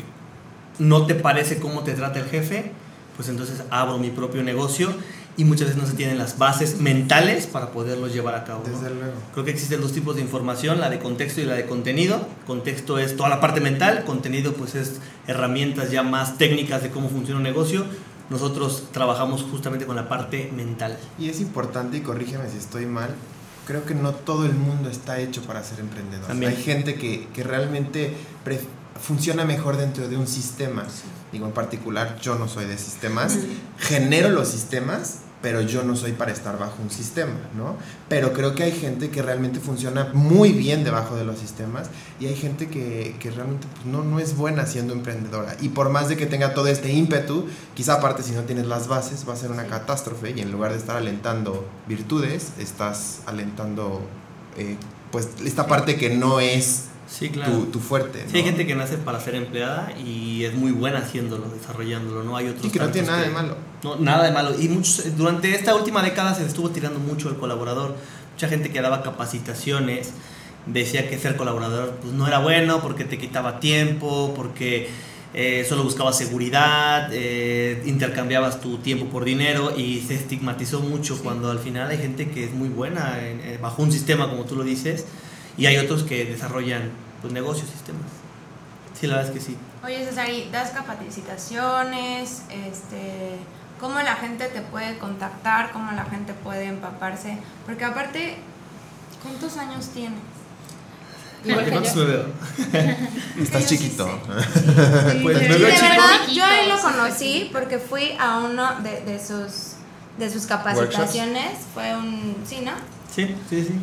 no 0.80 1.06
te 1.08 1.16
parece 1.16 1.60
cómo 1.60 1.82
te 1.84 1.92
trata 1.92 2.20
el 2.20 2.30
jefe, 2.30 2.72
pues 3.18 3.28
entonces 3.28 3.66
abro 3.70 3.98
mi 3.98 4.12
propio 4.12 4.44
negocio 4.44 4.94
y 5.38 5.46
muchas 5.46 5.68
veces 5.68 5.82
no 5.82 5.88
se 5.88 5.96
tienen 5.96 6.18
las 6.18 6.38
bases 6.38 6.80
mentales 6.80 7.48
para 7.48 7.72
poderlo 7.72 8.08
llevar 8.08 8.36
a 8.36 8.44
cabo. 8.44 8.64
¿no? 8.66 8.74
Desde 8.74 8.94
luego. 8.94 9.14
Creo 9.34 9.46
que 9.46 9.52
existen 9.52 9.82
dos 9.82 9.94
tipos 9.94 10.16
de 10.16 10.22
información, 10.22 10.80
la 10.80 10.90
de 10.90 11.00
contexto 11.00 11.42
y 11.42 11.46
la 11.46 11.56
de 11.56 11.66
contenido. 11.66 12.28
Contexto 12.46 13.00
es 13.00 13.16
toda 13.16 13.30
la 13.30 13.40
parte 13.40 13.62
mental, 13.62 14.04
contenido 14.04 14.54
pues 14.54 14.76
es 14.76 15.00
herramientas 15.28 15.92
ya 15.92 16.04
más 16.04 16.38
técnicas 16.38 16.84
de 16.84 16.90
cómo 16.90 17.10
funciona 17.10 17.38
un 17.38 17.44
negocio. 17.44 17.86
Nosotros 18.30 18.88
trabajamos 18.92 19.44
justamente 19.44 19.86
con 19.86 19.96
la 19.96 20.08
parte 20.08 20.52
mental. 20.56 20.98
Y 21.20 21.30
es 21.30 21.42
importante, 21.42 21.98
y 21.98 22.02
corrígeme 22.02 22.50
si 22.50 22.58
estoy 22.58 22.86
mal, 22.86 23.10
creo 23.68 23.86
que 23.86 23.94
no 23.94 24.14
todo 24.14 24.46
el 24.46 24.54
mundo 24.54 24.90
está 24.90 25.20
hecho 25.20 25.42
para 25.42 25.64
ser 25.64 25.80
emprendedor. 25.80 26.28
También. 26.28 26.52
Hay 26.52 26.62
gente 26.62 26.96
que, 26.96 27.28
que 27.34 27.44
realmente 27.44 28.14
funciona 29.02 29.46
mejor 29.46 29.78
dentro 29.78 30.08
de 30.08 30.18
un 30.18 30.28
sistema. 30.28 30.86
Digo, 31.32 31.46
en 31.46 31.54
particular, 31.54 32.20
yo 32.22 32.36
no 32.36 32.48
soy 32.48 32.66
de 32.66 32.78
sistemas. 32.78 33.38
Genero 33.78 34.30
los 34.30 34.50
sistemas, 34.50 35.20
pero 35.42 35.62
yo 35.62 35.84
no 35.84 35.96
soy 35.96 36.12
para 36.12 36.32
estar 36.32 36.58
bajo 36.60 36.76
un 36.82 36.92
sistema, 36.92 37.34
¿no? 37.58 37.76
Pero 38.10 38.34
creo 38.34 38.54
que 38.54 38.64
hay 38.64 38.72
gente 38.72 39.10
que 39.10 39.22
realmente 39.22 39.60
funciona 39.60 40.10
muy 40.14 40.52
bien 40.52 40.84
debajo 40.84 41.16
de 41.16 41.24
los 41.24 41.40
sistemas 41.40 41.90
y 42.20 42.28
hay 42.28 42.36
gente 42.36 42.68
que, 42.68 43.16
que 43.20 43.32
realmente 43.32 43.68
pues, 43.74 43.86
no, 43.86 44.04
no 44.04 44.20
es 44.20 44.36
buena 44.36 44.66
siendo 44.66 44.94
emprendedora. 44.94 45.56
Y 45.62 45.70
por 45.70 45.90
más 45.90 46.10
de 46.10 46.18
que 46.18 46.28
tenga 46.28 46.54
todo 46.54 46.68
este 46.68 46.92
ímpetu, 46.92 47.48
quizá 47.74 47.96
aparte 47.96 48.24
si 48.24 48.34
no 48.34 48.42
tienes 48.42 48.68
las 48.68 48.88
bases 48.88 49.28
va 49.28 49.34
a 49.34 49.38
ser 49.38 49.52
una 49.52 49.66
catástrofe 49.66 50.32
y 50.36 50.42
en 50.42 50.52
lugar 50.52 50.72
de 50.72 50.78
estar 50.78 50.96
alentando 50.96 51.68
virtudes, 51.88 52.54
estás 52.60 53.22
alentando 53.26 54.02
eh, 54.58 54.78
pues 55.12 55.30
esta 55.44 55.68
parte 55.68 55.98
que 55.98 56.16
no 56.16 56.40
es 56.40 56.86
Sí, 57.12 57.28
tu, 57.30 57.66
tu 57.66 57.80
fuerte. 57.80 58.24
Sí, 58.32 58.38
hay 58.38 58.44
gente 58.44 58.66
que 58.66 58.74
nace 58.74 58.98
para 58.98 59.20
ser 59.20 59.36
empleada 59.36 59.92
y 60.04 60.46
es 60.46 60.54
muy 60.54 60.72
buena 60.72 61.00
haciéndolo, 61.00 61.50
desarrollándolo, 61.50 62.24
¿no? 62.24 62.38
Hay 62.38 62.48
otros 62.48 62.66
Y 62.66 62.70
que 62.70 62.80
no 62.80 62.88
tiene 62.90 63.08
nada 63.10 63.22
de 63.24 63.30
malo. 63.30 63.58
No, 63.84 63.98
nada 63.98 64.24
de 64.24 64.32
malo. 64.32 64.56
Y 64.60 64.70
muchos, 64.70 65.18
durante 65.18 65.54
esta 65.54 65.76
última 65.76 66.02
década 66.02 66.34
se 66.34 66.46
estuvo 66.46 66.70
tirando 66.70 67.00
mucho 67.00 67.28
el 67.30 67.36
colaborador. 67.36 67.96
Mucha 68.34 68.48
gente 68.48 68.72
que 68.72 68.82
daba 68.82 69.04
capacitaciones 69.04 70.12
decía 70.66 71.10
que 71.10 71.18
ser 71.18 71.36
colaborador 71.36 71.98
pues, 72.02 72.14
no 72.14 72.28
era 72.28 72.40
bueno 72.40 72.82
porque 72.82 73.04
te 73.04 73.18
quitaba 73.18 73.60
tiempo, 73.60 74.34
porque 74.36 74.90
eh, 75.34 75.66
solo 75.68 75.84
buscabas 75.84 76.18
seguridad, 76.18 77.10
eh, 77.12 77.82
intercambiabas 77.86 78.62
tu 78.62 78.78
tiempo 78.78 79.06
por 79.08 79.26
dinero 79.26 79.74
y 79.76 80.02
se 80.02 80.16
estigmatizó 80.16 80.80
mucho 80.80 81.18
cuando 81.22 81.52
al 81.52 81.60
final 81.60 81.90
hay 81.90 81.98
gente 81.98 82.30
que 82.30 82.46
es 82.46 82.52
muy 82.54 82.70
buena 82.70 83.20
en- 83.20 83.40
eh, 83.42 83.60
bajo 83.62 83.82
un 83.84 83.92
sistema, 83.92 84.30
como 84.30 84.46
tú 84.46 84.56
lo 84.56 84.64
dices, 84.64 85.06
y 85.58 85.66
hay 85.66 85.78
otros 85.78 86.04
que 86.04 86.26
desarrollan 86.26 86.92
pues, 87.22 87.34
negocios, 87.34 87.70
sistemas. 87.70 88.10
Sí, 89.00 89.08
la 89.08 89.18
verdad 89.18 89.32
es 89.36 89.40
que 89.40 89.46
sí. 89.52 89.58
Oye, 89.84 90.06
César, 90.06 90.30
¿y 90.30 90.50
das 90.52 90.72
capacitaciones? 90.72 92.44
Este, 92.50 93.38
cómo 93.80 94.00
la 94.00 94.16
gente 94.16 94.48
te 94.48 94.62
puede 94.62 94.98
contactar, 95.00 95.72
cómo 95.72 95.92
la 95.92 96.06
gente 96.06 96.34
puede 96.34 96.66
empaparse. 96.66 97.38
Porque 97.66 97.84
aparte, 97.84 98.38
¿cuántos 99.24 99.58
años 99.58 99.90
tienes? 99.90 100.20
Igual 101.44 101.66
que 101.66 101.72
¿Cuántos 101.72 101.96
yo. 101.96 102.02
me 102.02 102.12
veo? 102.12 102.26
Estás 103.42 103.64
yo 103.64 103.68
sí 103.68 103.78
chiquito. 103.78 104.08
Pues 105.24 105.38
Sí, 105.40 105.46
de 105.46 105.58
verdad, 105.58 106.28
yo 106.32 106.46
ahí 106.46 106.70
lo 106.70 106.80
conocí 106.80 107.50
porque 107.52 107.80
fui 107.80 108.16
a 108.20 108.40
uno 108.40 108.80
de, 108.82 109.02
de 109.02 109.20
sus 109.20 109.76
de 110.18 110.30
sus 110.30 110.46
capacitaciones, 110.46 111.60
fue 111.74 111.96
un 111.96 112.36
sí, 112.46 112.60
¿no? 112.64 112.74
Sí, 113.14 113.36
sí, 113.50 113.64
sí. 113.64 113.74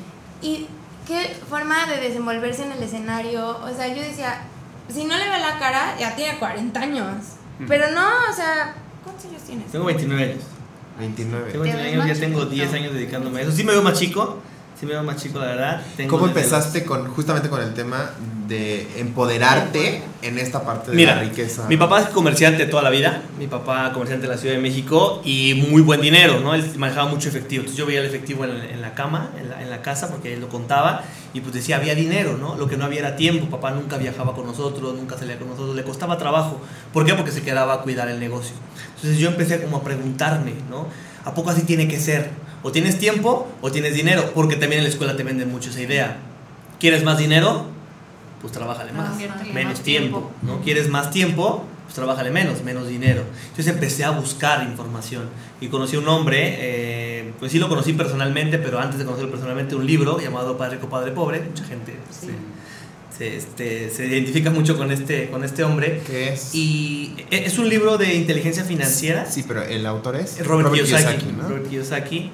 Y 0.41 0.67
qué 1.09 1.35
forma 1.49 1.87
de 1.87 1.97
desenvolverse 1.97 2.65
en 2.65 2.73
el 2.73 2.83
escenario, 2.83 3.59
o 3.59 3.75
sea, 3.75 3.89
yo 3.89 4.03
decía, 4.03 4.43
si 4.93 5.05
no 5.05 5.17
le 5.17 5.25
ve 5.25 5.41
la 5.41 5.59
cara, 5.59 5.97
ya 5.99 6.15
tiene 6.15 6.39
40 6.39 6.79
años. 6.79 7.07
Pero 7.67 7.91
no, 7.91 8.07
o 8.31 8.33
sea, 8.33 8.75
¿cuántos 9.03 9.25
años 9.25 9.43
tienes? 9.43 9.73
Tengo 9.73 9.87
29 9.87 10.23
años. 10.23 10.45
29. 10.99 11.53
Tengo 11.53 11.65
Te 11.65 11.71
29 11.71 11.91
ves 11.91 12.05
años, 12.05 12.19
ya 12.19 12.25
tengo 12.25 12.39
chiquito. 12.45 12.55
10 12.55 12.75
años 12.75 12.95
dedicándome 12.95 13.41
a 13.41 13.43
eso. 13.43 13.53
Sí 13.53 13.65
me 13.65 13.73
veo 13.73 13.83
más 13.83 13.99
chico, 13.99 14.39
sí 14.79 14.87
me 14.87 14.93
veo 14.93 15.03
más 15.03 15.17
chico, 15.17 15.39
la 15.39 15.47
verdad. 15.47 15.83
Tengo 15.97 16.11
¿Cómo 16.11 16.29
empezaste 16.29 16.85
con 16.85 17.09
justamente 17.09 17.49
con 17.49 17.61
el 17.61 17.75
tema 17.75 18.11
de 18.47 18.87
empoderarte 19.01 20.03
en 20.23 20.39
esta 20.39 20.65
parte 20.65 20.91
de 20.93 20.97
Mira, 20.97 21.17
la 21.17 21.23
riqueza? 21.23 21.67
Mi 21.69 21.77
papá 21.77 22.01
es 22.01 22.09
comerciante 22.09 22.67
toda 22.67 22.83
la 22.83 22.91
vida, 22.91 23.23
mi 23.39 23.47
papá 23.47 23.93
comerciante 23.93 24.27
de 24.27 24.33
la 24.33 24.39
Ciudad 24.39 24.55
de 24.55 24.61
México 24.61 25.21
y 25.25 25.67
muy 25.69 25.83
buen 25.83 26.01
dinero, 26.01 26.41
¿no? 26.41 26.55
Él 26.55 26.65
manejaba 26.77 27.11
mucho 27.11 27.29
efectivo, 27.29 27.63
entonces 27.63 27.79
yo 27.79 27.87
veía 27.87 28.01
el 28.01 28.07
efectivo 28.07 28.45
en, 28.45 28.53
en 28.53 28.81
la 28.81 28.95
cama, 28.95 29.31
en 29.39 29.49
la, 29.49 29.63
en 29.63 29.71
la 29.71 29.83
casa, 29.83 30.11
porque 30.11 30.35
él 30.35 30.41
lo 30.41 30.49
contaba 30.49 31.03
y 31.35 31.41
pues 31.41 31.53
decía, 31.53 31.77
había 31.77 31.95
dinero, 31.95 32.37
¿no? 32.39 32.57
Lo 32.57 32.69
que 32.69 32.77
no 32.77 32.85
había 32.85 33.01
era 33.01 33.17
tiempo, 33.17 33.51
papá 33.51 33.73
nunca 33.73 33.99
viajaba 33.99 34.35
con 34.35 34.47
nosotros, 34.47 34.95
nunca 34.95 35.19
salía 35.19 35.39
con 35.39 35.49
nosotros, 35.49 35.75
le 35.75 35.83
costaba 35.83 36.17
trabajo. 36.19 36.61
¿Por 36.93 37.05
qué? 37.05 37.15
Porque 37.15 37.33
se 37.33 37.43
quedaba 37.43 37.75
a 37.75 37.81
cuidar 37.83 38.09
el 38.09 38.21
negocio. 38.21 38.55
Entonces 38.97 39.19
yo 39.19 39.29
empecé 39.29 39.61
como 39.61 39.79
a 39.79 39.83
preguntarme, 39.83 40.53
¿no? 40.71 40.87
¿A 41.25 41.35
poco 41.35 41.51
así 41.51 41.63
tiene 41.63 41.89
que 41.89 42.01
ser? 42.01 42.31
O 42.63 42.73
tienes 42.73 42.99
tiempo 42.99 43.49
o 43.61 43.71
tienes 43.71 43.95
dinero, 43.95 44.33
porque 44.35 44.57
también 44.57 44.81
en 44.81 44.85
la 44.85 44.91
escuela 44.91 45.17
te 45.17 45.23
venden 45.23 45.51
mucho 45.51 45.71
esa 45.71 45.81
idea. 45.81 46.19
¿Quieres 46.81 47.05
más 47.05 47.19
dinero? 47.19 47.67
Pues 48.41 48.53
trabájale 48.53 48.93
más. 48.93 49.17
menos 49.17 49.37
más 49.37 49.81
tiempo. 49.83 49.83
tiempo. 49.83 50.31
¿no? 50.43 50.61
¿Quieres 50.63 50.89
más 50.89 51.11
tiempo? 51.11 51.65
Pues 51.85 51.95
trabájale 51.95 52.31
menos, 52.31 52.63
menos 52.63 52.87
dinero. 52.87 53.23
Entonces 53.49 53.67
empecé 53.69 54.05
a 54.05 54.11
buscar 54.11 54.63
información 54.65 55.25
y 55.61 55.69
conocí 55.69 55.97
a 55.97 56.01
un 56.01 56.09
hombre, 56.09 56.57
eh, 56.59 57.33
pues 57.39 57.51
sí 57.53 57.59
lo 57.59 57.69
conocí 57.69 57.95
personalmente, 57.95 58.59
pero 58.59 58.79
antes 58.79 58.99
de 58.99 59.05
conocerlo 59.05 59.31
personalmente, 59.31 59.75
un 59.75 59.87
libro 59.87 60.21
llamado 60.21 60.57
Padre 60.59 60.77
Rico, 60.77 60.89
Padre 60.89 61.13
Pobre. 61.13 61.41
Mucha 61.41 61.65
gente 61.65 61.97
Sí. 62.11 62.27
se, 63.17 63.19
se, 63.19 63.37
este, 63.39 63.91
se 63.91 64.07
identifica 64.07 64.51
mucho 64.51 64.77
con 64.77 64.93
este, 64.93 65.31
con 65.31 65.43
este 65.45 65.65
hombre. 65.65 66.03
¿Qué 66.07 66.35
es? 66.35 66.55
Y 66.55 67.15
e- 67.31 67.47
es 67.47 67.59
un 67.59 67.69
libro 67.69 67.97
de 67.99 68.15
inteligencia 68.15 68.65
financiera. 68.65 69.25
Sí, 69.27 69.45
pero 69.49 69.63
el 69.63 69.87
autor 69.87 70.17
es 70.17 70.45
Robert, 70.47 70.71
Kiyosaki. 70.73 71.27
¿no? 71.37 71.49
Robert 71.49 71.69
Kiyosaki. 71.69 72.31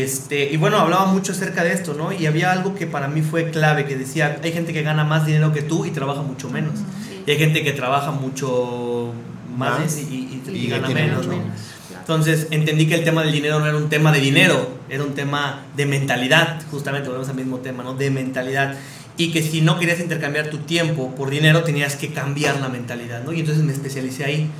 Este, 0.00 0.50
y 0.52 0.56
bueno, 0.56 0.78
hablaba 0.78 1.06
mucho 1.06 1.32
acerca 1.32 1.62
de 1.64 1.72
esto, 1.72 1.94
¿no? 1.94 2.12
Y 2.12 2.26
había 2.26 2.52
algo 2.52 2.74
que 2.74 2.86
para 2.86 3.08
mí 3.08 3.20
fue 3.22 3.50
clave, 3.50 3.84
que 3.86 3.96
decía, 3.96 4.38
hay 4.42 4.52
gente 4.52 4.72
que 4.72 4.82
gana 4.82 5.04
más 5.04 5.26
dinero 5.26 5.52
que 5.52 5.62
tú 5.62 5.84
y 5.84 5.90
trabaja 5.90 6.22
mucho 6.22 6.48
menos. 6.48 6.74
Sí. 6.78 7.22
Y 7.26 7.30
hay 7.32 7.38
gente 7.38 7.62
que 7.62 7.72
trabaja 7.72 8.10
mucho 8.10 9.12
más, 9.56 9.80
Más. 9.80 9.98
y, 9.98 10.02
y- 10.46 10.50
y 10.50 10.56
Y 10.64 10.66
gana 10.68 10.88
menos, 10.88 11.26
¿no? 11.26 11.32
menos. 11.36 11.52
Entonces 12.00 12.48
entendí 12.50 12.86
que 12.88 12.94
el 12.96 13.04
tema 13.04 13.22
del 13.22 13.32
dinero 13.32 13.60
no 13.60 13.66
era 13.66 13.76
un 13.76 13.88
tema 13.88 14.10
de 14.12 14.20
dinero, 14.20 14.70
era 14.88 15.04
un 15.04 15.14
tema 15.14 15.62
de 15.76 15.86
mentalidad, 15.86 16.60
justamente 16.70 17.08
volvemos 17.08 17.28
al 17.28 17.36
mismo 17.36 17.58
tema, 17.58 17.82
¿no? 17.84 17.94
De 17.94 18.10
mentalidad. 18.10 18.74
Y 19.16 19.30
que 19.30 19.42
si 19.42 19.60
no 19.60 19.78
querías 19.78 20.00
intercambiar 20.00 20.48
tu 20.50 20.58
tiempo 20.58 21.14
por 21.14 21.30
dinero, 21.30 21.62
tenías 21.62 21.94
que 21.96 22.08
cambiar 22.12 22.58
la 22.60 22.68
mentalidad, 22.68 23.22
¿no? 23.22 23.32
Y 23.32 23.40
entonces 23.40 23.62
me 23.62 23.72
especialicé 23.72 24.24
ahí. 24.24 24.50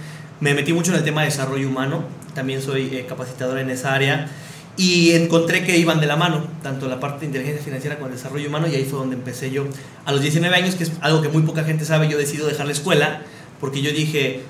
Me 0.40 0.54
metí 0.54 0.72
mucho 0.72 0.92
en 0.92 0.98
el 0.98 1.04
tema 1.04 1.22
de 1.22 1.28
desarrollo 1.28 1.68
humano, 1.68 2.04
también 2.34 2.60
soy 2.62 2.94
eh, 2.96 3.06
capacitador 3.08 3.58
en 3.58 3.70
esa 3.70 3.94
área. 3.94 4.28
Y 4.76 5.12
encontré 5.12 5.64
que 5.64 5.76
iban 5.76 6.00
de 6.00 6.06
la 6.06 6.16
mano, 6.16 6.44
tanto 6.62 6.88
la 6.88 6.98
parte 6.98 7.20
de 7.20 7.26
inteligencia 7.26 7.62
financiera 7.62 7.96
como 7.96 8.08
el 8.08 8.14
desarrollo 8.14 8.48
humano, 8.48 8.66
y 8.68 8.74
ahí 8.74 8.84
fue 8.84 8.98
donde 8.98 9.16
empecé 9.16 9.50
yo. 9.50 9.66
A 10.06 10.12
los 10.12 10.22
19 10.22 10.54
años, 10.56 10.74
que 10.76 10.84
es 10.84 10.92
algo 11.02 11.20
que 11.20 11.28
muy 11.28 11.42
poca 11.42 11.62
gente 11.64 11.84
sabe, 11.84 12.08
yo 12.08 12.16
decido 12.16 12.46
dejar 12.46 12.66
la 12.66 12.72
escuela, 12.72 13.20
porque 13.60 13.82
yo 13.82 13.90
dije, 13.92 14.40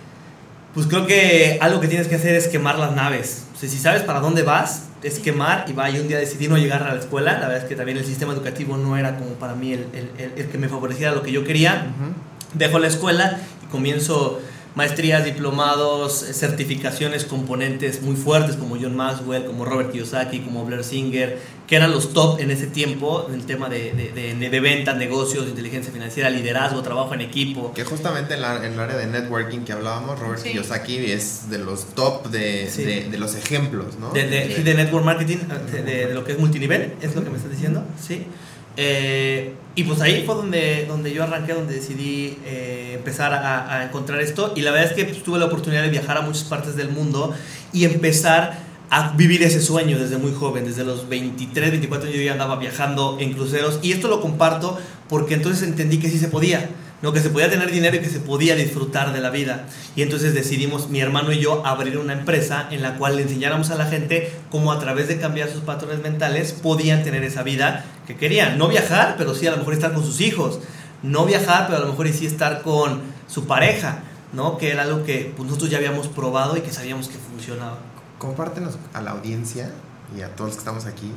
pues 0.75 0.87
creo 0.87 1.07
que 1.07 1.59
algo 1.61 1.81
que 1.81 1.89
tienes 1.89 2.07
que 2.07 2.15
hacer 2.15 2.35
es 2.37 2.47
quemar 2.47 2.79
las 2.79 2.95
naves. 2.95 3.47
O 3.55 3.59
sea, 3.59 3.69
si 3.69 3.79
sabes 3.79 4.03
para 4.03 4.21
dónde 4.21 4.43
vas, 4.43 4.85
es 5.03 5.19
quemar 5.19 5.65
y 5.69 5.73
va. 5.73 5.91
Y 5.91 5.99
un 5.99 6.07
día 6.07 6.19
decidí 6.19 6.47
no 6.47 6.57
llegar 6.57 6.85
a 6.85 6.95
la 6.95 7.01
escuela. 7.01 7.33
La 7.35 7.49
verdad 7.49 7.59
es 7.65 7.65
que 7.65 7.75
también 7.75 7.99
el 7.99 8.05
sistema 8.07 8.33
educativo 8.33 8.77
no 8.77 8.97
era 8.97 9.17
como 9.19 9.33
para 9.33 9.55
mí 9.55 9.73
el, 9.73 9.87
el- 9.93 10.11
el- 10.19 10.33
el 10.37 10.47
que 10.49 10.57
me 10.59 10.69
favoreciera 10.69 11.13
lo 11.13 11.23
que 11.25 11.33
yo 11.33 11.43
quería. 11.45 11.89
Ujú. 11.99 12.59
Dejo 12.59 12.79
la 12.79 12.87
escuela 12.87 13.41
y 13.65 13.67
comienzo 13.71 14.41
maestrías, 14.75 15.25
diplomados, 15.25 16.23
eh, 16.23 16.33
certificaciones, 16.35 17.25
componentes 17.25 18.01
muy 18.03 18.17
fuertes 18.17 18.57
como 18.57 18.77
John 18.81 18.97
Maxwell, 18.97 19.45
como 19.45 19.65
Robert 19.65 19.93
Kiyosaki, 19.93 20.41
como 20.41 20.65
Blair 20.65 20.83
Singer, 20.85 21.39
que 21.67 21.77
eran 21.77 21.91
los 21.93 22.13
top 22.13 22.41
en 22.41 22.51
ese 22.51 22.67
tiempo 22.67 23.27
en 23.29 23.35
el 23.35 23.45
tema 23.47 23.69
de, 23.69 23.93
de, 23.93 24.35
de, 24.35 24.51
de 24.51 24.61
ventas, 24.61 24.97
negocios, 24.97 25.47
inteligencia 25.49 25.93
financiera, 25.93 26.31
liderazgo, 26.31 26.83
trabajo 26.83 27.15
en 27.15 27.21
equipo. 27.21 27.73
Que 27.75 27.85
justamente 27.85 28.35
en, 28.35 28.41
la- 28.43 28.65
en 28.65 28.73
el 28.75 28.81
área 28.81 28.97
de 28.97 29.07
networking 29.07 29.61
que 29.61 29.73
hablábamos, 29.73 30.19
Robert 30.19 30.41
Sí. 30.43 30.51
Kiyosaki 30.51 30.97
es 31.11 31.51
de 31.51 31.59
los 31.59 31.95
top 31.95 32.29
de, 32.29 32.69
Sí. 32.71 32.83
de, 32.85 33.09
de 33.11 33.19
los 33.19 33.35
ejemplos, 33.35 33.97
¿no? 34.01 34.11
De, 34.11 34.27
de, 34.27 34.55
sí, 34.57 34.63
de 34.63 34.75
network 34.75 35.05
marketing, 35.05 35.39
de, 35.71 35.83
de- 35.83 36.07
de 36.09 36.15
lo 36.15 36.25
que 36.25 36.33
es 36.33 36.39
multinivel, 36.39 36.95
es 37.03 37.15
lo 37.15 37.23
que 37.23 37.31
me 37.31 37.37
estás 37.37 37.51
diciendo, 37.53 37.85
¿sí? 38.01 38.27
Eh, 38.77 39.55
y 39.75 39.85
pues 39.85 40.01
ahí 40.01 40.25
fue 40.25 40.35
donde, 40.35 40.85
donde 40.87 41.13
yo 41.13 41.23
arranqué, 41.23 41.55
donde 41.55 41.75
decidí 41.75 42.39
eh, 42.45 42.93
empezar 42.95 43.33
a, 43.33 43.79
a 43.79 43.85
encontrar 43.85 44.21
esto. 44.21 44.53
Y 44.57 44.63
la 44.63 44.71
verdad 44.71 44.91
es 44.91 44.97
que 44.97 45.05
pues, 45.05 45.23
tuve 45.23 45.39
la 45.39 45.47
oportunidad 45.47 45.83
de 45.83 45.91
viajar 45.91 46.19
a 46.19 46.23
muchas 46.23 46.45
partes 46.45 46.77
del 46.77 46.91
mundo 46.91 47.35
y 47.73 47.85
empezar 47.85 48.59
a 48.91 49.13
vivir 49.17 49.43
ese 49.43 49.63
sueño 49.63 49.99
desde 49.99 50.19
muy 50.19 50.33
joven. 50.33 50.67
Desde 50.67 50.85
los 50.85 51.09
23, 51.09 51.71
24 51.71 52.09
años 52.09 52.19
yo 52.19 52.25
ya 52.25 52.33
andaba 52.33 52.57
viajando 52.57 53.17
en 53.21 53.33
cruceros. 53.33 53.79
Y 53.83 53.93
esto 53.93 54.09
lo 54.09 54.21
comparto 54.21 54.79
porque 55.09 55.35
entonces 55.35 55.67
entendí 55.67 55.99
que 55.99 56.11
sí 56.11 56.19
se 56.19 56.29
podía. 56.29 56.69
¿No? 57.03 57.12
que 57.12 57.21
se 57.21 57.31
podía 57.31 57.51
tener 57.51 57.71
dinero 57.71 57.97
y 57.97 58.01
que 58.01 58.09
se 58.09 58.21
podía 58.21 58.55
disfrutar 58.55 59.12
de 59.12 59.21
la 59.21 59.31
vida. 59.31 59.67
Y 59.95 60.03
entonces 60.03 60.35
decidimos, 60.35 60.88
mi 60.88 61.01
hermano 61.01 61.33
y 61.33 61.41
yo, 61.41 61.67
abrir 61.67 61.99
una 61.99 62.15
empresa 62.15 62.69
en 62.71 62.81
la 62.81 62.97
cual 62.97 63.17
le 63.17 63.23
enseñáramos 63.23 63.71
a 63.71 63.75
la 63.75 63.87
gente 63.87 64.33
cómo 64.51 64.73
a 64.73 64.79
través 64.79 65.09
de 65.09 65.19
cambiar 65.19 65.51
sus 65.51 65.62
patrones 65.62 66.01
mentales 66.01 66.53
podían 66.53 67.03
tener 67.03 67.25
esa 67.25 67.43
vida 67.43 67.85
que 68.07 68.17
querían. 68.17 68.57
No 68.57 68.69
viajar, 68.69 69.17
pero 69.19 69.35
sí 69.35 69.47
a 69.47 69.51
lo 69.51 69.59
mejor 69.59 69.75
estar 69.75 69.93
con 69.93 70.05
sus 70.05 70.21
hijos. 70.21 70.61
No 71.03 71.27
viajar, 71.27 71.67
pero 71.67 71.79
a 71.79 71.81
lo 71.81 71.88
mejor 71.88 72.09
sí 72.09 72.27
estar 72.27 72.62
con 72.62 73.03
su 73.27 73.47
pareja, 73.47 74.05
¿no? 74.33 74.57
Que 74.57 74.71
era 74.71 74.83
algo 74.83 75.05
que 75.05 75.33
pues, 75.37 75.47
nosotros 75.47 75.71
ya 75.71 75.79
habíamos 75.79 76.07
probado 76.07 76.57
y 76.57 76.61
que 76.61 76.73
sabíamos 76.73 77.09
que 77.09 77.19
funcionaba. 77.19 77.79
Compártenos 78.19 78.79
a 78.95 79.03
la 79.03 79.11
audiencia 79.11 79.73
y 80.17 80.23
a 80.23 80.29
todos 80.37 80.51
los 80.51 80.57
que 80.57 80.61
estamos 80.61 80.87
aquí 80.87 81.12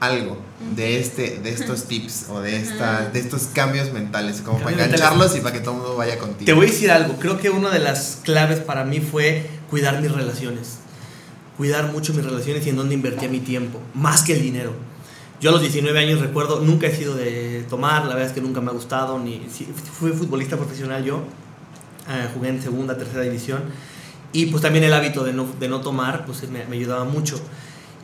algo 0.00 0.38
de 0.74 0.98
este 0.98 1.38
de 1.38 1.50
estos 1.50 1.84
tips 1.84 2.26
o 2.30 2.40
de 2.40 2.56
esta 2.56 3.10
de 3.10 3.20
estos 3.20 3.44
cambios 3.52 3.92
mentales 3.92 4.40
como 4.40 4.58
para 4.58 4.70
Cambios 4.70 4.88
mentales. 4.88 5.00
engancharlos 5.00 5.36
y 5.36 5.40
para 5.40 5.52
que 5.54 5.60
todo 5.60 5.74
el 5.74 5.80
mundo 5.82 5.96
vaya 5.96 6.18
contigo. 6.18 6.46
Te 6.46 6.54
voy 6.54 6.66
a 6.66 6.70
decir 6.70 6.90
algo, 6.90 7.14
creo 7.18 7.38
que 7.38 7.50
una 7.50 7.70
de 7.70 7.78
las 7.78 8.18
claves 8.24 8.60
para 8.60 8.84
mí 8.84 9.00
fue 9.00 9.48
cuidar 9.68 10.00
mis 10.00 10.10
relaciones. 10.10 10.78
Cuidar 11.56 11.92
mucho 11.92 12.14
mis 12.14 12.24
relaciones 12.24 12.66
y 12.66 12.70
en 12.70 12.76
dónde 12.76 12.94
invertía 12.94 13.28
mi 13.28 13.40
tiempo, 13.40 13.80
más 13.94 14.22
que 14.22 14.32
el 14.32 14.40
dinero. 14.40 14.72
Yo 15.40 15.50
a 15.50 15.52
los 15.52 15.60
19 15.60 15.98
años 15.98 16.20
recuerdo, 16.20 16.60
nunca 16.60 16.86
he 16.86 16.96
sido 16.96 17.14
de 17.14 17.64
tomar, 17.68 18.02
la 18.02 18.14
verdad 18.14 18.28
es 18.28 18.32
que 18.32 18.40
nunca 18.40 18.62
me 18.62 18.70
ha 18.70 18.74
gustado, 18.74 19.18
ni 19.18 19.46
fui 19.98 20.12
futbolista 20.12 20.56
profesional 20.56 21.04
yo, 21.04 21.22
eh, 22.08 22.28
jugué 22.34 22.48
en 22.48 22.62
segunda, 22.62 22.96
tercera 22.96 23.22
división, 23.22 23.62
y 24.32 24.46
pues 24.46 24.62
también 24.62 24.84
el 24.84 24.92
hábito 24.92 25.24
de 25.24 25.32
no, 25.34 25.46
de 25.58 25.68
no 25.68 25.80
tomar, 25.80 26.24
pues 26.24 26.48
me, 26.48 26.64
me 26.66 26.76
ayudaba 26.76 27.04
mucho. 27.04 27.40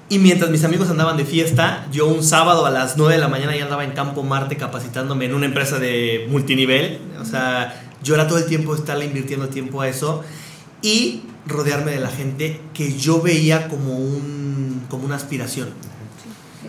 Y 0.08 0.20
mientras 0.20 0.50
mis 0.50 0.62
amigos 0.62 0.88
andaban 0.88 1.16
de 1.16 1.24
fiesta, 1.24 1.86
yo 1.90 2.06
un 2.06 2.22
sábado 2.22 2.64
a 2.64 2.70
las 2.70 2.96
9 2.96 3.14
de 3.14 3.20
la 3.20 3.28
mañana 3.28 3.56
ya 3.56 3.64
andaba 3.64 3.82
en 3.82 3.90
Campo 3.90 4.22
Marte 4.22 4.56
capacitándome 4.56 5.24
en 5.24 5.34
una 5.34 5.46
empresa 5.46 5.80
de 5.80 6.28
multinivel. 6.30 7.00
O 7.20 7.24
sea, 7.24 7.82
yo 8.04 8.14
era 8.14 8.28
todo 8.28 8.38
el 8.38 8.46
tiempo 8.46 8.74
estarle 8.74 9.04
invirtiendo 9.04 9.48
tiempo 9.48 9.80
a 9.80 9.88
eso 9.88 10.22
y 10.80 11.22
rodearme 11.46 11.90
de 11.90 12.00
la 12.00 12.10
gente 12.10 12.60
que 12.72 12.96
yo 12.96 13.20
veía 13.20 13.66
como, 13.66 13.96
un, 13.96 14.84
como 14.88 15.06
una 15.06 15.16
aspiración. 15.16 15.70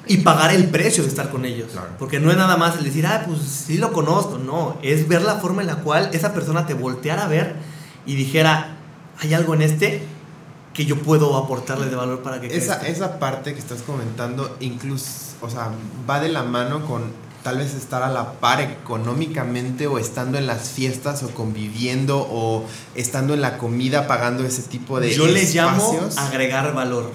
Y 0.07 0.17
pagar 0.17 0.51
el 0.55 0.69
precio 0.69 1.03
de 1.03 1.09
estar 1.09 1.29
con 1.29 1.45
ellos. 1.45 1.69
Claro. 1.73 1.89
Porque 1.99 2.19
no 2.19 2.31
es 2.31 2.37
nada 2.37 2.57
más 2.57 2.77
el 2.77 2.85
decir, 2.85 3.05
ah, 3.05 3.23
pues 3.27 3.39
sí 3.41 3.77
lo 3.77 3.93
conozco. 3.93 4.39
No, 4.39 4.79
es 4.81 5.07
ver 5.07 5.21
la 5.21 5.35
forma 5.35 5.61
en 5.61 5.67
la 5.67 5.75
cual 5.77 6.09
esa 6.13 6.33
persona 6.33 6.65
te 6.65 6.73
volteara 6.73 7.25
a 7.25 7.27
ver 7.27 7.55
y 8.07 8.15
dijera, 8.15 8.77
hay 9.19 9.35
algo 9.35 9.53
en 9.53 9.61
este 9.61 10.01
que 10.77 10.85
yo 10.85 11.01
puedo 11.01 11.35
aportarle 11.35 11.87
de 11.87 11.95
valor 11.95 12.21
para 12.21 12.39
que 12.39 12.55
esa 12.55 12.79
crezca". 12.79 12.87
esa 12.87 13.19
parte 13.19 13.53
que 13.55 13.59
estás 13.59 13.81
comentando 13.81 14.55
incluso, 14.59 15.07
o 15.41 15.49
sea, 15.49 15.71
va 16.07 16.19
de 16.19 16.29
la 16.29 16.43
mano 16.43 16.85
con 16.85 17.01
tal 17.41 17.57
vez 17.57 17.73
estar 17.73 18.03
a 18.03 18.09
la 18.09 18.33
par 18.33 18.61
económicamente 18.61 19.87
o 19.87 19.97
estando 19.97 20.37
en 20.37 20.45
las 20.45 20.69
fiestas 20.69 21.23
o 21.23 21.31
conviviendo 21.31 22.19
o 22.19 22.63
estando 22.93 23.33
en 23.33 23.41
la 23.41 23.57
comida 23.57 24.05
pagando 24.05 24.45
ese 24.45 24.61
tipo 24.61 24.99
de 24.99 25.15
Yo 25.15 25.25
le 25.25 25.45
llamo 25.45 25.99
agregar 26.15 26.71
valor. 26.75 27.11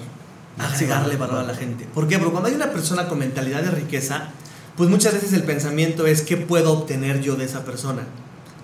Agregarle 0.59 1.15
valor 1.15 1.37
a 1.37 1.43
la 1.43 1.55
gente. 1.55 1.85
¿Por 1.85 2.09
qué? 2.09 2.17
Porque 2.17 2.31
cuando 2.31 2.49
hay 2.49 2.55
una 2.55 2.71
persona 2.71 3.07
con 3.07 3.19
mentalidad 3.19 3.61
de 3.61 3.71
riqueza, 3.71 4.27
pues 4.75 4.89
muchas 4.89 5.13
veces 5.13 5.31
el 5.31 5.43
pensamiento 5.43 6.05
es 6.05 6.21
qué 6.21 6.35
puedo 6.35 6.73
obtener 6.73 7.21
yo 7.21 7.35
de 7.37 7.45
esa 7.45 7.63
persona. 7.63 8.03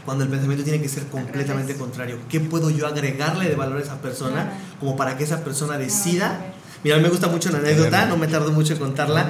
Cuando 0.09 0.23
el 0.23 0.31
pensamiento 0.31 0.63
tiene 0.63 0.81
que 0.81 0.89
ser 0.89 1.05
completamente 1.05 1.75
contrario. 1.75 2.17
¿Qué 2.29 2.39
puedo 2.39 2.71
yo 2.71 2.87
agregarle 2.87 3.47
de 3.47 3.55
valor 3.55 3.77
a 3.77 3.81
esa 3.81 4.01
persona 4.01 4.41
Claro. 4.41 4.49
como 4.79 4.97
para 4.97 5.15
que 5.17 5.23
esa 5.23 5.43
persona 5.43 5.77
decida? 5.77 6.47
Mira, 6.83 6.97
me 6.97 7.09
gusta 7.09 7.27
mucho 7.27 7.51
la 7.51 7.59
anécdota, 7.59 8.07
no 8.07 8.17
me 8.17 8.25
tardo 8.25 8.51
mucho 8.51 8.73
en 8.73 8.79
contarla. 8.79 9.29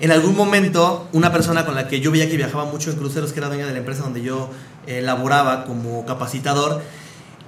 En 0.00 0.10
algún 0.10 0.36
momento, 0.36 1.08
una 1.12 1.32
persona 1.32 1.64
con 1.64 1.74
la 1.74 1.88
que 1.88 2.00
yo 2.00 2.10
veía 2.10 2.28
que 2.28 2.36
viajaba 2.36 2.66
mucho 2.66 2.90
en 2.90 2.96
cruceros, 2.98 3.32
que 3.32 3.40
era 3.40 3.48
dueña 3.48 3.64
de 3.66 3.72
la 3.72 3.78
empresa 3.78 4.02
donde 4.02 4.20
yo 4.20 4.50
eh, 4.86 5.00
laboraba 5.00 5.64
como 5.64 6.04
capacitador, 6.04 6.82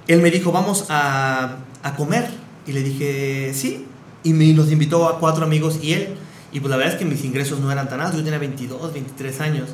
él 0.07 0.21
me 0.23 0.31
dijo, 0.31 0.51
vamos 0.51 0.85
a, 0.89 1.57
a 1.83 1.95
comer. 1.95 2.31
Y 2.65 2.71
le 2.71 2.81
dije, 2.81 3.51
sí. 3.53 3.85
Y 4.23 4.33
me, 4.33 4.51
nos 4.53 4.71
invitó 4.71 5.07
a 5.07 5.19
cuatro 5.19 5.45
amigos 5.45 5.77
y 5.83 5.93
él. 5.93 6.15
Y 6.51 6.61
pues 6.61 6.71
la 6.71 6.77
verdad 6.77 6.93
es 6.93 6.99
que 6.99 7.05
mis 7.05 7.23
ingresos 7.23 7.59
no 7.59 7.71
eran 7.71 7.87
tan 7.89 8.01
altos, 8.01 8.17
yo 8.17 8.23
tenía 8.23 8.39
22, 8.39 8.91
23 8.91 9.39
años. 9.41 9.69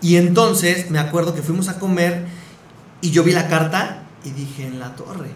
Y 0.00 0.16
entonces 0.16 0.90
me 0.92 0.98
acuerdo 1.00 1.34
que 1.34 1.42
fuimos 1.42 1.68
a 1.68 1.78
comer 1.80 2.26
y 3.02 3.10
yo 3.10 3.22
vi 3.22 3.32
la 3.32 3.46
carta 3.48 4.04
y 4.24 4.30
dije, 4.30 4.66
en 4.66 4.78
la 4.80 4.94
torre. 4.96 5.30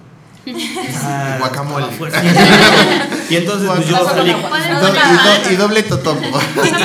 Ah, 1.03 1.37
Guacamole. 1.41 1.87
y 3.31 3.37
entonces 3.37 3.69
pues, 3.69 3.89
yo 3.89 4.09
salí, 4.09 4.31
Y 4.31 4.33
do- 4.33 4.89
y 4.95 5.45
do- 5.45 5.51
y 5.53 5.57
doble 5.57 5.83
totopo. 5.83 6.21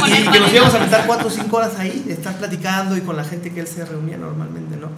y, 0.08 0.14
y 0.14 0.28
que 0.32 0.40
nos 0.40 0.52
íbamos 0.52 0.74
a 0.74 0.80
meter 0.80 1.04
cuatro 1.06 1.28
o 1.28 1.32
cinco 1.32 1.58
horas 1.58 1.74
ahí, 1.78 2.04
de 2.08 2.14
estar 2.14 2.36
platicando 2.38 2.98
y 2.98 3.02
con 3.02 3.16
la 3.16 3.24
gente 3.24 3.52
que 3.54 3.60
él 3.60 3.68
se 3.68 3.86
reunía 3.86 4.18
normalmente, 4.18 4.78
¿no? 4.78 4.90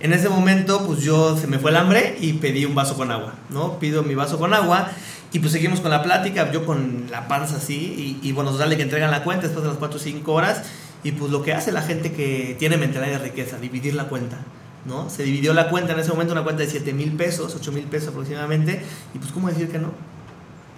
En 0.00 0.12
ese 0.12 0.28
momento, 0.28 0.84
pues 0.86 1.00
yo 1.00 1.36
se 1.36 1.46
me 1.46 1.58
fue 1.58 1.70
el 1.70 1.76
hambre 1.76 2.16
y 2.20 2.34
pedí 2.34 2.64
un 2.64 2.74
vaso 2.74 2.96
con 2.96 3.10
agua, 3.10 3.34
¿no? 3.50 3.78
Pido 3.78 4.02
mi 4.02 4.14
vaso 4.14 4.38
con 4.38 4.52
agua 4.54 4.90
y 5.32 5.38
pues 5.40 5.52
seguimos 5.52 5.80
con 5.80 5.90
la 5.90 6.02
plática, 6.02 6.50
yo 6.52 6.64
con 6.66 7.06
la 7.10 7.28
panza 7.28 7.56
así, 7.56 8.18
y, 8.22 8.28
y 8.28 8.32
bueno, 8.32 8.50
dale 8.56 8.76
que 8.76 8.82
entregan 8.82 9.10
la 9.10 9.22
cuenta 9.24 9.42
después 9.46 9.62
de 9.64 9.68
las 9.70 9.78
cuatro 9.78 9.98
o 9.98 10.02
cinco 10.02 10.32
horas, 10.32 10.62
y 11.04 11.12
pues 11.12 11.30
lo 11.30 11.42
que 11.42 11.52
hace 11.52 11.70
la 11.72 11.82
gente 11.82 12.12
que 12.12 12.56
tiene 12.58 12.76
mentalidad 12.76 13.18
de 13.18 13.24
riqueza, 13.24 13.58
dividir 13.58 13.94
la 13.94 14.04
cuenta. 14.04 14.38
¿No? 14.84 15.10
Se 15.10 15.22
dividió 15.22 15.52
la 15.54 15.68
cuenta 15.70 15.92
en 15.92 16.00
ese 16.00 16.10
momento, 16.10 16.32
una 16.32 16.44
cuenta 16.44 16.62
de 16.62 16.70
7 16.70 16.92
mil 16.92 17.12
pesos, 17.12 17.54
8 17.54 17.72
mil 17.72 17.84
pesos 17.84 18.08
aproximadamente, 18.08 18.82
y 19.14 19.18
pues, 19.18 19.32
¿cómo 19.32 19.48
decir 19.48 19.68
que 19.70 19.78
no? 19.78 19.92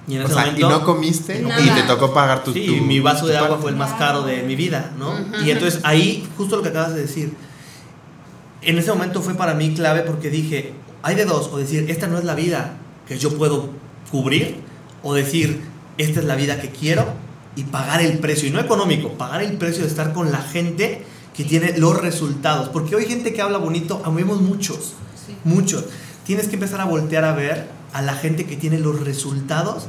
Y 0.09 0.17
en 0.17 0.23
O 0.23 0.25
ese 0.25 0.35
sea, 0.35 0.45
y 0.45 0.47
momento. 0.53 0.71
no 0.71 0.85
comiste 0.85 1.41
Nada. 1.41 1.61
y 1.61 1.69
te 1.71 1.83
tocó 1.83 2.13
pagar 2.13 2.43
tu. 2.43 2.53
Sí, 2.53 2.67
tu- 2.67 2.85
mi 2.85 3.01
vaso 3.01 3.27
de 3.27 3.37
agua 3.37 3.59
fue 3.59 3.71
el 3.71 3.77
más 3.77 3.93
caro 3.95 4.23
de 4.23 4.43
mi 4.43 4.57
vida, 4.57 4.93
¿no? 4.99 5.15
Y 5.45 5.51
entonces 5.51 5.81
ahí, 5.85 6.27
justo 6.37 6.57
lo 6.57 6.63
que 6.63 6.71
acabas 6.71 6.95
de 6.95 7.03
decir, 7.03 7.33
en 8.63 8.79
ese 8.79 8.91
momento 8.93 9.23
fue 9.23 9.35
para 9.35 9.55
mí 9.55 9.73
clave 9.75 10.01
porque 10.03 10.31
dije, 10.31 10.73
hay 11.03 11.15
de 11.15 11.25
dos, 11.25 11.49
o 11.53 11.59
decir, 11.59 11.87
esta 11.91 12.07
no 12.09 12.19
es 12.19 12.25
la 12.25 12.35
vida 12.35 12.75
que 13.07 13.19
yo 13.19 13.37
puedo 13.37 13.71
cubrir, 14.11 14.57
o 15.03 15.15
decir, 15.15 15.63
esta 15.99 16.21
es 16.21 16.27
la 16.27 16.35
vida 16.35 16.61
que 16.61 16.71
quiero 16.71 17.07
y 17.57 17.65
pagar 17.65 18.01
el 18.03 18.19
precio, 18.19 18.49
y 18.49 18.51
no 18.53 18.61
económico, 18.61 19.11
pagar 19.15 19.43
el 19.43 19.53
precio 19.59 19.83
de 19.83 19.89
estar 19.89 20.13
con 20.13 20.31
la 20.33 20.39
gente 20.39 21.05
que 21.43 21.49
tiene 21.49 21.79
los 21.79 22.01
resultados, 22.01 22.69
porque 22.69 22.95
hoy 22.97 23.07
gente 23.07 23.33
que 23.33 23.41
habla 23.41 23.59
bonito, 23.59 24.03
vemos 24.15 24.41
muchos, 24.43 24.95
Sí. 25.27 25.35
muchos. 25.45 25.85
Tienes 26.25 26.49
que 26.49 26.55
empezar 26.55 26.81
a 26.81 26.85
voltear 26.85 27.25
a 27.25 27.33
ver 27.33 27.67
a 27.93 28.03
la 28.03 28.15
gente 28.15 28.45
que 28.47 28.57
tiene 28.57 28.79
los 28.79 29.01
resultados 29.01 29.85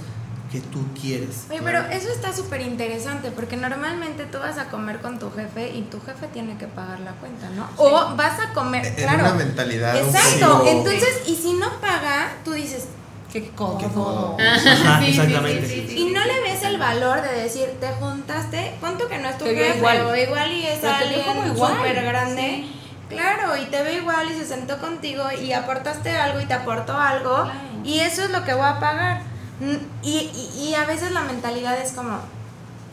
que 0.52 0.60
tú 0.60 0.80
quieres. 1.00 1.46
Oye, 1.50 1.62
pero 1.64 1.80
eso 1.92 2.10
está 2.10 2.34
súper 2.36 2.62
interesante 2.62 3.32
porque 3.32 3.56
normalmente 3.58 4.26
tú 4.26 4.38
vas 4.38 4.58
a 4.58 4.66
comer 4.70 5.00
con 5.00 5.18
tu 5.20 5.30
jefe 5.32 5.76
y 5.76 5.82
tu 5.84 6.00
jefe 6.02 6.28
tiene 6.34 6.58
que 6.58 6.68
pagar 6.68 7.00
la 7.02 7.12
cuenta, 7.14 7.50
¿no? 7.50 7.68
O 7.78 8.16
vas 8.16 8.40
a 8.40 8.54
comer, 8.54 8.86
En 8.86 8.96
claro. 8.96 9.20
una 9.20 9.34
mentalidad. 9.34 9.96
Exacto. 9.98 10.64
Entonces, 10.68 11.10
y 11.28 11.36
si 11.36 11.54
no 11.54 11.80
paga, 11.80 12.34
tú 12.44 12.52
dices, 12.52 12.86
Qué 13.32 13.50
codo. 13.56 13.78
Qué 13.78 13.88
codo. 13.88 14.38
Ajá, 14.40 15.00
Sí, 15.02 15.10
exactamente. 15.12 15.66
sí, 15.68 15.86
sí, 15.88 15.88
sí. 15.90 16.00
y 16.02 16.12
no 16.12 16.24
le 16.26 16.42
ves 16.42 16.64
el 16.64 16.78
valor 16.78 17.22
de 17.22 17.42
decir, 17.44 17.66
te 17.80 17.88
juntaste, 18.00 18.74
punto 18.82 19.08
que 19.08 19.18
no 19.20 19.30
es 19.30 19.38
tu 19.38 19.46
Te 19.46 19.54
veo 19.54 19.66
jefe, 19.66 19.78
igual. 19.78 20.02
o 20.06 20.16
igual 20.16 20.52
y 20.52 20.66
es 20.68 20.80
Pero 20.80 20.94
alguien 20.94 21.56
súper 21.58 22.04
grande. 22.04 22.66
Claro, 23.10 23.58
y 23.62 23.66
te 23.66 23.84
ve 23.84 23.96
igual 23.96 24.28
y 24.32 24.34
se 24.40 24.46
sentó 24.46 24.78
contigo 24.80 25.24
y 25.42 25.52
aportaste 25.54 26.12
algo 26.16 26.40
y 26.42 26.46
te 26.46 26.54
aportó 26.54 26.96
algo 26.98 27.36
Claro. 27.44 27.52
y 27.84 28.00
eso 28.00 28.24
es 28.24 28.30
lo 28.32 28.44
que 28.46 28.54
voy 28.54 28.66
a 28.66 28.80
pagar. 28.80 29.22
Mm, 29.60 29.76
Y, 30.02 30.30
y, 30.34 30.70
y 30.70 30.74
a 30.76 30.86
veces 30.86 31.12
la 31.12 31.22
mentalidad 31.24 31.80
es 31.82 31.92
como, 31.92 32.20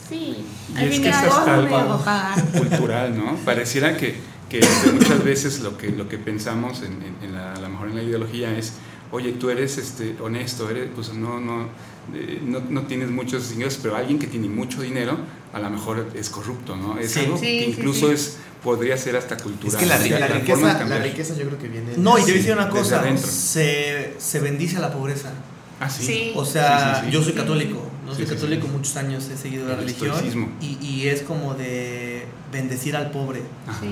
Sí, 0.09 0.45
Y 0.75 0.79
al 0.79 0.85
es 0.85 1.01
que 1.01 1.09
es 1.11 1.17
cultural, 2.59 3.17
¿no? 3.17 3.37
Pareciera 3.45 3.97
que, 3.97 4.19
que 4.49 4.59
este, 4.61 4.91
muchas 4.93 5.23
veces 5.23 5.61
lo 5.61 5.77
que, 5.77 5.91
lo 5.91 6.09
que 6.09 6.19
pensamos 6.19 6.83
en, 6.83 6.93
en- 7.03 7.17
en 7.23 7.35
la, 7.35 7.53
a 7.53 7.59
lo 7.61 7.69
mejor 7.69 7.89
en 7.89 7.97
la 7.97 8.03
ideología 8.03 8.51
es, 8.57 8.75
oye, 9.13 9.33
tú 9.33 9.51
eres 9.51 9.79
este, 9.79 10.17
honesto, 10.21 10.69
eres, 10.71 10.89
pues 10.95 11.13
no, 11.15 11.41
no, 11.41 11.69
eh, 12.15 12.41
no, 12.45 12.61
no 12.69 12.83
tienes 12.83 13.11
muchos 13.11 13.53
ingresos, 13.53 13.81
pero 13.83 13.97
alguien 13.97 14.19
que 14.19 14.27
tiene 14.27 14.49
mucho 14.49 14.83
dinero 14.83 15.17
a 15.53 15.59
lo 15.61 15.71
mejor 15.71 16.07
es 16.15 16.29
corrupto, 16.31 16.77
¿no? 16.77 16.99
Es 16.99 17.13
Sí. 17.13 17.21
algo 17.21 17.37
Sí, 17.39 17.45
que 17.47 17.65
incluso 17.71 18.09
sí. 18.09 18.15
es 18.15 18.37
podría 18.63 18.97
ser 18.97 19.17
hasta 19.17 19.37
cultural. 19.37 19.75
Es 19.75 19.77
que 19.81 19.87
la, 19.87 20.19
la 20.19 20.27
riqueza, 20.29 20.85
la 20.85 20.99
riqueza 20.99 21.35
yo 21.37 21.47
creo 21.47 21.59
que 21.59 21.69
viene. 21.69 21.93
No, 21.97 22.19
y 22.19 22.21
te 22.21 22.21
voy 22.21 22.21
a 22.21 22.23
así, 22.25 22.33
decir 22.33 22.53
una 22.53 22.69
cosa, 22.69 23.17
se, 23.17 24.15
se 24.19 24.41
bendice 24.41 24.77
a 24.77 24.81
la 24.81 24.93
pobreza. 24.93 25.33
Ah, 25.81 25.89
sí. 25.89 26.03
Sí. 26.05 26.33
O 26.35 26.45
sea, 26.45 26.97
Sí, 26.97 27.01
sí, 27.03 27.07
sí. 27.07 27.13
yo 27.13 27.23
soy 27.23 27.33
católico, 27.35 27.81
no 28.05 28.11
Sí, 28.13 28.17
soy 28.19 28.27
sí, 28.27 28.35
católico, 28.35 28.67
sí. 28.67 28.73
muchos 28.73 28.97
años 28.97 29.29
he 29.33 29.37
seguido 29.37 29.67
la 29.69 29.75
El 29.75 29.81
religión 29.81 30.15
y, 30.61 30.77
y 30.85 31.07
es 31.09 31.23
como 31.23 31.55
de 31.55 32.25
bendecir 32.53 32.97
al 32.97 33.11
pobre. 33.13 33.43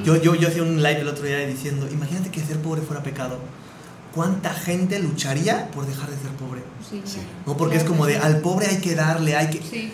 Yo, 0.05 0.21
yo, 0.21 0.35
yo 0.35 0.49
hacía 0.49 0.63
un 0.65 0.79
live 0.83 1.01
el 1.03 1.09
otro 1.09 1.25
día 1.25 1.39
diciendo, 1.47 1.89
imagínate 1.91 2.31
que 2.31 2.41
ser 2.41 2.59
pobre 2.59 2.83
fuera 2.83 3.03
pecado. 3.05 3.39
¿Cuánta 4.17 4.53
gente 4.53 4.99
lucharía 4.99 5.71
por 5.71 5.87
dejar 5.87 6.09
de 6.11 6.17
ser 6.17 6.31
pobre? 6.33 6.63
Sí, 6.91 7.03
Sí. 7.05 7.19
¿No? 7.47 7.57
Porque 7.57 7.77
es 7.77 7.85
como 7.85 8.05
de 8.07 8.17
al 8.17 8.39
pobre 8.39 8.67
hay 8.67 8.79
que 8.79 8.95
darle, 8.97 9.37
hay 9.37 9.49
que... 9.51 9.59
Sí. 9.63 9.93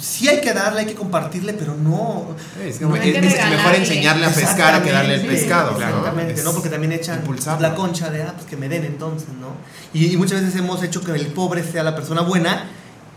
Sí 0.00 0.26
hay 0.28 0.40
que 0.40 0.52
darle, 0.52 0.80
hay 0.80 0.86
que 0.86 0.94
compartirle, 0.94 1.52
pero 1.52 1.74
no... 1.76 2.26
Es, 2.64 2.80
No 2.80 2.92
que 2.94 3.10
es- 3.10 3.34
es 3.34 3.50
mejor 3.50 3.74
enseñarle 3.76 4.26
a 4.26 4.30
pescar 4.30 4.82
que 4.82 4.90
darle 4.90 5.14
el 5.14 5.20
Exactamente, 5.20 5.40
pescado. 5.40 5.70
¿no? 5.72 5.78
Exactamente, 5.78 6.42
¿no? 6.42 6.48
Es 6.50 6.54
Porque 6.54 6.68
también 6.68 6.92
echan 6.92 7.18
impulsarlo. 7.20 7.68
la 7.68 7.74
concha 7.76 8.10
de, 8.10 8.22
ah, 8.24 8.32
pues 8.36 8.46
que 8.46 8.56
me 8.56 8.68
den 8.68 8.84
entonces, 8.84 9.28
¿no? 9.40 9.48
Y, 9.92 10.06
y 10.12 10.16
muchas 10.16 10.40
veces 10.42 10.56
hemos 10.58 10.82
hecho 10.82 11.00
que 11.02 11.12
el 11.12 11.26
pobre 11.28 11.62
sea 11.62 11.82
la 11.84 11.94
persona 11.94 12.22
buena 12.22 12.66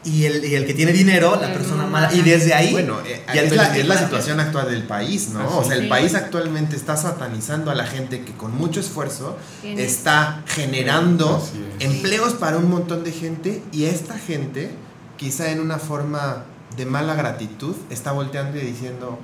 y 0.08 0.26
el, 0.26 0.46
y 0.46 0.56
el 0.56 0.66
que 0.66 0.74
tiene 0.74 0.94
dinero 0.94 1.38
la 1.40 1.54
persona 1.54 1.86
mala. 1.86 2.14
Y 2.14 2.22
desde 2.22 2.54
ahí... 2.54 2.72
Bueno, 2.72 3.00
eh, 3.06 3.22
ya 3.34 3.42
es, 3.42 3.56
la, 3.56 3.78
es 3.78 3.88
la 3.88 3.98
situación 3.98 4.40
actual 4.40 4.70
del 4.72 4.84
país, 4.84 5.30
¿no? 5.30 5.42
Ah, 5.42 5.58
O 5.58 5.64
sea, 5.64 5.76
el 5.76 5.84
sí. 5.84 5.88
país 5.90 6.16
actualmente 6.16 6.76
está 6.76 6.96
satanizando 6.98 7.70
a 7.72 7.76
la 7.76 7.86
gente 7.86 8.22
que 8.24 8.32
con 8.34 8.56
mucho 8.56 8.80
esfuerzo 8.80 9.38
Tiene- 9.62 9.84
está 9.84 10.44
generando 10.48 11.38
Así 11.44 11.64
es. 11.80 11.86
empleos 11.86 12.34
para 12.34 12.58
un 12.58 12.70
montón 12.70 13.04
de 13.04 13.12
gente 13.12 13.62
y 13.72 13.86
esta 13.86 14.18
gente, 14.18 14.72
quizá 15.18 15.52
en 15.52 15.60
una 15.60 15.78
forma 15.78 16.46
de 16.78 16.86
mala 16.86 17.16
gratitud, 17.16 17.76
está 17.90 18.12
volteando 18.12 18.58
y 18.58 18.62
diciendo, 18.62 19.20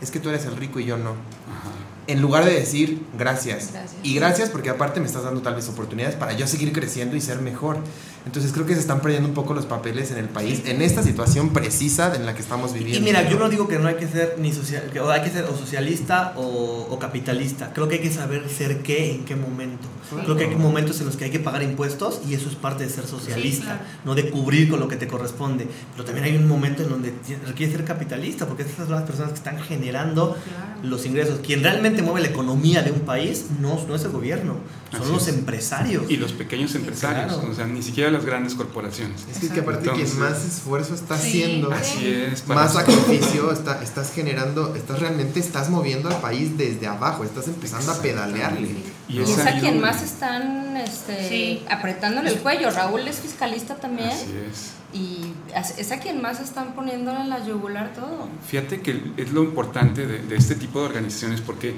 es 0.00 0.10
que 0.10 0.20
tú 0.20 0.28
eres 0.28 0.44
el 0.46 0.56
rico 0.56 0.80
y 0.80 0.84
yo 0.84 0.96
no. 0.96 1.10
Ajá. 1.10 1.70
En 2.06 2.20
lugar 2.20 2.44
de 2.44 2.52
decir 2.52 3.02
gracias. 3.16 3.70
Gracias. 3.72 3.94
Y 4.02 4.14
gracias 4.14 4.48
porque 4.50 4.68
aparte 4.70 4.98
me 5.00 5.06
estás 5.06 5.22
dando 5.22 5.42
tal 5.42 5.54
vez 5.54 5.68
oportunidades 5.68 6.16
para 6.16 6.32
yo 6.32 6.46
seguir 6.48 6.72
creciendo 6.72 7.14
y 7.14 7.20
ser 7.20 7.40
mejor. 7.40 7.78
Entonces 8.26 8.52
creo 8.52 8.66
que 8.66 8.74
se 8.74 8.80
están 8.80 9.00
perdiendo 9.00 9.28
un 9.28 9.34
poco 9.34 9.54
los 9.54 9.64
papeles 9.66 10.10
en 10.10 10.18
el 10.18 10.28
país, 10.28 10.62
en 10.66 10.82
esta 10.82 11.02
situación 11.02 11.50
precisa 11.52 12.14
en 12.14 12.26
la 12.26 12.34
que 12.34 12.42
estamos 12.42 12.72
viviendo. 12.74 12.98
Y 12.98 13.02
mira, 13.02 13.28
yo 13.28 13.38
no 13.38 13.48
digo 13.48 13.66
que 13.66 13.78
no 13.78 13.88
hay 13.88 13.94
que 13.94 14.06
ser 14.06 14.36
ni 14.38 14.52
social, 14.52 14.90
que 14.92 15.00
o 15.00 15.10
hay 15.10 15.22
que 15.22 15.30
ser 15.30 15.44
o 15.44 15.56
socialista 15.56 16.34
o, 16.36 16.86
o 16.90 16.98
capitalista. 16.98 17.72
Creo 17.72 17.88
que 17.88 17.96
hay 17.96 18.00
que 18.02 18.10
saber 18.12 18.48
ser 18.48 18.82
qué 18.82 19.12
en 19.14 19.24
qué 19.24 19.36
momento. 19.36 19.88
Creo 20.24 20.36
que 20.36 20.44
hay 20.44 20.54
momentos 20.56 20.98
en 21.00 21.06
los 21.06 21.16
que 21.16 21.26
hay 21.26 21.30
que 21.30 21.38
pagar 21.38 21.62
impuestos 21.62 22.20
y 22.28 22.34
eso 22.34 22.48
es 22.48 22.56
parte 22.56 22.84
de 22.84 22.90
ser 22.90 23.06
socialista, 23.06 23.64
claro. 23.64 23.80
no 24.04 24.14
de 24.16 24.28
cubrir 24.28 24.68
con 24.68 24.80
lo 24.80 24.88
que 24.88 24.96
te 24.96 25.06
corresponde. 25.06 25.68
Pero 25.92 26.04
también 26.04 26.24
hay 26.24 26.36
un 26.36 26.48
momento 26.48 26.82
en 26.82 26.88
donde 26.90 27.14
requiere 27.46 27.72
ser 27.72 27.84
capitalista, 27.84 28.46
porque 28.46 28.64
esas 28.64 28.86
son 28.88 28.90
las 28.90 29.04
personas 29.04 29.30
que 29.30 29.36
están 29.38 29.58
generando 29.60 30.10
Claro. 30.10 30.80
los 30.82 31.06
ingresos. 31.06 31.40
Quien 31.40 31.62
realmente 31.62 32.02
mueve 32.02 32.20
la 32.22 32.28
economía 32.28 32.82
de 32.82 32.90
un 32.90 33.00
país 33.00 33.46
no, 33.60 33.80
no 33.86 33.94
es 33.94 34.02
el 34.04 34.10
gobierno, 34.10 34.54
son 34.90 35.02
Así 35.02 35.12
los 35.12 35.28
es. 35.28 35.34
empresarios. 35.34 36.04
Y 36.10 36.16
los 36.16 36.32
pequeños 36.32 36.74
empresarios, 36.74 37.32
claro. 37.34 37.50
o 37.50 37.54
sea, 37.54 37.66
ni 37.66 37.82
siquiera 37.82 38.10
las 38.10 38.24
grandes 38.24 38.54
corporaciones. 38.54 39.20
Es 39.30 39.38
que, 39.38 39.48
que 39.48 39.60
aparte 39.60 39.80
Entonces, 39.88 40.10
quien 40.10 40.20
más 40.20 40.44
esfuerzo 40.44 40.94
está 40.94 41.16
Sí, 41.18 41.28
haciendo, 41.42 41.70
Así 41.72 42.06
es. 42.08 42.40
para 42.42 42.62
más 42.62 42.70
eso. 42.72 42.80
sacrificio 42.80 43.52
está, 43.52 43.82
estás 43.82 44.12
generando, 44.12 44.74
estás 44.74 44.98
realmente 45.00 45.38
estás 45.40 45.70
moviendo 45.70 46.08
al 46.08 46.20
país 46.20 46.56
desde 46.58 46.86
abajo, 46.86 47.24
estás 47.24 47.46
empezando 47.48 47.92
a 47.92 48.00
pedalearle. 48.02 48.68
Y 49.10 49.18
Y 49.18 49.22
es 49.22 49.38
a 49.38 49.58
quien 49.58 49.80
más 49.80 50.02
están 50.02 50.76
este, 50.76 51.28
Sí. 51.28 51.64
apretándole 51.68 52.30
el 52.30 52.38
cuello. 52.38 52.70
Raúl 52.70 53.00
es 53.08 53.16
fiscalista 53.20 53.74
también. 53.76 54.08
Así 54.10 54.32
es. 54.50 54.72
Y 54.92 55.32
es 55.78 55.92
a 55.92 55.98
quien 56.00 56.20
más 56.22 56.40
están 56.40 56.74
poniéndole 56.74 57.20
en 57.20 57.28
la 57.30 57.44
yugular 57.44 57.92
todo. 57.92 58.28
Fíjate 58.46 58.80
que 58.80 59.00
es 59.16 59.32
lo 59.32 59.42
importante 59.44 60.06
de, 60.06 60.20
de 60.20 60.36
este 60.36 60.54
tipo 60.56 60.80
de 60.80 60.86
organizaciones 60.86 61.40
porque, 61.40 61.74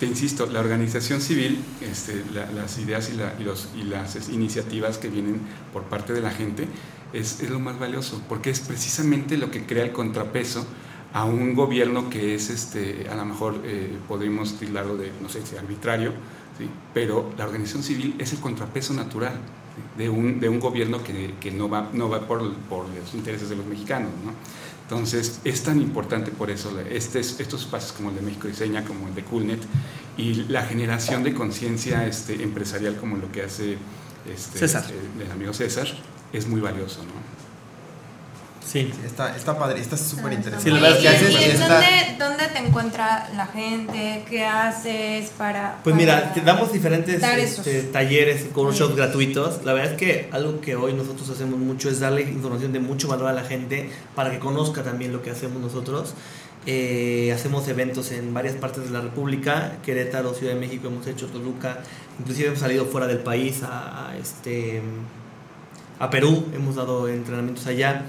te 0.00 0.06
insisto, 0.06 0.46
la 0.46 0.60
organización 0.60 1.20
civil, 1.20 1.62
este, 1.82 2.22
la- 2.32 2.50
las 2.52 2.78
ideas 2.78 3.10
y, 3.10 3.16
la- 3.16 3.34
y 3.38 3.44
los, 3.44 3.68
y 3.76 3.82
las 3.84 4.28
iniciativas 4.30 4.98
que 4.98 5.08
vienen 5.08 5.40
por 5.72 5.84
parte 5.84 6.12
de 6.14 6.20
la 6.22 6.30
gente 6.30 6.66
es, 7.12 7.40
es 7.40 7.50
lo 7.50 7.58
más 7.60 7.78
valioso 7.78 8.22
porque 8.28 8.50
es 8.50 8.60
precisamente 8.60 9.36
lo 9.38 9.50
que 9.50 9.64
crea 9.66 9.84
el 9.84 9.92
contrapeso 9.92 10.66
a 11.12 11.24
un 11.24 11.54
gobierno 11.54 12.10
que 12.10 12.34
es, 12.34 12.50
este, 12.50 13.06
a 13.10 13.14
lo 13.14 13.24
mejor 13.26 13.60
eh, 13.64 13.96
podríamos 14.08 14.58
tildarlo 14.58 14.96
de, 14.96 15.12
no 15.22 15.28
sé 15.28 15.40
si 15.46 15.56
arbitrario, 15.56 16.12
¿sí? 16.58 16.68
pero 16.94 17.32
la 17.36 17.44
organización 17.44 17.82
civil 17.82 18.14
es 18.18 18.32
el 18.32 18.40
contrapeso 18.40 18.94
natural 18.94 19.34
¿sí? 19.34 20.02
de 20.02 20.08
un, 20.08 20.40
de 20.40 20.48
un 20.48 20.60
gobierno 20.60 21.02
que, 21.02 21.34
que 21.40 21.50
no 21.50 21.68
va, 21.68 21.90
no 21.92 22.08
va 22.08 22.26
por, 22.26 22.54
por 22.54 22.88
los 22.88 23.14
intereses 23.14 23.48
de 23.48 23.56
los 23.56 23.66
mexicanos. 23.66 24.10
¿no? 24.24 24.32
Entonces, 24.82 25.40
es 25.42 25.62
tan 25.64 25.80
importante 25.80 26.30
por 26.30 26.48
eso 26.48 26.78
este, 26.88 27.18
estos 27.18 27.62
espacios 27.62 27.92
como 27.92 28.10
el 28.10 28.16
de 28.16 28.22
México 28.22 28.46
Diseña, 28.46 28.84
como 28.84 29.08
el 29.08 29.14
de 29.16 29.24
Coolnet, 29.24 29.60
y 30.16 30.44
la 30.44 30.62
generación 30.62 31.24
de 31.24 31.34
conciencia 31.34 32.06
este, 32.06 32.40
empresarial 32.42 32.96
como 32.96 33.16
lo 33.16 33.30
que 33.32 33.42
hace 33.42 33.78
este, 34.32 34.60
César. 34.60 34.84
eh, 34.88 35.24
el 35.24 35.30
amigo 35.32 35.52
César, 35.52 35.88
es 36.32 36.46
muy 36.46 36.60
valioso, 36.60 37.02
¿no? 37.02 37.45
Sí. 38.66 38.92
Está, 39.06 39.36
está 39.36 39.56
padre, 39.56 39.80
está 39.80 39.96
súper 39.96 40.32
interesante. 40.32 40.64
Sí, 40.64 40.70
la 40.70 40.76
Oye, 40.76 40.82
verdad 40.88 41.00
¿y, 41.00 41.06
es 41.06 41.22
que 41.22 41.30
y 41.32 41.34
haces- 41.36 41.44
en 41.44 41.50
está- 41.62 41.74
dónde, 41.74 42.16
dónde 42.18 42.48
te 42.48 42.58
encuentra 42.66 43.30
la 43.36 43.46
gente? 43.46 44.24
¿Qué 44.28 44.44
haces 44.44 45.30
para...? 45.38 45.78
Pues 45.84 45.94
para 45.94 45.96
mira, 45.96 46.32
te 46.34 46.40
damos 46.40 46.72
diferentes 46.72 47.22
este, 47.22 47.82
talleres 47.84 48.46
y 48.50 48.58
workshops 48.58 48.90
Sí. 48.90 48.96
gratuitos. 48.96 49.64
La 49.64 49.72
verdad 49.72 49.92
es 49.92 49.96
que 49.98 50.28
algo 50.32 50.60
que 50.60 50.74
hoy 50.74 50.94
nosotros 50.94 51.30
hacemos 51.30 51.60
mucho 51.60 51.88
es 51.88 52.00
darle 52.00 52.22
información 52.22 52.72
de 52.72 52.80
mucho 52.80 53.06
valor 53.06 53.28
a 53.28 53.32
la 53.32 53.44
gente 53.44 53.88
para 54.16 54.30
que 54.32 54.40
conozca 54.40 54.82
también 54.82 55.12
lo 55.12 55.22
que 55.22 55.30
hacemos 55.30 55.62
nosotros. 55.62 56.14
Eh, 56.68 57.30
hacemos 57.32 57.68
eventos 57.68 58.10
en 58.10 58.34
varias 58.34 58.56
partes 58.56 58.82
de 58.82 58.90
la 58.90 59.00
República, 59.00 59.74
Querétaro, 59.84 60.34
Ciudad 60.34 60.54
de 60.54 60.58
México, 60.58 60.88
hemos 60.88 61.06
hecho 61.06 61.28
Toluca, 61.28 61.78
inclusive 62.18 62.48
hemos 62.48 62.58
salido 62.58 62.86
fuera 62.86 63.06
del 63.06 63.18
país 63.20 63.62
a, 63.62 64.08
a, 64.10 64.16
este, 64.16 64.82
a 66.00 66.10
Perú, 66.10 66.44
hemos 66.52 66.74
dado 66.74 67.06
entrenamientos 67.08 67.66
allá. 67.68 68.06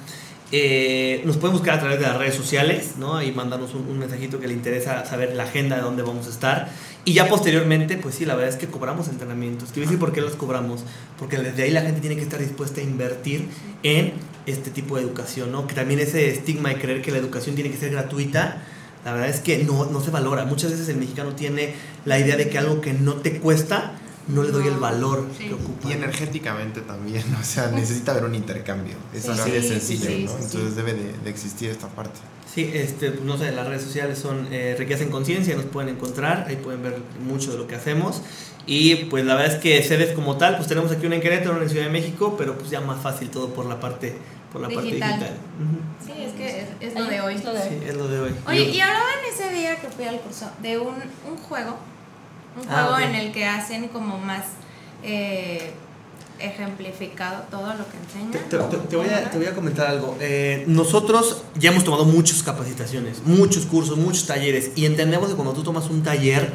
Eh, 0.51 1.23
nos 1.25 1.35
pueden 1.35 1.57
buscar 1.57 1.75
a 1.75 1.79
través 1.79 1.99
de 1.99 2.05
las 2.05 2.17
redes 2.17 2.35
sociales, 2.35 2.93
¿no? 2.97 3.17
Ahí 3.17 3.33
mandarnos 3.33 3.73
un, 3.73 3.99
mensajito 3.99 4.39
que 4.39 4.47
le 4.47 4.53
interesa 4.53 5.05
saber 5.05 5.35
la 5.35 5.43
agenda 5.43 5.75
de 5.75 5.81
dónde 5.81 6.03
vamos 6.03 6.27
a 6.27 6.29
estar. 6.29 6.69
Y 7.03 7.13
ya 7.13 7.27
posteriormente, 7.27 7.97
pues 7.97 8.15
sí, 8.15 8.25
la 8.25 8.35
verdad 8.35 8.53
es 8.53 8.55
que 8.55 8.67
cobramos 8.67 9.09
entrenamientos. 9.09 9.69
Quiero 9.73 9.87
decir 9.87 9.99
por 9.99 10.13
qué 10.13 10.21
los 10.21 10.35
cobramos. 10.35 10.83
Porque 11.19 11.37
desde 11.37 11.63
ahí 11.63 11.71
la 11.71 11.81
gente 11.81 11.99
tiene 11.99 12.15
que 12.15 12.21
estar 12.21 12.39
dispuesta 12.39 12.79
a 12.79 12.83
invertir 12.83 13.47
en 13.83 14.13
este 14.45 14.71
tipo 14.71 14.95
de 14.95 15.03
educación, 15.03 15.51
¿no? 15.51 15.67
Que 15.67 15.75
también 15.75 15.99
ese 15.99 16.29
estigma 16.29 16.69
de 16.69 16.79
creer 16.79 17.01
que 17.01 17.11
la 17.11 17.17
educación 17.17 17.55
tiene 17.55 17.69
que 17.69 17.77
ser 17.77 17.91
gratuita, 17.91 18.63
la 19.03 19.13
verdad 19.13 19.29
es 19.29 19.41
que 19.41 19.63
no, 19.63 19.85
no 19.85 20.01
se 20.01 20.11
valora. 20.11 20.45
Muchas 20.45 20.71
veces 20.71 20.87
el 20.89 20.97
mexicano 20.97 21.33
tiene 21.33 21.73
la 22.05 22.19
idea 22.19 22.35
de 22.35 22.49
que 22.49 22.57
algo 22.57 22.81
que 22.81 22.93
no 22.93 23.15
te 23.15 23.39
cuesta, 23.39 23.93
no 24.27 24.43
le 24.43 24.51
doy 24.51 24.67
el 24.67 24.75
valor 24.77 25.25
Sí. 25.37 25.45
que 25.47 25.53
ocupa. 25.53 25.89
Y 25.89 25.93
energéticamente 25.93 26.81
también, 26.81 27.23
o 27.41 27.43
sea, 27.43 27.67
necesita 27.71 28.11
haber 28.11 28.25
un 28.25 28.35
intercambio. 28.35 28.95
Es 29.13 29.23
Sí, 29.23 29.29
así 29.31 29.51
de 29.51 29.61
sencillo, 29.63 30.05
sí, 30.07 30.23
¿no? 30.25 30.31
sí, 30.31 30.37
sí. 30.39 30.43
Entonces 30.45 30.75
debe 30.75 30.93
de, 30.93 31.13
de 31.23 31.29
existir 31.29 31.69
esta 31.69 31.87
parte. 31.87 32.19
Sí, 32.53 32.71
este, 32.73 33.11
no 33.23 33.37
sé, 33.37 33.51
las 33.51 33.67
redes 33.67 33.83
sociales 33.83 34.17
son 34.17 34.47
eh, 34.51 34.75
Riqueza 34.79 35.03
en 35.03 35.11
Conciencia, 35.11 35.55
nos 35.55 35.65
pueden 35.65 35.89
encontrar, 35.95 36.45
ahí 36.47 36.55
pueden 36.55 36.81
ver 36.81 36.97
mucho 37.23 37.51
de 37.51 37.57
lo 37.57 37.67
que 37.67 37.75
hacemos. 37.75 38.21
Y 38.65 38.95
pues 39.05 39.23
la 39.25 39.35
verdad 39.35 39.55
es 39.55 39.61
que 39.61 39.81
sedes 39.83 40.13
como 40.13 40.37
tal, 40.37 40.55
pues 40.57 40.67
tenemos 40.67 40.91
aquí 40.91 41.05
una 41.05 41.15
en 41.15 41.21
Querétaro, 41.21 41.51
una 41.55 41.63
en 41.63 41.69
Ciudad 41.69 41.85
de 41.85 41.91
México, 41.91 42.35
pero 42.37 42.57
pues 42.57 42.69
ya 42.69 42.81
más 42.81 43.01
fácil 43.01 43.29
todo 43.29 43.53
por 43.53 43.65
la 43.65 43.79
parte, 43.79 44.15
por 44.51 44.59
la 44.61 44.67
parte 44.69 44.87
Digital. 44.87 45.11
digital. 45.19 45.37
Ujú. 45.61 46.05
Sí, 46.13 46.23
es 46.23 46.33
que 46.33 46.61
es, 46.61 46.67
es 46.81 46.93
lo 46.99 47.05
de 47.05 47.21
hoy. 47.21 47.35
Es 47.35 47.43
lo 47.45 47.53
de 47.53 47.59
hoy. 47.61 47.67
Sí, 47.69 47.77
es 47.87 47.95
lo 47.95 48.07
de 48.07 48.19
hoy. 48.19 48.31
Oye, 48.47 48.63
y 48.71 48.81
hablaban 48.81 49.07
ese 49.31 49.53
día 49.53 49.75
que 49.79 49.87
fui 49.87 50.05
al 50.05 50.19
curso 50.19 50.49
de 50.61 50.77
un, 50.79 50.95
un 51.29 51.37
juego, 51.37 51.77
un 52.61 52.67
Ah, 52.69 52.83
juego 52.89 52.99
en 53.09 53.15
el 53.15 53.31
que 53.31 53.45
hacen 53.45 53.87
como 53.89 54.17
más 54.17 54.43
eh, 55.03 55.73
ejemplificado 56.39 57.43
todo 57.49 57.73
lo 57.73 57.85
que 57.89 57.97
enseñan. 57.97 58.31
te- 58.31 58.57
te- 58.57 58.77
te 58.87 58.95
voy 58.95 59.07
a, 59.09 59.29
te 59.29 59.37
voy 59.37 59.47
a 59.47 59.55
comentar 59.55 59.87
algo. 59.87 60.15
Eh, 60.19 60.63
nosotros 60.67 61.43
ya 61.55 61.71
hemos 61.71 61.83
tomado 61.83 62.05
muchas 62.05 62.43
capacitaciones, 62.43 63.23
muchos 63.25 63.65
cursos, 63.65 63.97
muchos 63.97 64.25
talleres 64.27 64.71
y 64.75 64.85
entendemos 64.85 65.29
que 65.29 65.35
cuando 65.35 65.53
tú 65.53 65.63
tomas 65.63 65.85
un 65.89 66.03
taller 66.03 66.53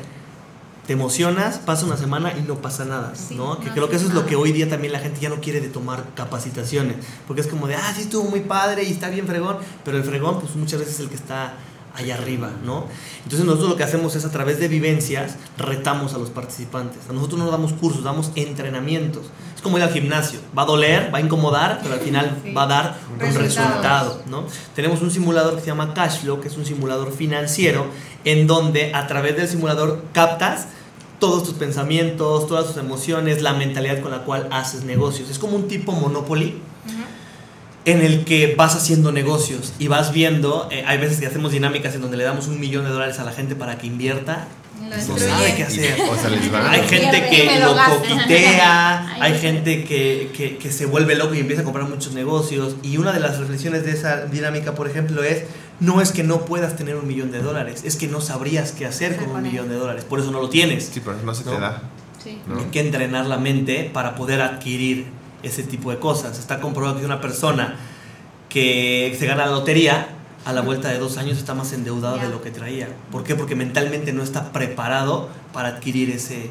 te 0.87 0.95
emocionas, 0.95 1.59
pasa 1.59 1.87
una 1.87 1.97
semana 1.97 2.33
y 2.37 2.43
no 2.43 2.57
pasa 2.57 2.85
nada, 2.85 3.13
Sí, 3.15 3.37
¿no? 3.37 3.59
Que 3.61 3.67
no 3.67 3.73
creo 3.75 3.89
que 3.89 3.97
eso 3.97 4.07
es 4.09 4.15
lo 4.15 4.27
que 4.27 4.35
hoy 4.35 4.51
día 4.51 4.69
también 4.69 4.93
la 4.93 4.99
gente 4.99 5.21
ya 5.21 5.29
no 5.29 5.41
quiere 5.41 5.61
de 5.61 5.69
tomar 5.69 6.07
capacitaciones, 6.17 6.97
porque 7.29 7.41
es 7.43 7.47
como 7.47 7.69
de, 7.69 7.77
ah, 7.77 7.93
sí 7.95 8.03
estuvo 8.03 8.29
muy 8.29 8.41
padre 8.41 8.83
y 8.83 8.91
está 8.91 9.09
bien 9.09 9.27
fregón, 9.29 9.59
pero 9.85 9.97
el 9.97 10.03
fregón 10.03 10.41
pues 10.41 10.57
muchas 10.57 10.81
veces 10.81 10.95
es 10.95 11.01
el 11.01 11.09
que 11.09 11.15
está 11.15 11.55
allá 11.95 12.15
arriba, 12.15 12.51
¿no? 12.65 12.87
Entonces 13.25 13.45
nosotros 13.47 13.71
lo 13.71 13.77
que 13.77 13.85
hacemos 13.85 14.15
es 14.17 14.25
a 14.25 14.31
través 14.31 14.59
de 14.59 14.69
vivencias 14.69 15.37
retamos 15.59 16.15
a 16.15 16.19
los 16.19 16.31
participantes. 16.31 17.01
A 17.09 17.13
nosotros 17.13 17.39
no 17.39 17.51
damos 17.51 17.73
cursos, 17.75 18.03
damos 18.05 18.31
entrenamientos. 18.35 19.27
Es 19.55 19.63
como 19.63 19.79
ir 19.79 19.85
al 19.85 19.93
gimnasio. 19.93 20.41
Va 20.57 20.63
a 20.63 20.67
doler, 20.67 21.13
va 21.15 21.19
a 21.19 21.21
incomodar, 21.21 21.81
pero 21.83 21.95
al 21.95 22.01
final 22.01 22.39
Sí. 22.43 22.53
va 22.53 22.65
a 22.65 22.67
dar 22.67 22.97
un 23.13 23.35
resultado, 23.35 24.23
¿no? 24.27 24.45
Tenemos 24.75 25.03
un 25.03 25.11
simulador 25.11 25.55
que 25.57 25.61
se 25.61 25.67
llama 25.67 25.95
Cashflow, 25.95 26.41
que 26.41 26.49
es 26.49 26.57
un 26.57 26.65
simulador 26.67 27.13
financiero 27.13 27.87
en 28.25 28.47
donde 28.47 28.95
a 28.95 29.07
través 29.07 29.37
del 29.37 29.49
simulador 29.49 30.03
captas 30.13 30.69
todos 31.19 31.45
tus 31.45 31.55
pensamientos, 31.55 32.49
todas 32.49 32.67
tus 32.67 32.77
emociones, 32.79 33.43
la 33.43 33.53
mentalidad 33.53 34.01
con 34.01 34.11
la 34.11 34.25
cual 34.25 34.49
haces 34.51 34.83
negocios. 34.85 35.31
Es 35.31 35.39
como 35.39 35.57
un 35.57 35.69
tipo 35.69 35.93
Monopoly. 35.93 36.61
En 37.85 38.01
el 38.03 38.25
que 38.25 38.55
vas 38.57 38.75
haciendo 38.77 39.11
negocios 39.13 39.73
y 39.79 39.89
vas 39.89 40.13
viendo, 40.13 40.69
eh, 40.71 40.85
hay 40.87 40.99
veces 40.99 41.19
que 41.21 41.27
hacemos 41.27 41.51
dinámicas 41.53 41.95
en 41.95 42.01
donde 42.03 42.17
le 42.17 42.25
damos 42.25 42.47
un 42.47 42.61
millón 42.61 42.85
de 42.85 42.91
dólares 42.91 43.19
a 43.19 43.25
la 43.25 43.33
gente 43.33 43.55
para 43.57 43.77
que 43.79 43.87
invierta, 43.89 44.47
no 44.81 45.19
sabe 45.19 45.55
qué 45.57 45.63
hacer. 45.65 45.97
O 46.11 46.17
sea, 46.17 46.29
les 46.31 46.53
va. 46.53 46.71
Hay 46.71 46.83
gente 46.89 47.29
que 47.31 47.59
lo 47.61 47.75
lo 47.75 47.99
coquitea, 47.99 49.15
hay 49.21 49.33
Ay, 49.33 49.39
gente 49.41 49.85
que, 49.85 50.31
que- 50.37 50.57
que 50.59 50.71
se 50.73 50.87
vuelve 50.87 51.15
loco 51.15 51.35
y 51.35 51.41
empieza 51.41 51.63
a 51.63 51.65
comprar 51.65 51.89
muchos 51.89 52.13
negocios. 52.15 52.77
Y 52.83 52.97
una 52.99 53.13
de 53.13 53.21
las 53.21 53.39
reflexiones 53.39 53.85
de 53.85 53.93
esa 53.93 54.27
dinámica, 54.27 54.75
por 54.75 54.89
ejemplo, 54.89 55.23
es, 55.23 55.45
no 55.81 56.01
es 56.01 56.13
que 56.13 56.23
no 56.23 56.45
puedas 56.45 56.77
tener 56.77 56.97
un 56.97 57.07
millón 57.07 57.31
de 57.33 57.41
dólares, 57.41 57.83
es 57.85 57.97
que 57.97 58.07
no 58.07 58.21
sabrías 58.21 58.73
qué 58.73 58.87
hacer 58.87 59.17
con 59.17 59.31
un 59.31 59.43
millón 59.43 59.69
de 59.69 59.75
dólares, 59.77 60.05
por 60.05 60.21
eso 60.21 60.31
no 60.31 60.41
lo 60.41 60.49
tienes. 60.49 60.91
Sí, 60.93 61.01
pero 61.05 61.17
no 61.25 61.35
se 61.35 61.45
te 61.45 61.51
¿No? 61.51 61.61
da. 61.61 61.83
Sí. 62.23 62.39
¿no? 62.47 62.59
Hay 62.61 62.67
que 62.67 62.81
entrenar 62.81 63.27
la 63.27 63.39
mente 63.39 63.91
para 63.93 64.15
poder 64.15 64.41
adquirir 64.43 65.07
ese 65.43 65.63
tipo 65.63 65.91
de 65.91 65.99
cosas. 65.99 66.39
Está 66.39 66.61
comprobado 66.61 66.99
que 66.99 67.05
una 67.05 67.21
persona 67.21 67.77
que 68.49 69.17
se 69.19 69.27
gana 69.27 69.47
la 69.47 69.53
lotería, 69.53 70.09
a 70.45 70.53
la 70.53 70.61
vuelta 70.61 70.89
de 70.89 70.99
dos 70.99 71.19
años 71.19 71.39
está 71.39 71.55
más 71.55 71.73
endeudado 71.73 72.17
Ya. 72.17 72.25
de 72.25 72.31
lo 72.31 72.43
que 72.43 72.51
traía. 72.51 72.89
¿Por 73.11 73.23
qué? 73.25 73.35
Porque 73.35 73.55
mentalmente 73.55 74.13
no 74.13 74.23
está 74.23 74.53
preparado 74.53 75.29
para 75.53 75.69
adquirir 75.69 76.11
ese, 76.11 76.51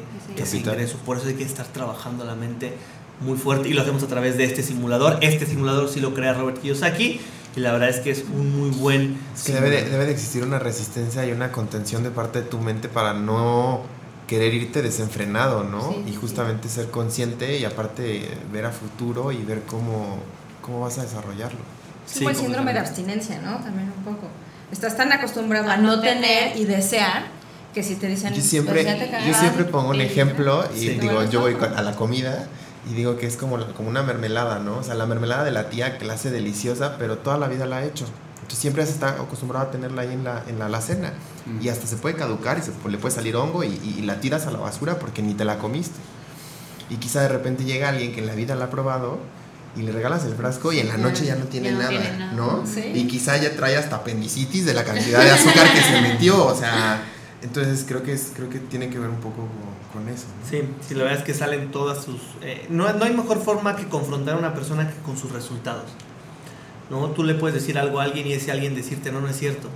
ingreso. 0.54 0.96
Por 1.04 1.18
eso 1.18 1.28
hay 1.28 1.34
que 1.34 1.44
estar 1.44 1.66
trabajando 1.66 2.24
la 2.24 2.34
mente 2.34 2.72
muy 3.20 3.36
fuerte 3.36 3.68
y 3.68 3.72
lo 3.74 3.82
hacemos 3.82 4.02
a 4.02 4.06
través 4.06 4.36
de 4.38 4.44
este 4.44 4.62
simulador. 4.62 5.18
Este 5.20 5.46
simulador 5.46 5.88
sí 5.88 6.00
lo 6.00 6.14
crea 6.14 6.32
Robert 6.32 6.60
Kiyosaki 6.60 7.20
y 7.54 7.60
la 7.60 7.72
verdad 7.72 7.90
es 7.90 8.00
que 8.00 8.10
es 8.10 8.24
un 8.32 8.58
muy 8.58 8.70
buen... 8.70 9.18
Es 9.34 9.44
que 9.44 9.52
debe 9.52 9.70
de, 9.70 9.84
debe 9.88 10.06
de 10.06 10.12
existir 10.12 10.42
una 10.42 10.58
resistencia 10.58 11.26
y 11.26 11.32
una 11.32 11.52
contención 11.52 12.02
de 12.02 12.10
parte 12.10 12.42
de 12.42 12.48
tu 12.48 12.58
mente 12.58 12.88
para 12.88 13.12
no 13.12 13.82
querer 14.26 14.54
irte 14.54 14.82
desenfrenado, 14.82 15.64
¿no? 15.64 15.92
Sí, 15.92 16.04
y 16.06 16.10
sí, 16.10 16.16
justamente 16.16 16.68
ser 16.68 16.90
consciente 16.90 17.58
y 17.58 17.64
aparte 17.64 18.28
ver 18.52 18.66
a 18.66 18.70
futuro 18.70 19.32
y 19.32 19.42
ver 19.42 19.62
cómo, 19.62 20.18
cómo 20.60 20.80
vas 20.80 20.98
a 20.98 21.02
desarrollarlo. 21.02 21.60
Es 22.06 22.12
Sí, 22.12 22.18
como 22.20 22.30
el 22.30 22.36
síndrome 22.36 22.72
de 22.72 22.78
abstinencia, 22.78 23.38
¿no? 23.40 23.58
También 23.58 23.92
un 23.96 24.04
poco. 24.04 24.28
Estás 24.70 24.96
tan 24.96 25.12
acostumbrado 25.12 25.70
a, 25.70 25.74
A 25.74 25.76
no 25.76 26.00
tener 26.00 26.56
y 26.56 26.64
desear 26.64 27.24
que 27.74 27.82
si 27.82 27.96
te 27.96 28.06
dicen. 28.06 28.34
Yo 28.34 28.42
siempre, 28.42 28.82
pues 28.82 28.86
ya 28.86 28.98
te 28.98 29.28
yo 29.28 29.34
siempre 29.34 29.64
pongo 29.64 29.90
un 29.90 30.00
ejemplo 30.00 30.64
y 30.74 30.78
Sí. 30.78 30.88
Digo, 31.00 31.24
yo 31.24 31.40
voy 31.40 31.56
a 31.60 31.82
la 31.82 31.94
comida 31.94 32.48
y 32.90 32.94
digo 32.94 33.16
que 33.16 33.26
es 33.26 33.36
como, 33.36 33.64
como 33.74 33.88
una 33.88 34.02
mermelada, 34.02 34.58
¿no? 34.58 34.78
O 34.78 34.82
sea, 34.82 34.94
la 34.94 35.06
mermelada 35.06 35.44
de 35.44 35.52
la 35.52 35.68
tía 35.70 35.98
que 35.98 36.04
la 36.04 36.14
hace 36.14 36.30
deliciosa, 36.30 36.96
pero 36.98 37.18
toda 37.18 37.38
la 37.38 37.48
vida 37.48 37.66
la 37.66 37.78
ha 37.78 37.84
hecho. 37.84 38.06
Entonces 38.42 38.58
siempre 38.58 38.84
se 38.86 38.92
está 38.92 39.10
acostumbrado 39.10 39.66
a 39.66 39.70
tenerla 39.70 40.02
ahí 40.02 40.12
en 40.12 40.24
la, 40.24 40.42
en 40.46 40.58
la 40.58 40.66
alacena. 40.66 41.14
Mm. 41.46 41.62
Y 41.64 41.68
hasta 41.70 41.86
se 41.86 41.96
puede 41.96 42.14
caducar 42.16 42.58
y 42.58 42.62
se, 42.62 42.72
le 42.88 42.98
puede 42.98 43.14
salir 43.14 43.34
hongo 43.36 43.64
y, 43.64 43.68
y- 43.68 43.96
y 43.98 44.02
la 44.02 44.20
tiras 44.20 44.46
a 44.46 44.50
la 44.50 44.58
basura 44.58 44.98
porque 44.98 45.22
ni 45.22 45.34
te 45.34 45.44
la 45.44 45.58
comiste. 45.58 45.98
Y 46.90 46.96
quizá 46.96 47.22
de 47.22 47.28
repente 47.28 47.64
llega 47.64 47.88
alguien 47.88 48.12
que 48.12 48.20
en 48.20 48.26
la 48.26 48.34
vida 48.34 48.54
la 48.54 48.66
ha 48.66 48.70
probado 48.70 49.18
y 49.74 49.82
le 49.82 49.92
regalas 49.92 50.24
el 50.26 50.34
frasco 50.34 50.72
y 50.72 50.80
en 50.80 50.88
la 50.88 50.98
noche 50.98 51.24
ya 51.24 51.36
no 51.36 51.46
tiene, 51.46 51.68
ya 51.68 51.72
no 51.72 51.78
nada, 51.78 51.88
tiene 51.90 52.18
nada. 52.18 52.32
¿no? 52.34 52.64
Sí. 52.66 52.82
Y 52.94 53.06
quizá 53.06 53.38
ya 53.38 53.56
trae 53.56 53.76
hasta 53.78 53.96
apendicitis 53.96 54.66
de 54.66 54.74
la 54.74 54.84
cantidad 54.84 55.22
de 55.22 55.30
azúcar 55.30 55.72
que 55.72 55.80
se 55.80 56.00
metió, 56.02 56.44
o 56.44 56.54
sea, 56.54 57.02
entonces 57.40 57.84
creo 57.88 58.02
que 58.02 58.12
es 58.12 58.32
creo 58.34 58.50
que 58.50 58.58
tiene 58.58 58.90
que 58.90 58.98
ver 58.98 59.08
un 59.08 59.16
poco 59.20 59.48
con, 59.92 60.02
con 60.02 60.12
eso. 60.12 60.26
¿no? 60.42 60.50
Sí, 60.50 60.62
sí, 60.86 60.94
la 60.94 61.04
verdad 61.04 61.20
es 61.20 61.24
que 61.24 61.32
salen 61.32 61.70
todas 61.70 62.04
sus... 62.04 62.20
eh, 62.42 62.66
no, 62.68 62.92
no 62.92 63.04
hay 63.06 63.14
mejor 63.14 63.42
forma 63.42 63.74
que 63.76 63.88
confrontar 63.88 64.34
a 64.34 64.38
una 64.38 64.52
persona 64.52 64.86
que 64.90 64.96
con 65.00 65.16
sus 65.16 65.32
resultados. 65.32 65.84
¿No? 66.92 67.08
Tú 67.08 67.24
le 67.24 67.34
puedes 67.34 67.54
decir 67.54 67.78
algo 67.78 68.00
a 68.00 68.04
alguien 68.04 68.26
y 68.26 68.34
ese 68.34 68.52
alguien 68.52 68.74
decirte 68.76 69.10
no, 69.10 69.20
no 69.20 69.28
es 69.28 69.36
cierto. 69.36 69.68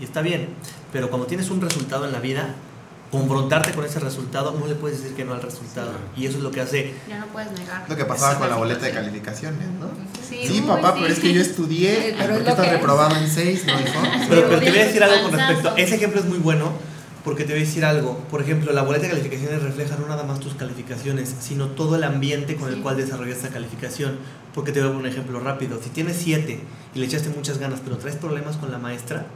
Y 0.00 0.04
está 0.04 0.20
bien, 0.20 0.48
pero 0.92 1.08
cuando 1.10 1.26
tienes 1.26 1.50
un 1.50 1.60
resultado 1.60 2.04
en 2.04 2.12
la 2.12 2.20
vida, 2.20 2.54
confrontarte 3.10 3.72
con 3.72 3.84
ese 3.84 3.98
resultado, 3.98 4.54
no 4.60 4.66
le 4.66 4.74
puedes 4.74 5.00
decir 5.00 5.16
que 5.16 5.24
no 5.24 5.32
al 5.32 5.42
resultado. 5.42 5.90
Y 6.16 6.26
eso 6.26 6.36
es 6.36 6.44
lo 6.44 6.50
que 6.50 6.60
hace... 6.60 6.94
Ya 7.08 7.18
no 7.18 7.26
puedes 7.26 7.50
negar. 7.52 7.84
Lo 7.88 7.96
que 7.96 8.04
pasaba 8.04 8.38
con 8.38 8.48
la 8.48 8.56
boleta 8.56 8.84
de 8.84 8.92
calificaciones, 8.92 9.66
¿no? 9.80 9.88
Sí, 10.28 10.46
Sí, 10.46 10.60
papá, 10.60 10.92
sí. 10.92 10.98
pero 11.00 11.14
es 11.14 11.18
que 11.18 11.32
yo 11.32 11.40
estudié. 11.40 11.94
Sí, 11.94 12.14
pero 12.18 12.34
¿Por 12.34 12.42
es 12.42 12.48
estás 12.48 12.70
reprobado 12.70 13.16
en 13.16 13.28
6, 13.28 13.64
no, 13.66 13.80
hijo? 13.80 14.00
Pero, 14.28 14.48
pero 14.48 14.60
te 14.60 14.70
voy 14.70 14.78
a 14.78 14.84
decir 14.84 15.02
algo 15.02 15.22
con 15.22 15.32
respecto... 15.32 15.76
Ese 15.76 15.94
ejemplo 15.96 16.20
es 16.20 16.26
muy 16.26 16.38
bueno 16.38 16.72
porque 17.24 17.44
te 17.44 17.52
voy 17.52 17.62
a 17.62 17.64
decir 17.64 17.84
algo. 17.84 18.18
Por 18.30 18.40
ejemplo, 18.40 18.72
la 18.72 18.82
boleta 18.82 19.04
de 19.04 19.10
calificaciones 19.10 19.62
refleja 19.62 19.96
no 19.96 20.06
nada 20.08 20.24
más 20.24 20.40
tus 20.40 20.54
calificaciones, 20.54 21.34
sino 21.40 21.66
todo 21.68 21.96
el 21.96 22.04
ambiente 22.04 22.56
con 22.56 22.68
el 22.68 22.76
Sí. 22.76 22.80
cual 22.80 22.96
desarrollas 22.96 23.38
esa 23.38 23.48
calificación. 23.48 24.16
Porque 24.54 24.72
te 24.72 24.80
voy 24.80 24.88
a 24.88 24.92
poner 24.92 25.06
un 25.06 25.12
ejemplo 25.12 25.40
rápido. 25.40 25.80
Si 25.82 25.90
tienes 25.90 26.16
7 26.16 26.60
y 26.94 26.98
le 26.98 27.06
echaste 27.06 27.28
muchas 27.30 27.58
ganas, 27.58 27.80
pero 27.84 27.96
traes 27.98 28.16
problemas 28.16 28.56
con 28.56 28.70
la 28.72 28.78
maestra, 28.78 29.26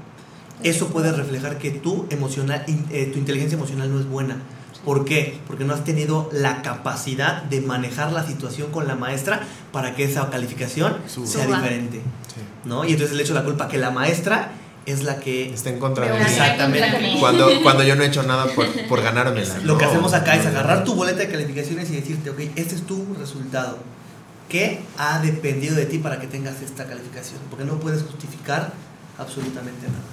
eso 0.62 0.89
puede 0.89 1.12
reflejar 1.12 1.59
que 1.59 1.70
tu, 1.70 2.07
emocional, 2.11 2.64
eh, 2.66 3.11
tu 3.12 3.18
inteligencia 3.18 3.57
emocional 3.57 3.93
no 3.93 4.01
es 4.01 4.07
buena. 4.07 4.37
¿Por 4.85 5.05
qué? 5.05 5.39
Porque 5.47 5.64
no 5.64 5.74
has 5.74 5.85
tenido 5.85 6.28
la 6.33 6.62
capacidad 6.62 7.43
de 7.45 7.61
manejar 7.61 8.12
la 8.12 8.26
situación 8.26 8.70
con 8.72 8.89
la 8.89 8.97
maestra 8.97 9.43
para 9.70 9.95
que 9.95 10.05
esa 10.05 10.28
calificación 10.30 10.97
Suba. 11.07 11.26
sea 11.26 11.47
diferente. 11.47 11.99
Sí. 11.99 12.41
¿no? 12.64 12.85
Y 12.85 12.93
entonces 12.93 13.16
le 13.16 13.22
echo 13.22 13.35
la 13.35 13.45
culpa 13.45 13.68
que 13.68 13.78
la 13.78 13.91
maestra 13.91 14.53
es 14.87 15.05
la 15.05 15.18
que... 15.18 15.53
Está 15.53 15.70
en 15.70 15.78
contra 15.78 16.07
de 16.07 16.12
mí. 16.12 16.24
Exactamente. 16.24 17.16
Cuando, 17.20 17.49
cuando 17.62 17.83
yo 17.85 17.97
no 17.97 18.03
he 18.03 18.07
hecho 18.07 18.22
nada 18.22 18.47
por, 18.47 18.66
por 18.89 19.03
ganármela. 19.03 19.59
Lo 19.64 19.78
que 19.78 19.85
hacemos 19.85 20.12
acá 20.12 20.37
es 20.37 20.47
agarrar 20.47 20.85
tu 20.85 20.95
boleta 20.95 21.18
de 21.18 21.28
calificaciones 21.28 21.91
y 21.91 21.97
decirte, 21.97 22.30
ok, 22.30 22.41
este 22.57 22.74
es 22.74 22.87
tu 22.87 23.14
resultado. 23.18 23.78
¿Qué 24.49 24.80
ha 24.99 25.20
dependido 25.20 25.74
de 25.76 25.87
ti 25.87 25.99
para 25.99 26.20
que 26.20 26.26
tengas 26.26 26.61
esta 26.61 26.85
calificación? 26.85 27.41
Porque 27.49 27.64
no 27.64 27.80
puedes 27.80 28.03
justificar 28.03 28.72
absolutamente 29.18 29.87
nada. 29.87 30.12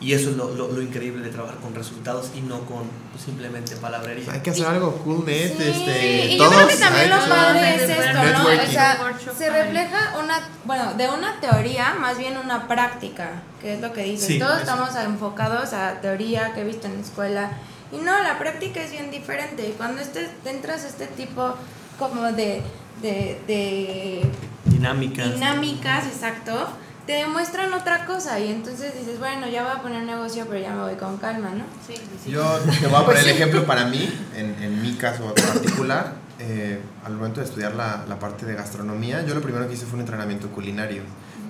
Y 0.00 0.12
eso 0.12 0.30
es 0.30 0.36
lo, 0.36 0.54
lo- 0.54 0.70
lo 0.70 0.80
increíble 0.80 1.24
de 1.24 1.30
trabajar 1.30 1.56
con 1.58 1.74
resultados 1.74 2.30
y 2.36 2.40
no 2.40 2.60
con 2.66 2.84
pues, 3.10 3.24
simplemente 3.24 3.74
palabrería. 3.76 4.30
Hay 4.32 4.40
que 4.40 4.50
hacer 4.50 4.66
algo 4.66 4.92
cool, 4.98 5.26
net. 5.26 5.56
Sí, 5.56 5.64
este, 5.64 6.26
y 6.26 6.38
yo 6.38 6.48
creo 6.48 6.68
que 6.68 6.74
todos 6.76 6.80
también 6.80 7.10
lo 7.10 7.24
que- 7.24 7.28
padre 7.30 7.74
es 7.74 7.82
esto, 7.82 8.12
¿no? 8.12 8.44
O 8.44 8.66
sea, 8.70 8.98
se 9.36 9.50
refleja 9.50 10.14
una, 10.22 10.38
bueno, 10.64 10.94
de 10.94 11.08
una 11.08 11.40
teoría, 11.40 11.94
más 12.00 12.16
bien 12.16 12.36
una 12.36 12.68
práctica, 12.68 13.42
que 13.60 13.74
es 13.74 13.80
lo 13.80 13.92
que 13.92 14.04
dices. 14.04 14.26
Sí, 14.28 14.38
Todos 14.38 14.52
eso. 14.52 14.60
estamos 14.70 14.94
enfocados 14.94 15.72
a 15.72 16.00
teoría 16.00 16.52
que 16.54 16.60
he 16.60 16.64
visto 16.64 16.86
en 16.86 16.94
la 16.94 17.00
escuela. 17.00 17.50
Y 17.90 17.96
no, 17.96 18.22
la 18.22 18.38
práctica 18.38 18.80
es 18.80 18.92
bien 18.92 19.10
diferente. 19.10 19.66
Y 19.68 19.72
cuando 19.72 20.00
este, 20.00 20.28
te 20.44 20.50
entras 20.50 20.84
a 20.84 20.88
este 20.88 21.06
tipo 21.08 21.56
como 21.98 22.22
de, 22.30 22.62
de, 23.02 23.40
de 23.48 24.22
Dinámicas. 24.66 25.32
dinámicas, 25.34 26.06
exacto, 26.06 26.68
te 27.08 27.14
demuestran 27.14 27.72
otra 27.72 28.04
cosa. 28.04 28.38
Y 28.38 28.48
entonces 28.52 28.92
dices, 28.94 29.18
bueno, 29.18 29.48
ya 29.48 29.62
voy 29.62 29.72
a 29.72 29.80
poner 29.80 30.02
negocio, 30.04 30.44
pero 30.46 30.60
ya 30.60 30.72
me 30.74 30.82
voy 30.82 30.94
con 30.96 31.16
calma, 31.16 31.48
¿no? 31.50 31.64
Sí, 31.86 31.94
sí, 31.96 32.02
sí. 32.22 32.30
Yo 32.30 32.42
te 32.80 32.86
voy 32.86 33.00
a 33.02 33.04
poner 33.06 33.24
el 33.24 33.30
ejemplo 33.30 33.64
para 33.64 33.86
mí, 33.86 34.12
en, 34.36 34.54
en 34.62 34.82
mi 34.82 34.92
caso 34.94 35.34
particular. 35.34 36.12
eh, 36.38 36.78
al 37.04 37.14
momento 37.14 37.40
de 37.40 37.46
estudiar 37.46 37.74
la, 37.74 38.04
la 38.06 38.18
parte 38.18 38.44
de 38.44 38.54
gastronomía, 38.54 39.24
yo 39.24 39.34
lo 39.34 39.40
primero 39.40 39.66
que 39.66 39.72
hice 39.72 39.86
fue 39.86 39.94
un 39.94 40.00
entrenamiento 40.02 40.48
culinario. 40.48 41.02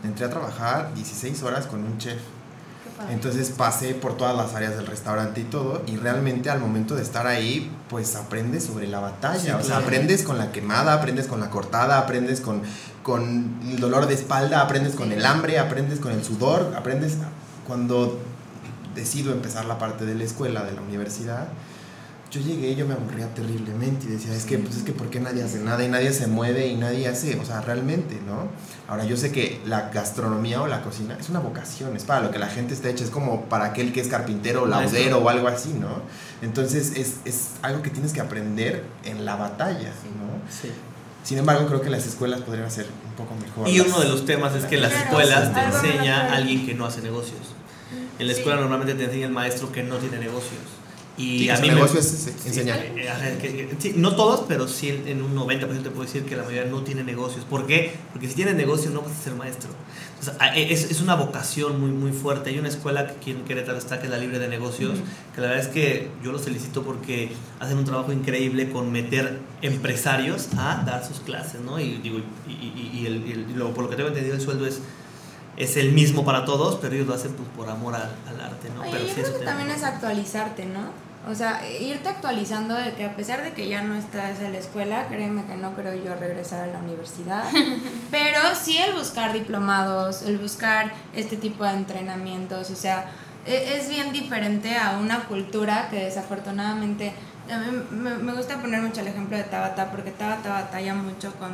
Entré 0.04 0.26
a 0.26 0.30
trabajar 0.30 0.94
16 0.94 1.42
horas 1.42 1.66
con 1.66 1.82
un 1.82 1.98
chef. 1.98 2.20
Entonces 3.10 3.50
pasé 3.50 3.94
por 3.94 4.16
todas 4.16 4.36
las 4.36 4.54
áreas 4.54 4.76
del 4.76 4.86
restaurante 4.86 5.40
y 5.40 5.44
todo, 5.44 5.82
y 5.86 5.96
realmente 5.96 6.50
al 6.50 6.58
momento 6.60 6.94
de 6.96 7.02
estar 7.02 7.26
ahí, 7.26 7.70
pues 7.88 8.16
aprendes 8.16 8.64
sobre 8.64 8.86
la 8.88 9.00
batalla, 9.00 9.38
Sí, 9.40 9.50
o 9.50 9.58
sea, 9.58 9.62
claro. 9.76 9.84
aprendes 9.84 10.22
con 10.22 10.36
la 10.38 10.50
quemada, 10.52 10.94
aprendes 10.94 11.26
con 11.26 11.40
la 11.40 11.48
cortada, 11.50 11.98
aprendes 11.98 12.40
con, 12.40 12.62
con 13.02 13.60
el 13.68 13.78
dolor 13.78 14.06
de 14.08 14.14
espalda, 14.14 14.60
aprendes 14.62 14.94
con 14.94 15.12
el 15.12 15.24
hambre, 15.24 15.58
aprendes 15.58 16.00
con 16.00 16.12
el 16.12 16.24
sudor, 16.24 16.74
aprendes 16.76 17.16
cuando 17.66 18.18
decido 18.94 19.32
empezar 19.32 19.64
la 19.66 19.78
parte 19.78 20.04
de 20.04 20.14
la 20.14 20.24
escuela, 20.24 20.64
de 20.64 20.72
la 20.72 20.80
universidad. 20.80 21.48
Yo 22.30 22.42
llegué 22.42 22.72
y 22.72 22.76
yo 22.76 22.86
me 22.86 22.92
aburría 22.92 23.32
terriblemente 23.34 24.04
y 24.06 24.10
decía, 24.10 24.34
es 24.34 24.44
que, 24.44 24.58
pues 24.58 24.76
es 24.76 24.82
que 24.82 24.92
¿por 24.92 25.08
qué 25.08 25.18
nadie 25.18 25.42
hace 25.42 25.60
nada 25.60 25.82
y 25.82 25.88
nadie 25.88 26.12
se 26.12 26.26
mueve 26.26 26.66
y 26.66 26.76
nadie 26.76 27.08
hace? 27.08 27.38
O 27.40 27.44
sea, 27.44 27.62
realmente, 27.62 28.20
¿no? 28.26 28.48
Ahora, 28.86 29.06
yo 29.06 29.16
sé 29.16 29.32
que 29.32 29.62
la 29.64 29.88
gastronomía 29.88 30.60
o 30.60 30.66
la 30.66 30.82
cocina 30.82 31.16
es 31.18 31.30
una 31.30 31.40
vocación, 31.40 31.96
es 31.96 32.04
para 32.04 32.20
lo 32.20 32.30
que 32.30 32.38
la 32.38 32.48
gente 32.48 32.74
está 32.74 32.90
hecha, 32.90 33.02
es 33.02 33.10
como 33.10 33.46
para 33.46 33.66
aquel 33.66 33.94
que 33.94 34.02
es 34.02 34.08
carpintero 34.08 34.66
laudero 34.66 35.18
o 35.18 35.28
algo 35.30 35.48
así, 35.48 35.72
¿no? 35.72 36.02
Entonces, 36.42 36.92
es, 36.96 37.16
es 37.24 37.52
algo 37.62 37.80
que 37.80 37.88
tienes 37.88 38.12
que 38.12 38.20
aprender 38.20 38.84
en 39.04 39.24
la 39.24 39.36
batalla, 39.36 39.88
¿no? 39.88 40.42
Sí. 40.50 40.70
Sin 41.24 41.38
embargo, 41.38 41.66
creo 41.66 41.80
que 41.80 41.90
las 41.90 42.06
escuelas 42.06 42.42
podrían 42.42 42.70
ser 42.70 42.86
un 43.06 43.14
poco 43.14 43.34
mejor. 43.34 43.68
Y 43.68 43.80
uno 43.80 44.00
de 44.00 44.08
los 44.08 44.26
temas 44.26 44.54
es 44.54 44.64
que 44.64 44.76
en 44.76 44.82
las 44.82 44.92
escuelas 44.92 45.52
te 45.52 45.60
enseña 45.60 46.16
natural. 46.16 46.42
alguien 46.42 46.66
que 46.66 46.74
no 46.74 46.84
hace 46.84 47.00
negocios. 47.00 47.54
En 48.18 48.26
la 48.26 48.32
escuela 48.32 48.60
normalmente 48.60 48.94
te 48.94 49.04
enseña 49.04 49.26
el 49.26 49.32
maestro 49.32 49.72
que 49.72 49.82
no 49.82 49.96
tiene 49.96 50.18
negocios. 50.18 50.77
Y 51.18 51.40
Sí, 51.40 51.50
a 51.50 51.56
mí 51.58 51.68
me- 51.68 51.74
negocio 51.74 51.98
es 51.98 52.06
ese, 52.12 52.30
Sí, 52.30 52.48
enseñar. 52.48 52.78
eh, 52.78 52.92
eh, 52.96 53.76
sí, 53.80 53.92
no 53.96 54.14
todos, 54.14 54.44
pero 54.46 54.68
sí 54.68 54.88
en- 55.04 55.20
un 55.20 55.34
90% 55.34 55.82
te 55.82 55.90
puedo 55.90 56.04
decir 56.04 56.22
que 56.24 56.36
la 56.36 56.44
mayoría 56.44 56.70
no 56.70 56.82
tiene 56.84 57.02
negocios. 57.02 57.44
¿Por 57.44 57.66
qué? 57.66 57.92
Porque 58.12 58.28
si 58.28 58.34
tienes 58.34 58.54
negocio 58.54 58.90
no 58.92 59.02
vas 59.02 59.10
a 59.10 59.24
ser 59.24 59.34
maestro. 59.34 59.70
Entonces, 60.20 60.34
a- 60.40 60.56
es, 60.56 60.90
es 60.92 61.00
una 61.00 61.16
vocación 61.16 61.80
muy, 61.80 61.90
muy 61.90 62.12
fuerte. 62.12 62.50
Hay 62.50 62.58
una 62.60 62.68
escuela 62.68 63.06
que 63.08 63.12
aquí 63.14 63.30
en 63.32 63.44
Querétaro 63.44 63.78
está, 63.78 63.98
que 63.98 64.06
es 64.06 64.10
la 64.12 64.18
Libre 64.18 64.38
de 64.38 64.46
Negocios, 64.48 64.98
que 65.34 65.40
la 65.40 65.48
verdad 65.48 65.64
es 65.66 65.72
que 65.72 66.08
yo 66.22 66.30
los 66.30 66.42
felicito 66.42 66.82
porque 66.84 67.32
hacen 67.58 67.78
un 67.78 67.84
trabajo 67.84 68.12
increíble 68.12 68.70
con 68.70 68.92
meter 68.92 69.40
empresarios 69.60 70.48
a 70.56 70.84
dar 70.86 71.04
sus 71.04 71.18
clases, 71.18 71.60
¿no? 71.62 71.80
Y, 71.80 71.98
digo, 71.98 72.18
y, 72.46 72.52
y- 72.52 72.90
y 73.02 73.06
el- 73.06 73.26
y 73.26 73.32
el- 73.32 73.50
y 73.50 73.54
lo- 73.54 73.74
por 73.74 73.82
lo 73.84 73.90
que 73.90 73.96
tengo 73.96 74.08
entendido, 74.10 74.36
el 74.36 74.40
sueldo 74.40 74.66
es, 74.66 74.80
es 75.56 75.76
el 75.76 75.90
mismo 75.90 76.24
para 76.24 76.44
todos, 76.44 76.76
pero 76.76 76.94
ellos 76.94 77.08
lo 77.08 77.14
hacen 77.14 77.32
pues, 77.32 77.48
por 77.56 77.68
amor 77.68 77.96
al, 77.96 78.02
al 78.28 78.40
arte, 78.40 78.68
¿no? 78.72 78.82
Oye, 78.82 78.90
pero 78.92 79.04
yo 79.04 79.12
sí 79.14 79.20
creo 79.22 79.38
que 79.40 79.44
también 79.44 79.70
es 79.72 79.82
actualizarte, 79.82 80.64
¿no? 80.66 81.07
O 81.26 81.34
sea, 81.34 81.60
irte 81.80 82.08
actualizando 82.08 82.74
de 82.74 82.92
que 82.94 83.04
a 83.04 83.14
pesar 83.16 83.42
de 83.42 83.52
que 83.52 83.68
ya 83.68 83.82
no 83.82 83.94
estás 83.96 84.40
en 84.40 84.52
la 84.52 84.58
escuela, 84.58 85.06
créeme 85.08 85.44
que 85.44 85.56
no 85.56 85.74
creo 85.74 85.94
yo 85.94 86.14
regresar 86.14 86.60
a 86.64 86.72
la 86.72 86.78
universidad, 86.78 87.44
pero 88.10 88.38
sí 88.58 88.78
el 88.78 88.94
buscar 88.94 89.32
diplomados, 89.32 90.22
el 90.22 90.38
buscar 90.38 90.92
este 91.14 91.36
tipo 91.36 91.64
de 91.64 91.72
entrenamientos, 91.72 92.70
o 92.70 92.76
sea, 92.76 93.06
e- 93.46 93.76
es 93.78 93.88
bien 93.90 94.12
diferente 94.12 94.76
a 94.78 94.96
una 94.98 95.24
cultura 95.24 95.88
que 95.90 96.04
desafortunadamente, 96.04 97.12
a 97.52 97.58
mí 97.58 97.66
me, 97.90 98.14
me 98.14 98.32
gusta 98.32 98.56
poner 98.58 98.80
mucho 98.80 99.00
el 99.00 99.08
ejemplo 99.08 99.36
de 99.36 99.44
Tabata, 99.44 99.90
porque 99.90 100.12
Tabata 100.12 100.50
batalla 100.50 100.94
mucho 100.94 101.34
con 101.34 101.50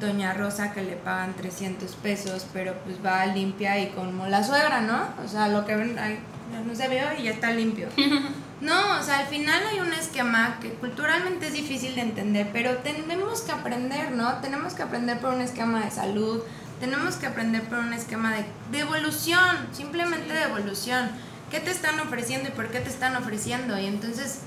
Doña 0.00 0.32
Rosa 0.34 0.72
que 0.72 0.82
le 0.82 0.96
pagan 0.96 1.34
300 1.34 1.94
pesos, 1.96 2.46
pero 2.52 2.74
pues 2.84 2.96
va 3.04 3.24
limpia 3.26 3.78
y 3.78 3.90
como 3.90 4.26
la 4.26 4.42
suegra, 4.42 4.80
¿no? 4.80 5.04
O 5.24 5.28
sea, 5.28 5.46
lo 5.48 5.64
que 5.64 5.76
ven, 5.76 5.96
ay, 6.00 6.18
no 6.66 6.74
se 6.74 6.88
vio 6.88 7.02
y 7.18 7.24
ya 7.24 7.30
está 7.30 7.52
limpio. 7.52 7.86
No, 8.60 8.98
o 8.98 9.02
sea, 9.02 9.18
al 9.18 9.26
final 9.26 9.62
hay 9.66 9.80
un 9.80 9.92
esquema 9.92 10.58
que 10.60 10.70
culturalmente 10.74 11.48
es 11.48 11.52
difícil 11.52 11.94
de 11.94 12.02
entender, 12.02 12.48
pero 12.52 12.78
tenemos 12.78 13.42
que 13.42 13.52
aprender, 13.52 14.12
¿no? 14.12 14.34
Tenemos 14.40 14.74
que 14.74 14.82
aprender 14.82 15.18
por 15.18 15.34
un 15.34 15.40
esquema 15.40 15.84
de 15.84 15.90
salud, 15.90 16.40
tenemos 16.80 17.16
que 17.16 17.26
aprender 17.26 17.62
por 17.62 17.78
un 17.78 17.92
esquema 17.92 18.32
de, 18.32 18.44
de 18.70 18.80
evolución, 18.80 19.68
simplemente 19.72 20.32
de 20.32 20.42
evolución. 20.42 21.10
¿Qué 21.50 21.60
te 21.60 21.70
están 21.70 22.00
ofreciendo 22.00 22.48
y 22.48 22.52
por 22.52 22.68
qué 22.68 22.80
te 22.80 22.88
están 22.88 23.16
ofreciendo? 23.16 23.78
Y 23.78 23.86
entonces 23.86 24.40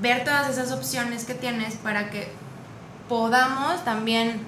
ver 0.00 0.24
todas 0.24 0.48
esas 0.48 0.72
opciones 0.72 1.24
que 1.24 1.34
tienes 1.34 1.74
para 1.76 2.10
que 2.10 2.32
podamos 3.08 3.84
también 3.84 4.40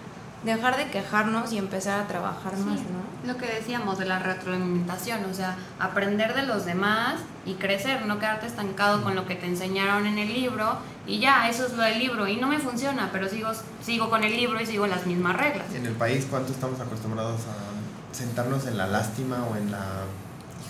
dejar 0.45 0.77
de 0.77 0.91
quejarnos 0.91 1.53
y 1.53 1.59
empezar 1.59 2.01
a 2.01 2.07
trabajar 2.07 2.57
más, 2.59 2.81
¿no? 2.81 3.10
Lo 3.27 3.37
que 3.37 3.47
decíamos 3.47 3.99
de 3.99 4.07
la 4.07 4.19
retroalimentación, 4.19 5.25
o 5.27 5.35
sea, 5.35 5.57
aprender 5.79 6.35
de 6.35 6.43
los 6.45 6.65
demás 6.65 7.17
y 7.45 7.55
crecer, 7.55 8.07
no 8.07 8.19
quedarte 8.19 8.47
estancado 8.47 9.03
con 9.03 9.15
lo 9.15 9.27
que 9.27 9.35
te 9.35 9.47
enseñaron 9.47 10.07
en 10.07 10.19
el 10.19 10.33
libro 10.33 10.79
y 11.07 11.19
ya, 11.21 11.49
eso 11.51 11.67
es 11.67 11.75
lo 11.75 11.83
del 11.83 11.99
libro 11.99 12.27
y 12.29 12.37
no 12.37 12.47
me 12.49 12.59
funciona, 12.59 13.11
pero 13.13 13.29
sigo, 13.29 13.51
sigo 13.85 14.09
con 14.09 14.25
el 14.25 14.35
libro 14.35 14.59
y 14.61 14.67
sigo 14.67 14.87
las 14.87 15.05
mismas 15.07 15.37
reglas. 15.37 15.67
En 15.75 15.85
el 15.85 15.93
país, 15.95 16.27
¿cuánto 16.31 16.53
estamos 16.53 16.81
acostumbrados 16.81 17.41
a 17.43 18.15
sentarnos 18.15 18.67
en 18.67 18.79
la 18.79 18.87
lástima 18.87 19.45
o 19.51 19.57
en 19.57 19.71
la... 19.71 19.85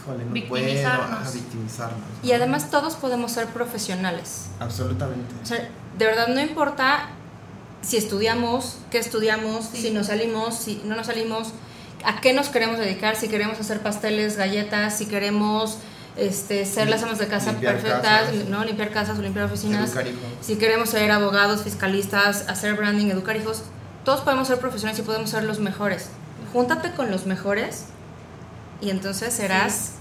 Híjole, 0.03 0.25
no 0.25 0.49
puedo, 0.49 0.65
Victimizarnos. 0.65 1.29
a 1.29 1.31
victimizarnos. 1.31 1.99
¿no? 2.23 2.29
Y 2.29 2.33
además 2.33 2.71
todos 2.71 2.97
podemos 2.97 3.33
ser 3.33 3.47
profesionales. 3.47 4.47
Absolutamente. 4.59 5.35
O 5.43 5.47
sea, 5.47 5.69
de 5.99 6.05
verdad 6.07 6.29
no 6.29 6.41
importa 6.41 7.11
si 7.83 7.97
estudiamos, 7.97 8.79
qué 8.91 8.99
estudiamos, 8.99 9.67
Sí. 9.67 9.83
si 9.83 9.91
nos 9.91 10.09
salimos, 10.09 10.55
si 10.55 10.83
no 10.85 10.97
nos 10.97 11.07
salimos, 11.07 11.53
a 12.05 12.21
qué 12.21 12.33
nos 12.33 12.49
queremos 12.49 12.79
dedicar, 12.79 13.17
si 13.17 13.29
queremos 13.29 13.59
hacer 13.61 13.81
pasteles, 13.81 14.37
galletas, 14.37 14.97
si 14.97 15.07
queremos 15.07 15.79
este, 16.17 16.65
ser 16.67 16.89
las 16.89 17.03
amas 17.03 17.19
de 17.19 17.29
casa 17.29 17.53
Limpiar 17.53 17.75
perfectas, 17.75 18.23
casas. 18.31 18.49
¿no? 18.49 18.65
limpiar 18.65 18.91
casas 18.91 19.19
o 19.19 19.23
limpiar 19.23 19.47
oficinas, 19.47 19.87
Educar 19.91 20.07
hijos. 20.07 20.21
si 20.41 20.57
queremos 20.57 20.91
ser 20.91 21.11
abogados, 21.11 21.63
fiscalistas, 21.63 22.49
hacer 22.49 22.75
branding, 22.75 23.07
educar 23.07 23.37
hijos, 23.37 23.63
todos 24.05 24.21
podemos 24.21 24.49
ser 24.49 24.59
profesionales 24.59 24.99
y 24.99 25.03
podemos 25.03 25.31
ser 25.31 25.45
los 25.45 25.61
mejores. 25.61 26.09
Júntate 26.53 26.93
con 26.93 27.11
los 27.11 27.27
mejores 27.27 27.85
y 28.81 28.91
entonces 28.91 29.33
serás 29.33 29.93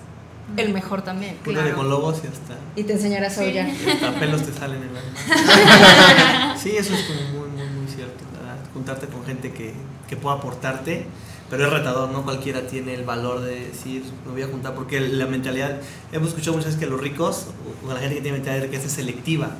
el 0.57 0.73
mejor 0.73 1.03
también. 1.03 1.37
Júntate 1.45 1.65
Claro. 1.67 1.77
con 1.77 1.89
lobos 1.89 2.21
y 2.23 2.27
hasta, 2.27 2.55
Y 2.75 2.83
te 2.83 2.93
enseñarás 2.93 3.37
a 3.37 3.41
aullar. 3.41 3.67
y 3.69 3.89
hasta 3.89 4.11
pelos 4.19 4.41
te 4.43 4.53
salen 4.53 4.81
en 4.81 4.93
la. 4.93 6.55
Sí, 6.57 6.75
eso 6.75 6.93
es 6.95 7.01
como 7.03 7.21
muy, 7.39 7.49
muy, 7.49 7.67
muy 7.67 7.87
cierto. 7.87 8.23
¿verdad? 8.33 8.55
Juntarte 8.73 9.07
con 9.07 9.23
gente 9.25 9.51
que, 9.53 9.73
que 10.07 10.17
pueda 10.17 10.37
aportarte, 10.37 11.05
pero 11.49 11.65
es 11.65 11.71
retador, 11.71 12.09
¿no? 12.11 12.23
Cualquiera 12.23 12.67
tiene 12.67 12.93
el 12.93 13.03
valor 13.03 13.41
de 13.41 13.67
decir, 13.67 14.03
me 14.25 14.31
voy 14.33 14.41
a 14.43 14.47
juntar, 14.47 14.75
porque 14.75 14.99
la 14.99 15.25
mentalidad, 15.25 15.79
hemos 16.11 16.29
escuchado 16.29 16.53
muchas 16.53 16.73
veces 16.73 16.79
que 16.79 16.89
los 16.89 17.01
ricos, 17.01 17.47
o 17.85 17.93
la 17.93 17.99
gente 17.99 18.15
que 18.15 18.21
tiene 18.21 18.37
mentalidad 18.37 18.61
de 18.61 18.67
riqueza 18.67 18.87
es 18.87 18.93
selectiva. 18.93 19.51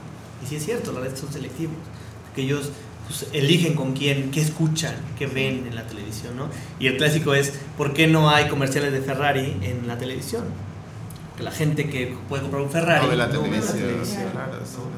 Y 0.44 0.48
sí 0.48 0.56
es 0.56 0.66
cierto, 0.66 0.92
la 0.92 1.00
verdad 1.00 1.18
son 1.18 1.34
selectivos. 1.34 1.76
Porque 2.26 2.44
ellos 2.44 2.72
pues, 3.08 3.28
eligen 3.34 3.74
con 3.74 3.94
quién, 3.94 4.30
qué 4.30 4.42
escuchan, 4.42 4.96
qué 5.18 5.26
ven 5.26 5.66
en 5.68 5.76
la 5.76 5.88
televisión, 5.88 6.38
¿no? 6.38 6.48
Y 6.80 6.88
el 6.88 6.98
clásico 6.98 7.34
es, 7.34 7.54
¿por 7.76 7.94
qué 7.94 8.06
no 8.08 8.30
hay 8.30 8.48
comerciales 8.50 8.94
de 8.94 9.02
Ferrari 9.02 9.58
en 9.62 9.88
la 9.88 9.98
televisión? 9.98 10.44
La 11.40 11.52
gente 11.52 11.90
que 11.90 12.16
puede 12.28 12.42
comprar 12.42 12.62
un 12.62 12.70
Ferrari 12.70 13.06
No 13.06 13.12
de 13.12 13.16
la 13.18 13.28
ve 13.28 13.38
televisión. 13.38 14.32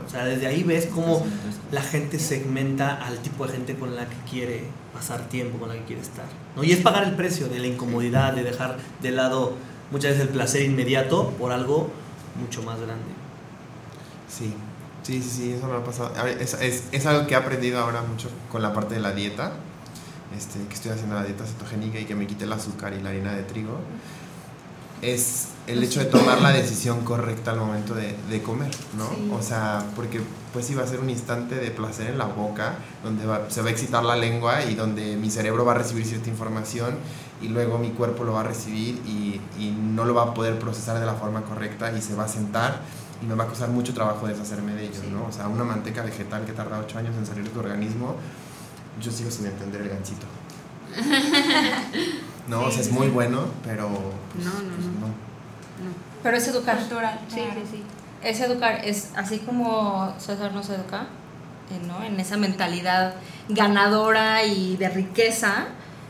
O 0.06 0.10
sea, 0.10 0.26
desde 0.26 0.48
ahí 0.48 0.64
ves 0.64 0.88
cómo 0.88 1.26
la 1.72 1.82
gente 1.82 2.20
segmenta 2.20 2.96
al 2.96 3.20
tipo 3.20 3.46
de 3.46 3.54
gente 3.54 3.76
con 3.76 3.96
la 3.96 4.08
que 4.08 4.16
quiere 4.30 4.64
pasar 4.94 5.30
tiempo, 5.30 5.60
con 5.60 5.70
la 5.70 5.76
que 5.76 5.84
quiere 5.84 6.02
estar. 6.02 6.26
¿no? 6.56 6.64
Y 6.64 6.72
es 6.72 6.80
pagar 6.80 7.04
el 7.04 7.16
precio 7.16 7.48
de 7.48 7.60
la 7.60 7.68
incomodidad, 7.68 8.34
de 8.34 8.44
dejar 8.44 8.78
de 9.02 9.12
lado 9.12 9.54
muchas 9.92 10.12
veces 10.12 10.28
el 10.28 10.34
placer 10.34 10.64
inmediato 10.64 11.30
por 11.40 11.52
algo 11.52 11.90
mucho 12.40 12.64
más 12.64 12.80
grande. 12.80 13.06
Sí. 14.28 14.54
Sí, 15.04 15.22
sí, 15.22 15.30
sí, 15.30 15.52
eso 15.54 15.68
me 15.68 15.76
ha 15.76 15.84
pasado. 15.84 16.14
A 16.16 16.24
ver, 16.24 16.42
Es, 16.42 16.54
es, 16.56 16.84
es 16.92 17.06
algo 17.06 17.26
que 17.26 17.34
he 17.34 17.38
aprendido 17.38 17.80
ahora 17.80 18.02
mucho 18.04 18.30
con 18.52 18.62
la 18.62 18.74
parte 18.74 18.96
de 18.96 19.02
la 19.02 19.12
dieta. 19.14 19.54
Este, 20.38 20.60
que 20.68 20.74
estoy 20.76 20.92
haciendo 20.92 21.16
la 21.16 21.24
dieta 21.24 21.46
cetogénica 21.46 22.00
y 22.00 22.06
que 22.06 22.16
me 22.16 22.26
quite 22.26 22.46
el 22.46 22.54
azúcar 22.54 22.94
y 22.94 23.02
la 23.02 23.10
harina 23.10 23.34
de 23.34 23.44
trigo. 23.44 23.80
Es 25.02 25.48
el 25.68 25.84
hecho 25.84 26.00
de 26.00 26.06
tomar 26.06 26.42
la 26.42 26.52
decisión 26.52 27.04
correcta 27.04 27.52
al 27.52 27.58
momento 27.58 27.96
de, 27.96 28.16
de 28.30 28.42
comer, 28.44 28.70
¿no? 28.98 29.06
Sí. 29.10 29.32
O 29.34 29.42
sea, 29.42 29.84
porque 29.96 30.22
pues 30.54 30.70
iba 30.70 30.84
a 30.84 30.88
ser 30.88 31.00
un 31.00 31.10
instante 31.10 31.56
de 31.56 31.72
placer 31.72 32.08
en 32.12 32.18
la 32.20 32.26
boca, 32.26 32.76
donde 33.04 33.26
va- 33.26 33.50
se 33.50 33.62
va 33.62 33.70
a 33.70 33.72
excitar 33.72 34.04
la 34.04 34.16
lengua 34.16 34.64
y 34.66 34.76
donde 34.76 35.16
mi 35.18 35.32
cerebro 35.32 35.66
va 35.66 35.72
a 35.72 35.76
recibir 35.76 36.06
cierta 36.06 36.30
información 36.30 36.98
y 37.42 37.48
luego 37.48 37.80
mi 37.80 37.90
cuerpo 37.92 38.24
lo 38.26 38.34
va 38.34 38.42
a 38.42 38.44
recibir 38.44 39.02
y, 39.08 39.42
y 39.58 39.72
no 39.72 40.06
lo 40.06 40.14
va 40.14 40.24
a 40.24 40.34
poder 40.36 40.60
procesar 40.60 41.00
de 41.00 41.06
la 41.06 41.14
forma 41.16 41.42
correcta 41.44 41.92
y 41.98 42.02
se 42.02 42.14
va 42.14 42.26
a 42.26 42.28
sentar 42.28 42.82
y 43.22 43.26
me 43.26 43.34
va 43.36 43.46
a 43.46 43.48
costar 43.48 43.70
mucho 43.70 43.94
trabajo 43.94 44.28
deshacerme 44.28 44.74
de 44.76 44.86
ello, 44.86 45.00
¿no? 45.12 45.26
O 45.28 45.32
sea, 45.32 45.48
una 45.48 45.64
manteca 45.64 46.04
vegetal 46.04 46.46
que 46.46 46.52
tarda 46.54 46.78
8 46.80 47.00
años 47.00 47.16
en 47.18 47.26
salir 47.26 47.44
de 47.46 47.50
tu 47.50 47.60
organismo, 47.60 48.16
yo 49.02 49.12
sigo 49.12 49.32
sin 49.32 49.46
entender 49.48 49.82
el 49.82 49.90
ganchito. 49.90 50.28
No, 52.48 52.64
o 52.64 52.72
sea, 52.72 52.82
es 52.82 52.92
muy 52.92 53.08
bueno, 53.08 53.46
pero... 53.64 53.88
pues, 54.34 54.46
No, 54.46 54.52
no, 54.52 54.76
pues, 54.76 54.88
no. 54.88 55.08
Pero 56.24 56.38
es 56.38 56.48
educar. 56.48 56.78
Sí, 56.80 56.90
claro. 56.90 57.12
sí, 57.30 57.62
sí. 57.72 57.84
Es 58.22 58.40
educar, 58.42 58.82
es 58.84 59.10
así 59.16 59.40
como 59.40 60.14
César 60.20 60.52
nos 60.52 60.70
educa, 60.70 61.08
eh, 61.72 61.88
¿no? 61.88 62.04
En 62.04 62.20
esa 62.20 62.38
mentalidad 62.38 63.16
ganadora 63.50 64.44
y 64.44 64.78
de 64.78 64.90
riqueza, 64.90 65.68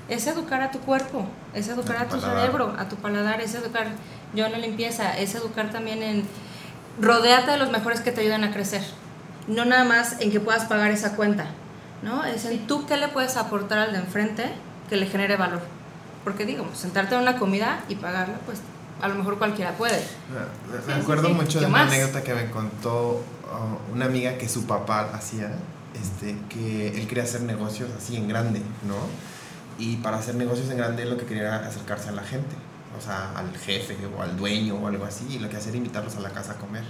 es 0.10 0.28
educar 0.28 0.62
a 0.62 0.72
tu 0.72 0.80
cuerpo, 0.80 1.26
es 1.54 1.68
educar 1.70 1.98
A 1.98 2.02
a 2.02 2.08
tu 2.10 2.20
cerebro, 2.20 2.76
a 2.78 2.90
tu 2.90 2.98
paladar, 2.98 3.40
es 3.40 3.56
educar 3.56 3.88
yo 4.34 4.46
en 4.46 4.52
la 4.52 4.58
limpieza, 4.58 5.18
es 5.18 5.36
educar 5.36 5.70
también 5.70 6.04
en 6.04 6.24
rodeate 7.00 7.52
de 7.52 7.58
los 7.58 7.72
mejores 7.72 8.02
que 8.02 8.12
te 8.12 8.22
ayuden 8.22 8.44
a 8.44 8.52
crecer. 8.52 8.84
No 9.48 9.64
nada 9.64 9.86
más 9.86 10.20
en 10.20 10.32
que 10.32 10.40
puedas 10.40 10.66
pagar 10.66 10.92
esa 10.92 11.16
cuenta, 11.16 11.46
¿no? 12.04 12.26
Es 12.26 12.46
en 12.46 12.68
tú 12.68 12.86
qué 12.86 12.98
le 12.98 13.08
puedes 13.08 13.38
aportar 13.38 13.78
al 13.78 13.94
de 13.94 14.00
enfrente 14.00 14.52
que 14.92 14.98
le 14.98 15.08
genere 15.08 15.38
valor. 15.38 15.62
Porque 16.26 16.46
digamos, 16.46 16.78
sentarte 16.78 17.16
en 17.16 17.22
una 17.22 17.38
comida 17.38 17.84
y 17.88 17.96
pagarla, 17.96 18.36
pues 18.46 18.60
a 19.02 19.08
lo 19.08 19.16
mejor 19.16 19.38
cualquiera 19.40 19.72
puede. 19.78 20.04
Me, 20.30 20.72
me 20.76 20.84
Sí, 20.86 20.92
sí, 20.94 21.02
acuerdo 21.02 21.30
sí. 21.30 21.34
mucho 21.34 21.60
de 21.60 21.66
¿Qué 21.66 21.72
una 21.72 21.86
más? 21.86 21.92
anécdota 21.94 22.22
que 22.24 22.34
me 22.36 22.52
contó 22.52 23.24
uh, 23.24 23.94
una 23.94 24.06
amiga 24.06 24.38
que 24.38 24.48
su 24.50 24.66
papá 24.68 25.10
hacía, 25.14 25.50
este, 26.00 26.36
que 26.50 26.90
él 26.90 27.08
quería 27.08 27.24
hacer 27.24 27.42
negocios 27.42 27.90
así 27.98 28.18
en 28.18 28.28
grande, 28.28 28.60
¿no? 28.86 28.98
Y 29.84 29.96
para 29.98 30.18
hacer 30.18 30.36
negocios 30.36 30.70
en 30.70 30.78
grande 30.78 31.06
lo 31.06 31.18
que 31.18 31.26
quería 31.26 31.44
era 31.44 31.66
acercarse 31.68 32.10
a 32.10 32.12
la 32.12 32.24
gente, 32.24 32.56
o 32.96 33.02
sea, 33.02 33.32
al 33.36 33.56
jefe 33.58 33.98
o 34.16 34.22
al 34.22 34.36
dueño 34.38 34.76
o 34.76 34.88
algo 34.88 35.06
así, 35.06 35.26
y 35.30 35.40
lo 35.40 35.50
que 35.50 35.56
hacía 35.58 35.70
era 35.70 35.78
invitarlos 35.78 36.18
a 36.18 36.20
la 36.20 36.30
casa 36.32 36.52
a 36.52 36.56
comer. 36.56 36.84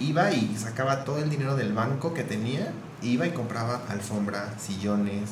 Iba 0.00 0.32
y 0.32 0.56
sacaba 0.56 1.04
todo 1.04 1.18
el 1.18 1.30
dinero 1.30 1.54
del 1.54 1.74
banco 1.74 2.12
que 2.14 2.24
tenía, 2.24 2.72
iba 3.02 3.26
y 3.26 3.30
compraba 3.30 3.82
alfombra, 3.88 4.54
sillones, 4.58 5.30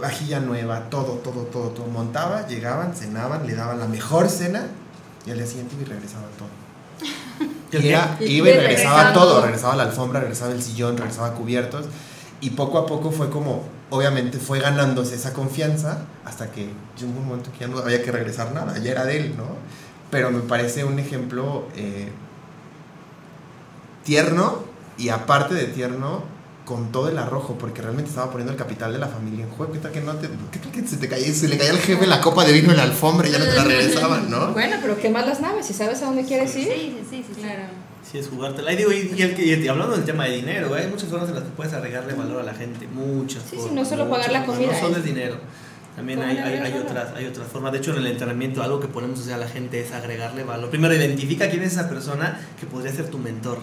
vajilla 0.00 0.40
nueva, 0.40 0.88
todo, 0.90 1.14
todo, 1.14 1.42
todo, 1.44 1.68
todo. 1.70 1.86
Montaba, 1.86 2.46
llegaban, 2.46 2.94
cenaban, 2.94 3.46
le 3.46 3.54
daban 3.54 3.78
la 3.78 3.86
mejor 3.86 4.28
cena 4.28 4.66
y 5.26 5.30
al 5.30 5.38
día 5.38 5.46
siguiente 5.46 5.74
iba 5.74 5.82
y 5.82 5.86
regresaba 5.92 6.24
todo. 6.38 6.48
¿El 7.72 7.84
Y 7.84 7.88
era- 7.88 8.16
iba 8.20 8.48
y 8.48 8.52
regresaba 8.52 9.12
todo. 9.12 9.42
regresaba 9.42 9.76
la 9.76 9.84
alfombra, 9.84 10.20
regresaba 10.20 10.52
el 10.52 10.62
sillón, 10.62 10.96
regresaba 10.96 11.34
cubiertos. 11.34 11.86
Y 12.40 12.50
poco 12.50 12.78
a 12.78 12.86
poco 12.86 13.10
fue 13.12 13.30
como, 13.30 13.62
obviamente 13.90 14.38
fue 14.38 14.58
ganándose 14.58 15.14
esa 15.14 15.32
confianza 15.32 15.98
hasta 16.24 16.50
que 16.50 16.70
llegó 16.98 17.12
un 17.18 17.28
momento 17.28 17.50
que 17.52 17.60
ya 17.60 17.68
no 17.68 17.78
había 17.78 18.02
que 18.02 18.10
regresar 18.10 18.52
nada, 18.52 18.76
ya 18.78 18.90
era 18.90 19.04
de 19.04 19.16
él, 19.16 19.34
¿no? 19.36 19.44
Pero 20.10 20.30
me 20.30 20.40
parece 20.40 20.84
un 20.84 20.98
ejemplo 20.98 21.66
eh, 21.76 22.10
tierno 24.04 24.64
y 24.98 25.08
aparte 25.08 25.54
de 25.54 25.64
tierno, 25.64 26.24
con 26.64 26.92
todo 26.92 27.08
el 27.08 27.18
arrojo, 27.18 27.56
porque 27.58 27.82
realmente 27.82 28.08
estaba 28.10 28.30
poniendo 28.30 28.52
el 28.52 28.58
capital 28.58 28.92
de 28.92 28.98
la 28.98 29.08
familia 29.08 29.44
en 29.44 29.50
juego. 29.50 29.72
¿Qué 29.72 29.78
tal 29.80 29.90
que, 29.90 30.00
no 30.00 30.14
te, 30.14 30.28
qué 30.52 30.58
tal 30.60 30.70
que 30.70 30.86
se 30.86 30.96
te 30.96 31.08
caía, 31.08 31.32
se 31.34 31.48
le 31.48 31.58
caía 31.58 31.72
al 31.72 31.78
jefe 31.78 32.06
la 32.06 32.20
copa 32.20 32.44
de 32.44 32.52
vino 32.52 32.70
en 32.70 32.76
la 32.76 32.84
alfombra 32.84 33.28
y 33.28 33.32
ya 33.32 33.38
no 33.38 33.44
te 33.46 33.54
la 33.54 33.64
regresaban, 33.64 34.30
¿no? 34.30 34.52
Bueno, 34.52 34.76
pero 34.80 34.96
quemas 34.96 35.26
las 35.26 35.40
naves 35.40 35.66
si 35.66 35.74
sabes 35.74 36.00
a 36.02 36.06
dónde 36.06 36.24
quieres 36.24 36.54
ir. 36.56 36.64
Sí, 36.68 36.96
sí, 37.10 37.24
sí, 37.26 37.32
sí. 37.34 37.40
Claro. 37.42 37.62
Sí, 38.10 38.18
es 38.18 38.28
jugártela. 38.28 38.72
Y, 38.72 38.76
digo, 38.76 38.92
y, 38.92 39.12
y 39.16 39.22
el 39.22 39.34
que- 39.34 39.44
y 39.44 39.68
hablando 39.68 39.94
del 39.96 40.04
tema 40.04 40.24
de 40.26 40.36
dinero, 40.36 40.72
hay 40.74 40.86
muchas 40.88 41.08
formas 41.08 41.28
en 41.28 41.34
las 41.36 41.44
que 41.44 41.50
puedes 41.50 41.72
agregarle 41.72 42.14
valor 42.14 42.40
a 42.40 42.44
la 42.44 42.54
gente. 42.54 42.86
Muchas 42.86 43.42
Sí, 43.48 43.56
sí, 43.56 43.70
no 43.74 43.84
solo 43.84 44.04
pagar 44.08 44.28
muchas 44.28 44.32
la 44.32 44.38
formas, 44.44 44.56
comida, 44.58 44.72
No 44.72 44.78
solo 44.78 44.92
es- 44.92 44.98
es 44.98 45.04
dinero. 45.04 45.36
También 45.96 46.18
¿Cómo 46.20 46.30
hay, 46.30 46.38
hay, 46.38 46.72
otras, 46.78 47.14
hay 47.14 47.26
otras 47.26 47.46
formas. 47.48 47.72
De 47.72 47.78
hecho, 47.78 47.90
en 47.92 47.98
el 47.98 48.06
entrenamiento, 48.06 48.62
algo 48.62 48.80
que 48.80 48.88
ponemos 48.88 49.20
hacia 49.20 49.36
la 49.36 49.46
gente 49.48 49.80
es 49.80 49.92
agregarle 49.92 50.42
valor. 50.42 50.70
Primero, 50.70 50.94
identifica 50.94 51.50
quién 51.50 51.62
es 51.64 51.72
esa 51.72 51.88
persona 51.88 52.40
que 52.58 52.66
podría 52.66 52.92
ser 52.92 53.08
tu 53.08 53.18
mentor. 53.18 53.58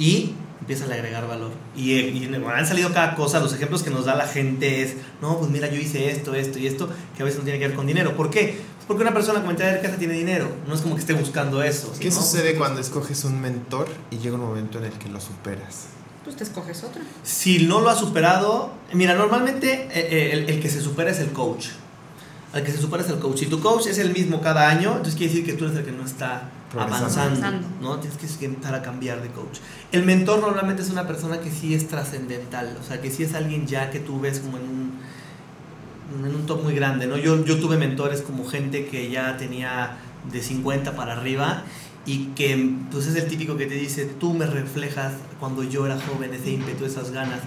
Y 0.00 0.32
empieza 0.60 0.86
a 0.86 0.94
agregar 0.94 1.28
valor. 1.28 1.50
Y, 1.76 1.92
eh, 1.92 2.08
y 2.08 2.34
han 2.34 2.66
salido 2.66 2.92
cada 2.92 3.14
cosa. 3.14 3.38
Los 3.38 3.52
ejemplos 3.52 3.82
que 3.82 3.90
nos 3.90 4.06
da 4.06 4.14
la 4.14 4.26
gente 4.26 4.82
es: 4.82 4.94
no, 5.20 5.38
pues 5.38 5.50
mira, 5.50 5.68
yo 5.68 5.78
hice 5.78 6.10
esto, 6.10 6.34
esto 6.34 6.58
y 6.58 6.66
esto, 6.66 6.88
que 7.16 7.22
a 7.22 7.24
veces 7.26 7.38
no 7.38 7.44
tiene 7.44 7.58
que 7.58 7.68
ver 7.68 7.76
con 7.76 7.86
dinero. 7.86 8.16
¿Por 8.16 8.30
qué? 8.30 8.58
Pues 8.76 8.86
porque 8.86 9.02
una 9.02 9.12
persona 9.12 9.40
como 9.40 9.52
de 9.52 9.80
casa 9.80 9.96
tiene 9.98 10.14
dinero. 10.14 10.48
No 10.66 10.74
es 10.74 10.80
como 10.80 10.94
que 10.94 11.02
esté 11.02 11.12
buscando 11.12 11.62
eso. 11.62 11.92
¿Qué 12.00 12.08
¿no? 12.08 12.14
sucede 12.14 12.56
cuando 12.56 12.80
escoges 12.80 13.24
un 13.24 13.40
mentor 13.40 13.88
y 14.10 14.16
llega 14.16 14.36
un 14.36 14.40
momento 14.42 14.78
en 14.78 14.84
el 14.84 14.92
que 14.92 15.10
lo 15.10 15.20
superas? 15.20 15.88
Pues 16.24 16.36
te 16.36 16.44
escoges 16.44 16.82
otro. 16.82 17.02
Si 17.22 17.66
no 17.66 17.80
lo 17.80 17.90
ha 17.90 17.96
superado, 17.96 18.72
mira, 18.94 19.14
normalmente 19.14 19.88
eh, 19.92 20.08
eh, 20.10 20.30
el, 20.32 20.50
el 20.50 20.60
que 20.60 20.70
se 20.70 20.80
supera 20.80 21.10
es 21.10 21.18
el 21.18 21.32
coach. 21.32 21.66
Al 22.52 22.64
que 22.64 22.72
se 22.72 22.78
supera 22.78 23.02
es 23.02 23.10
el 23.10 23.18
coach. 23.18 23.38
Si 23.38 23.46
tu 23.46 23.60
coach 23.60 23.86
es 23.86 23.98
el 23.98 24.12
mismo 24.12 24.40
cada 24.40 24.68
año, 24.68 24.90
entonces 24.92 25.14
quiere 25.14 25.32
decir 25.32 25.46
que 25.46 25.52
tú 25.52 25.66
eres 25.66 25.76
el 25.76 25.84
que 25.84 25.92
no 25.92 26.04
está. 26.04 26.50
Avanzando, 26.74 27.44
Avanzando. 27.46 27.68
¿no? 27.80 27.98
Tienes 27.98 28.36
que 28.36 28.44
empezar 28.44 28.74
a 28.74 28.82
cambiar 28.82 29.22
de 29.22 29.28
coach. 29.28 29.58
El 29.92 30.04
mentor 30.04 30.40
normalmente 30.40 30.82
es 30.82 30.90
una 30.90 31.06
persona 31.06 31.40
que 31.40 31.50
sí 31.50 31.74
es 31.74 31.88
trascendental, 31.88 32.76
o 32.80 32.86
sea, 32.86 33.00
que 33.00 33.10
sí 33.10 33.24
es 33.24 33.34
alguien 33.34 33.66
ya 33.66 33.90
que 33.90 33.98
tú 34.00 34.20
ves 34.20 34.40
como 34.40 34.58
en 34.58 34.64
un, 34.64 34.92
en 36.26 36.34
un 36.34 36.46
top 36.46 36.62
muy 36.62 36.74
grande, 36.74 37.06
¿no? 37.06 37.16
Yo, 37.16 37.44
yo 37.44 37.58
tuve 37.58 37.76
mentores 37.76 38.22
como 38.22 38.46
gente 38.46 38.86
que 38.86 39.10
ya 39.10 39.36
tenía 39.36 39.96
de 40.30 40.42
50 40.42 40.94
para 40.94 41.14
arriba 41.14 41.64
y 42.06 42.26
que 42.28 42.76
pues 42.90 43.06
es 43.06 43.16
el 43.16 43.26
típico 43.26 43.56
que 43.56 43.66
te 43.66 43.74
dice, 43.74 44.04
tú 44.04 44.34
me 44.34 44.46
reflejas 44.46 45.14
cuando 45.38 45.62
yo 45.62 45.86
era 45.86 45.98
joven, 46.00 46.32
ese 46.34 46.50
ímpetu, 46.50 46.84
esas 46.84 47.10
ganas. 47.10 47.40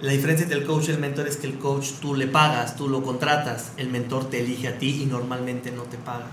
La 0.00 0.12
diferencia 0.12 0.44
entre 0.44 0.58
el 0.58 0.64
coach 0.64 0.88
y 0.88 0.92
el 0.92 0.98
mentor 0.98 1.26
es 1.26 1.36
que 1.36 1.48
el 1.48 1.58
coach 1.58 1.94
tú 2.00 2.14
le 2.14 2.28
pagas, 2.28 2.76
tú 2.76 2.88
lo 2.88 3.02
contratas, 3.02 3.72
el 3.76 3.90
mentor 3.90 4.30
te 4.30 4.40
elige 4.40 4.68
a 4.68 4.78
ti 4.78 5.02
y 5.02 5.06
normalmente 5.06 5.72
no 5.72 5.82
te 5.82 5.96
paga. 5.96 6.26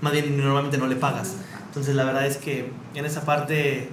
Más 0.00 0.12
bien, 0.12 0.36
normalmente 0.36 0.78
no 0.78 0.86
le 0.86 0.94
pagas. 0.94 1.34
Entonces 1.68 1.94
la 1.94 2.04
verdad 2.04 2.26
es 2.26 2.36
que 2.38 2.70
en 2.94 3.04
esa 3.06 3.22
parte 3.24 3.88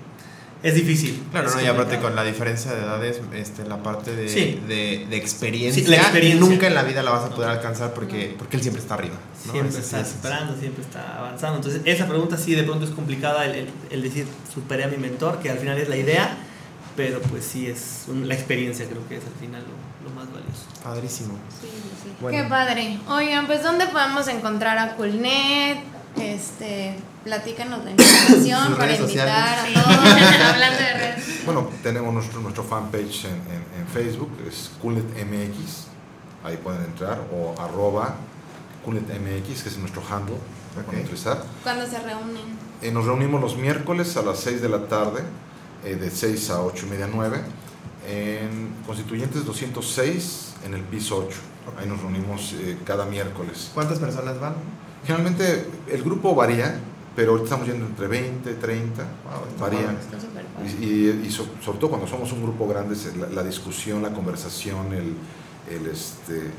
es 0.63 0.73
difícil. 0.73 1.21
Claro, 1.31 1.47
Es 1.49 1.55
¿no? 1.55 1.61
y 1.61 1.67
aparte 1.67 1.99
con 1.99 2.15
la 2.15 2.23
diferencia 2.23 2.73
de 2.73 2.81
edades, 2.81 3.21
este, 3.33 3.65
la 3.65 3.83
parte 3.83 4.15
de, 4.15 4.27
Sí. 4.29 4.59
de, 4.67 5.05
de 5.09 5.17
experiencia, 5.17 5.83
Sí, 5.83 5.89
la 5.89 5.97
experiencia. 5.97 6.39
nunca 6.39 6.65
en 6.67 6.73
la 6.73 6.81
vida 6.83 7.03
la 7.03 7.11
vas 7.11 7.25
a 7.25 7.29
poder 7.29 7.49
alcanzar 7.51 7.93
porque, 7.93 8.33
porque 8.37 8.55
él 8.57 8.63
siempre 8.63 8.81
está 8.81 8.95
arriba. 8.95 9.15
¿no? 9.45 9.51
Siempre 9.51 9.79
está 9.79 9.99
ese- 10.01 10.13
superando, 10.13 10.57
siempre 10.59 10.83
está 10.83 11.19
avanzando. 11.19 11.57
Entonces, 11.57 11.81
esa 11.85 12.07
pregunta 12.07 12.37
sí 12.37 12.55
de 12.55 12.63
pronto 12.63 12.85
es 12.85 12.91
complicada, 12.91 13.45
el, 13.45 13.55
el- 13.55 13.69
el 13.91 14.01
decir 14.01 14.25
superé 14.51 14.85
a 14.85 14.87
mi 14.87 14.97
mentor, 14.97 15.37
que 15.39 15.51
al 15.51 15.59
final 15.59 15.77
es 15.77 15.87
la 15.89 15.97
idea, 15.97 16.35
pero 16.95 17.19
pues 17.21 17.43
sí 17.45 17.67
es 17.67 18.05
un- 18.07 18.27
la 18.27 18.33
experiencia, 18.33 18.87
creo 18.87 19.07
que 19.07 19.17
es 19.17 19.23
al 19.25 19.33
final 19.39 19.61
lo, 19.61 20.09
lo 20.09 20.15
más 20.15 20.25
valioso. 20.33 20.63
Padrísimo. 20.83 21.33
Sí, 21.61 21.67
sí, 21.71 21.89
sí. 22.05 22.09
Bueno, 22.21 22.41
Qué 22.41 22.49
padre. 22.49 22.97
Oigan, 23.09 23.45
pues 23.45 23.61
¿dónde 23.61 23.85
podemos 23.87 24.27
encontrar 24.29 24.79
a 24.79 24.95
Coolnet? 24.95 25.77
Este, 26.19 26.95
platícanos 27.25 27.83
la 27.83 27.89
invitación 27.91 28.67
Sus 28.67 28.77
para 28.77 28.95
invitar 28.95 29.67
Sí. 29.67 29.73
a 29.75 29.83
todos. 29.83 29.97
Hablando 30.53 30.77
de 30.79 30.93
redes. 30.93 31.45
Bueno, 31.45 31.69
tenemos 31.83 32.13
nuestro, 32.13 32.39
nuestro 32.39 32.63
fanpage 32.63 33.25
en, 33.25 33.31
en- 33.33 33.81
en 33.81 33.87
Facebook, 33.93 34.29
es 34.47 34.71
CoolNetMX, 34.81 35.87
ahí 36.43 36.55
pueden 36.57 36.83
entrar, 36.83 37.19
o 37.33 37.59
arroba 37.61 38.15
CoolNetMX, 38.85 39.63
que 39.63 39.69
es 39.69 39.77
nuestro 39.79 40.01
handle 40.09 40.37
que 40.75 40.81
pueden 40.81 41.01
Ok. 41.01 41.05
utilizar. 41.07 41.43
Cuando 41.63 41.85
se 41.87 41.99
reúnen. 41.99 42.43
Eh, 42.81 42.91
nos 42.91 43.05
reunimos 43.05 43.41
los 43.41 43.57
miércoles 43.57 44.15
a 44.17 44.21
las 44.21 44.39
6 44.39 44.61
de 44.61 44.69
la 44.69 44.87
tarde, 44.87 45.23
eh, 45.83 45.95
de 45.95 46.09
6 46.11 46.49
a 46.51 46.61
8 46.61 46.85
y 46.85 46.89
media 46.91 47.09
9, 47.11 47.41
en 48.07 48.71
Constituyentes 48.85 49.45
206, 49.45 50.53
en 50.65 50.75
el 50.75 50.81
piso 50.81 51.25
8. 51.27 51.37
Ahí 51.79 51.87
nos 51.87 51.99
reunimos 52.01 52.53
eh, 52.53 52.77
cada 52.85 53.05
miércoles. 53.05 53.71
¿Cuántas 53.73 53.97
personas 53.97 54.39
van? 54.39 54.53
Generalmente 55.07 55.67
el 55.91 56.03
grupo 56.03 56.35
varía, 56.35 56.79
pero 57.15 57.31
ahorita 57.31 57.45
estamos 57.45 57.67
yendo 57.67 57.85
entre 57.85 58.07
20, 58.07 58.53
30, 58.55 59.03
varía. 59.59 59.91
Está 59.91 60.19
súper 60.19 60.43
padre. 60.45 60.69
Y, 60.81 60.85
y- 60.85 61.23
y 61.27 61.31
so- 61.31 61.47
sobre 61.63 61.79
todo 61.79 61.89
cuando 61.91 62.07
somos 62.07 62.31
un 62.33 62.43
grupo 62.43 62.67
grande, 62.67 62.95
la, 63.17 63.27
la 63.29 63.43
discusión, 63.43 64.01
la 64.01 64.11
conversación, 64.13 64.93
el, 64.93 65.13
el, 65.73 65.87
este, 65.87 66.51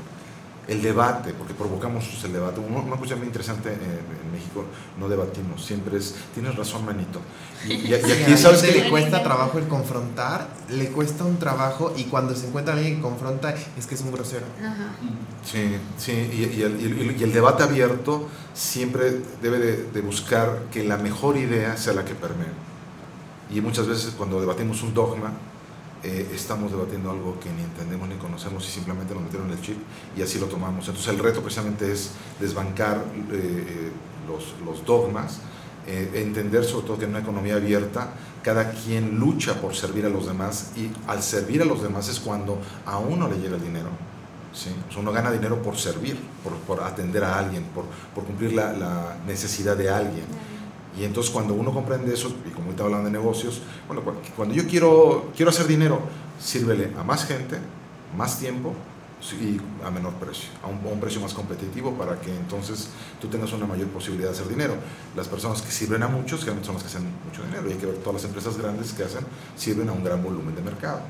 el 0.67 0.81
debate, 0.81 1.33
porque 1.33 1.53
provocamos 1.53 2.03
nosotros 2.03 2.23
el 2.25 2.33
debate. 2.33 2.59
Una, 2.59 2.97
cosa 2.97 3.15
muy 3.15 3.27
interesante 3.27 3.69
en, 3.73 4.27
México, 4.31 4.65
no 4.99 5.07
debatimos, 5.07 5.65
siempre 5.65 5.97
es, 5.97 6.13
tienes 6.33 6.55
razón, 6.55 6.85
manito. 6.85 7.21
Y, 7.65 7.73
y- 7.73 7.93
y 7.93 7.93
Sí, 8.03 8.11
aquí, 8.11 8.33
a 8.33 8.37
¿sabes 8.37 8.61
la 8.61 8.65
gente 8.67 8.79
qué? 8.79 8.83
le 8.85 8.89
cuesta 8.89 9.23
trabajo 9.23 9.57
el 9.57 9.67
confrontar, 9.67 10.47
le 10.69 10.89
cuesta 10.89 11.23
un 11.23 11.37
trabajo 11.39 11.93
y 11.95 12.03
cuando 12.05 12.35
se 12.35 12.47
encuentra 12.47 12.73
alguien 12.73 12.97
que 12.97 13.01
confronta 13.01 13.55
es 13.77 13.87
que 13.87 13.95
es 13.95 14.01
un 14.01 14.11
grosero. 14.11 14.45
Ajá. 14.59 14.89
Sí, 15.45 15.77
sí, 15.97 16.11
el- 16.11 17.15
y 17.19 17.23
el 17.23 17.31
debate 17.33 17.63
abierto 17.63 18.27
siempre 18.53 19.21
debe 19.41 19.59
de, 19.59 19.83
de 19.91 20.01
buscar 20.01 20.63
que 20.71 20.83
la 20.83 20.97
mejor 20.97 21.37
idea 21.37 21.77
sea 21.77 21.93
la 21.93 22.03
que 22.03 22.13
permee. 22.13 22.47
Y 23.49 23.61
muchas 23.61 23.87
veces 23.87 24.13
cuando 24.17 24.41
debatimos 24.41 24.83
un 24.83 24.93
dogma, 24.93 25.31
eh, 26.03 26.29
estamos 26.33 26.71
debatiendo 26.71 27.11
algo 27.11 27.39
que 27.39 27.49
ni 27.49 27.63
entendemos 27.63 28.07
ni 28.07 28.15
conocemos 28.15 28.67
y 28.67 28.71
simplemente 28.71 29.13
nos 29.13 29.23
metieron 29.23 29.47
en 29.47 29.57
el 29.57 29.61
chip 29.61 29.77
y 30.15 30.21
así 30.21 30.39
lo 30.39 30.47
tomamos. 30.47 30.87
Entonces 30.87 31.13
el 31.13 31.19
reto 31.19 31.41
precisamente 31.41 31.91
es 31.91 32.11
desbancar 32.39 33.03
eh, 33.31 33.91
los, 34.27 34.53
los, 34.65 34.85
dogmas, 34.85 35.39
eh, 35.87 36.11
entender 36.15 36.63
sobre 36.63 36.85
todo 36.85 36.97
que 36.99 37.05
en 37.05 37.11
una 37.11 37.19
economía 37.19 37.55
abierta 37.55 38.13
cada 38.43 38.71
quien 38.71 39.19
lucha 39.19 39.55
por 39.55 39.75
servir 39.75 40.05
a 40.05 40.09
los 40.09 40.27
demás 40.27 40.71
y 40.75 40.89
al 41.07 41.23
servir 41.23 41.61
a 41.61 41.65
los 41.65 41.81
demás 41.81 42.07
es 42.09 42.19
cuando 42.19 42.59
a 42.85 42.97
uno 42.97 43.27
le 43.27 43.37
llega 43.39 43.55
el 43.55 43.63
dinero. 43.63 43.89
¿sí? 44.53 44.69
uno 44.97 45.11
gana 45.11 45.31
dinero 45.31 45.61
por 45.61 45.77
servir, 45.77 46.17
por, 46.43 46.53
por 46.59 46.83
atender 46.83 47.23
a 47.23 47.37
alguien, 47.37 47.63
por, 47.75 47.85
por 48.15 48.23
cumplir 48.23 48.53
la, 48.53 49.17
necesidad 49.25 49.77
de 49.77 49.89
alguien. 49.89 50.25
Y 50.99 51.03
entonces 51.03 51.31
cuando 51.31 51.53
uno 51.53 51.71
comprende 51.71 52.13
eso, 52.13 52.33
y 52.45 52.49
como 52.49 52.67
ahorita 52.67 52.83
hablando 52.83 53.05
de 53.05 53.11
negocios, 53.11 53.61
bueno, 53.87 54.01
cuando 54.35 54.55
yo 54.55 54.65
quiero, 54.67 55.31
quiero 55.35 55.51
hacer 55.51 55.67
dinero, 55.67 55.99
sírvele 56.39 56.91
a 56.99 57.03
más 57.03 57.25
gente, 57.25 57.57
más 58.17 58.39
tiempo 58.39 58.73
y 59.41 59.59
a 59.83 59.89
menor 59.89 60.13
precio, 60.13 60.49
a 60.63 60.67
un, 60.67 60.79
a 60.87 60.93
un, 60.93 60.99
precio 60.99 61.19
más 61.19 61.33
competitivo 61.33 61.93
para 61.93 62.19
que 62.21 62.33
entonces 62.33 62.89
tú 63.19 63.27
tengas 63.27 63.51
una 63.51 63.65
mayor 63.65 63.87
posibilidad 63.87 64.29
de 64.29 64.35
hacer 64.35 64.47
dinero. 64.47 64.75
Las 65.15 65.27
personas 65.27 65.61
que 65.61 65.71
sirven 65.71 66.03
a 66.03 66.07
muchos 66.07 66.41
generalmente 66.41 66.67
son 66.67 66.75
las 66.75 66.83
que 66.83 66.89
hacen 66.89 67.09
mucho 67.25 67.43
dinero 67.43 67.67
y 67.67 67.73
hay 67.73 67.77
que 67.77 67.87
ver 67.87 67.97
todas 67.97 68.21
las 68.21 68.25
empresas 68.25 68.57
grandes 68.57 68.93
que 68.93 69.03
hacen 69.03 69.25
sirven 69.55 69.89
a 69.89 69.91
un 69.91 70.03
gran 70.03 70.23
volumen 70.23 70.55
de 70.55 70.61
mercado. 70.61 71.01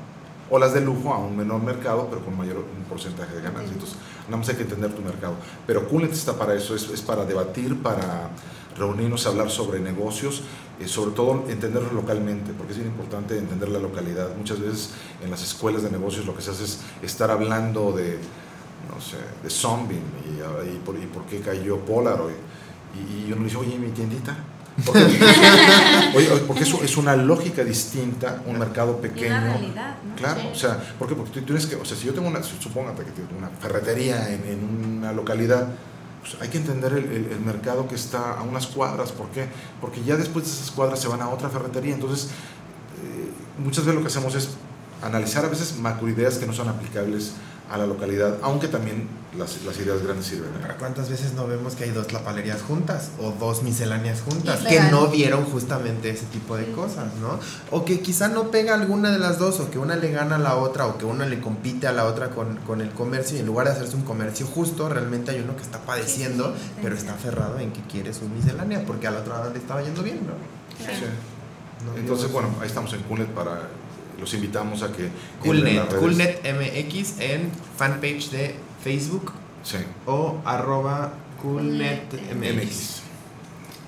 O 0.50 0.58
las 0.58 0.72
de 0.72 0.80
lujo 0.80 1.12
a 1.12 1.18
un 1.18 1.36
menor 1.36 1.62
mercado, 1.62 2.06
pero 2.08 2.24
con 2.24 2.36
mayor 2.36 2.56
un 2.56 2.84
porcentaje 2.88 3.36
de 3.36 3.42
ganancias. 3.42 3.72
Entonces, 3.72 3.98
nada 4.26 4.38
más 4.38 4.48
hay 4.48 4.56
que 4.56 4.62
entender 4.62 4.94
tu 4.94 5.02
mercado. 5.02 5.34
Pero 5.66 5.86
Coolnet 5.86 6.12
está 6.12 6.38
para 6.38 6.54
eso, 6.54 6.74
es, 6.74 6.88
es 6.88 7.02
para 7.02 7.26
debatir, 7.26 7.82
para 7.82 8.30
reunirnos 8.78 9.26
a 9.26 9.30
hablar 9.30 9.50
sobre 9.50 9.80
negocios, 9.80 10.42
eh, 10.80 10.86
sobre 10.88 11.10
todo 11.12 11.44
entenderlo 11.48 11.92
localmente, 11.92 12.52
porque 12.56 12.72
es 12.72 12.78
bien 12.78 12.90
importante 12.90 13.36
entender 13.36 13.68
la 13.68 13.78
localidad. 13.80 14.28
Muchas 14.36 14.60
veces 14.60 14.90
en 15.22 15.30
las 15.30 15.42
escuelas 15.42 15.82
de 15.82 15.90
negocios 15.90 16.24
lo 16.26 16.34
que 16.34 16.42
se 16.42 16.50
hace 16.52 16.64
es 16.64 16.78
estar 17.02 17.30
hablando 17.30 17.92
de, 17.92 18.18
no 18.94 19.00
sé, 19.00 19.16
de 19.42 19.50
zombie 19.50 19.98
y, 19.98 20.74
y, 20.74 20.78
por, 20.84 20.96
y 20.96 21.06
por 21.06 21.24
qué 21.24 21.40
cayó 21.40 21.78
Polaroid. 21.78 22.34
Y, 22.94 23.28
y 23.28 23.32
uno 23.32 23.44
dice, 23.44 23.56
oye, 23.56 23.76
mi 23.78 23.90
tiendita. 23.90 24.36
Porque, 24.86 25.00
oye, 26.16 26.28
porque 26.46 26.62
eso 26.62 26.80
es 26.84 26.96
una 26.96 27.16
lógica 27.16 27.64
distinta, 27.64 28.42
un 28.46 28.58
mercado 28.60 28.96
pequeño. 28.98 29.34
Una 29.36 29.52
realidad, 29.54 29.96
¿no? 30.08 30.14
Claro, 30.14 30.40
Sí. 30.40 30.48
o 30.52 30.54
sea, 30.54 30.94
¿por 30.98 31.08
qué? 31.08 31.14
Porque 31.16 31.32
tú 31.32 31.40
tienes 31.42 31.66
que, 31.66 31.74
o 31.76 31.84
sea, 31.84 31.96
si 31.96 32.06
yo 32.06 32.14
tengo 32.14 32.28
una, 32.28 32.42
supóngate 32.44 33.04
que 33.04 33.10
tengo 33.10 33.36
una 33.38 33.48
ferretería 33.48 34.32
en, 34.32 34.44
en 34.46 34.96
una 34.98 35.12
localidad, 35.12 35.68
pues 36.20 36.36
hay 36.40 36.48
que 36.48 36.58
entender 36.58 36.92
el, 36.92 37.40
mercado 37.40 37.88
que 37.88 37.94
está 37.94 38.38
a 38.38 38.42
unas 38.42 38.66
cuadras. 38.66 39.12
¿Por 39.12 39.28
qué? 39.28 39.48
Porque 39.80 40.02
ya 40.02 40.16
después 40.16 40.44
de 40.44 40.50
esas 40.50 40.70
cuadras 40.70 41.00
se 41.00 41.08
van 41.08 41.22
a 41.22 41.28
otra 41.28 41.48
ferretería. 41.48 41.94
Entonces, 41.94 42.26
eh, 43.02 43.30
muchas 43.58 43.84
veces 43.84 43.94
lo 43.94 44.00
que 44.02 44.08
hacemos 44.08 44.34
es 44.34 44.50
analizar 45.02 45.44
a 45.44 45.48
veces 45.48 45.78
macroideas 45.78 46.38
que 46.38 46.46
no 46.46 46.52
son 46.52 46.68
aplicables 46.68 47.32
a 47.70 47.78
la 47.78 47.86
localidad, 47.86 48.38
aunque 48.42 48.68
también 48.68 49.08
las, 49.36 49.62
las 49.64 49.78
ideas 49.78 50.02
grandes 50.02 50.26
sirven. 50.26 50.50
¿eh? 50.50 50.74
¿Cuántas 50.78 51.10
veces 51.10 51.34
no 51.34 51.46
vemos 51.46 51.74
que 51.74 51.84
hay 51.84 51.90
dos 51.90 52.12
lapalerías 52.12 52.62
juntas 52.62 53.10
o 53.20 53.30
dos 53.32 53.62
misceláneas 53.62 54.22
juntas 54.22 54.60
que 54.60 54.80
no 54.90 55.08
vieron 55.08 55.44
justamente 55.44 56.10
ese 56.10 56.24
tipo 56.26 56.56
de 56.56 56.70
cosas, 56.72 57.14
¿no? 57.20 57.38
O 57.70 57.84
que 57.84 58.00
quizá 58.00 58.28
no 58.28 58.50
pega 58.50 58.74
alguna 58.74 59.10
de 59.10 59.18
las 59.18 59.38
dos, 59.38 59.60
o 59.60 59.70
que 59.70 59.78
una 59.78 59.96
le 59.96 60.10
gana 60.10 60.36
a 60.36 60.38
la 60.38 60.56
otra, 60.56 60.86
o 60.86 60.98
que 60.98 61.04
una 61.04 61.26
le 61.26 61.40
compite 61.40 61.86
a 61.86 61.92
la 61.92 62.06
otra 62.06 62.30
con, 62.30 62.56
con 62.58 62.80
el 62.80 62.90
comercio, 62.90 63.36
y 63.36 63.40
en 63.40 63.46
lugar 63.46 63.66
de 63.66 63.72
hacerse 63.72 63.96
un 63.96 64.02
comercio 64.02 64.46
justo, 64.46 64.88
realmente 64.88 65.30
hay 65.30 65.40
uno 65.40 65.56
que 65.56 65.62
está 65.62 65.78
padeciendo, 65.78 66.48
Sí, 66.48 66.52
sí, 66.58 66.64
sí, 66.64 66.80
pero 66.82 66.94
está 66.94 67.14
aferrado 67.14 67.58
en 67.58 67.72
que 67.72 67.82
quiere 67.82 68.12
su 68.14 68.28
miscelánea, 68.28 68.84
porque 68.86 69.06
a 69.06 69.10
la 69.10 69.20
otra 69.20 69.48
le 69.50 69.58
estaba 69.58 69.82
yendo 69.82 70.02
bien, 70.02 70.20
¿no? 70.26 70.32
Sí. 70.84 71.04
No 71.84 71.96
Entonces, 71.96 72.32
bueno, 72.32 72.48
ahí 72.60 72.66
estamos 72.66 72.92
en 72.92 73.02
Coolnet 73.02 73.28
para. 73.28 73.68
Los 74.18 74.34
invitamos 74.34 74.82
a 74.82 74.92
que. 74.92 75.08
Coolnet. 75.40 75.94
Coolnet 75.98 76.42
MX 76.42 77.20
en 77.20 77.50
fanpage 77.76 78.30
de 78.30 78.54
Facebook 78.82 79.32
Sí, 79.62 79.76
o 80.06 80.40
arroba 80.44 81.12
Coolnet 81.42 82.12
MX. 82.34 82.64
MX. 82.64 83.02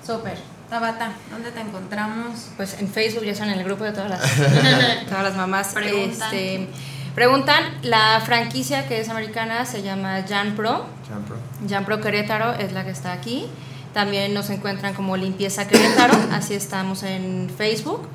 Súper. 0.05 0.37
Tabata, 0.69 1.11
¿dónde 1.29 1.51
te 1.51 1.59
encontramos? 1.59 2.49
Pues 2.55 2.79
en 2.79 2.87
Facebook 2.87 3.25
ya 3.25 3.35
son 3.35 3.49
en 3.49 3.59
el 3.59 3.65
grupo 3.65 3.83
de 3.83 3.91
todas 3.91 4.09
las, 4.09 4.21
todas 5.09 5.23
las 5.23 5.35
mamás. 5.35 5.69
Preguntan. 5.73 6.33
Este, 6.33 6.67
preguntan, 7.13 7.63
la 7.81 8.21
franquicia 8.23 8.87
que 8.87 9.01
es 9.01 9.09
americana 9.09 9.65
se 9.65 9.81
llama 9.81 10.23
Jan 10.27 10.55
Pro. 10.55 10.85
Champro. 11.07 11.35
Jan 11.67 11.83
Pro 11.83 11.99
Querétaro 11.99 12.53
es 12.53 12.71
la 12.71 12.85
que 12.85 12.91
está 12.91 13.11
aquí. 13.11 13.47
También 13.93 14.33
nos 14.33 14.49
encuentran 14.49 14.93
como 14.93 15.17
Limpieza 15.17 15.67
Querétaro, 15.67 16.13
así 16.31 16.53
estamos 16.53 17.03
en 17.03 17.51
Facebook. 17.57 18.07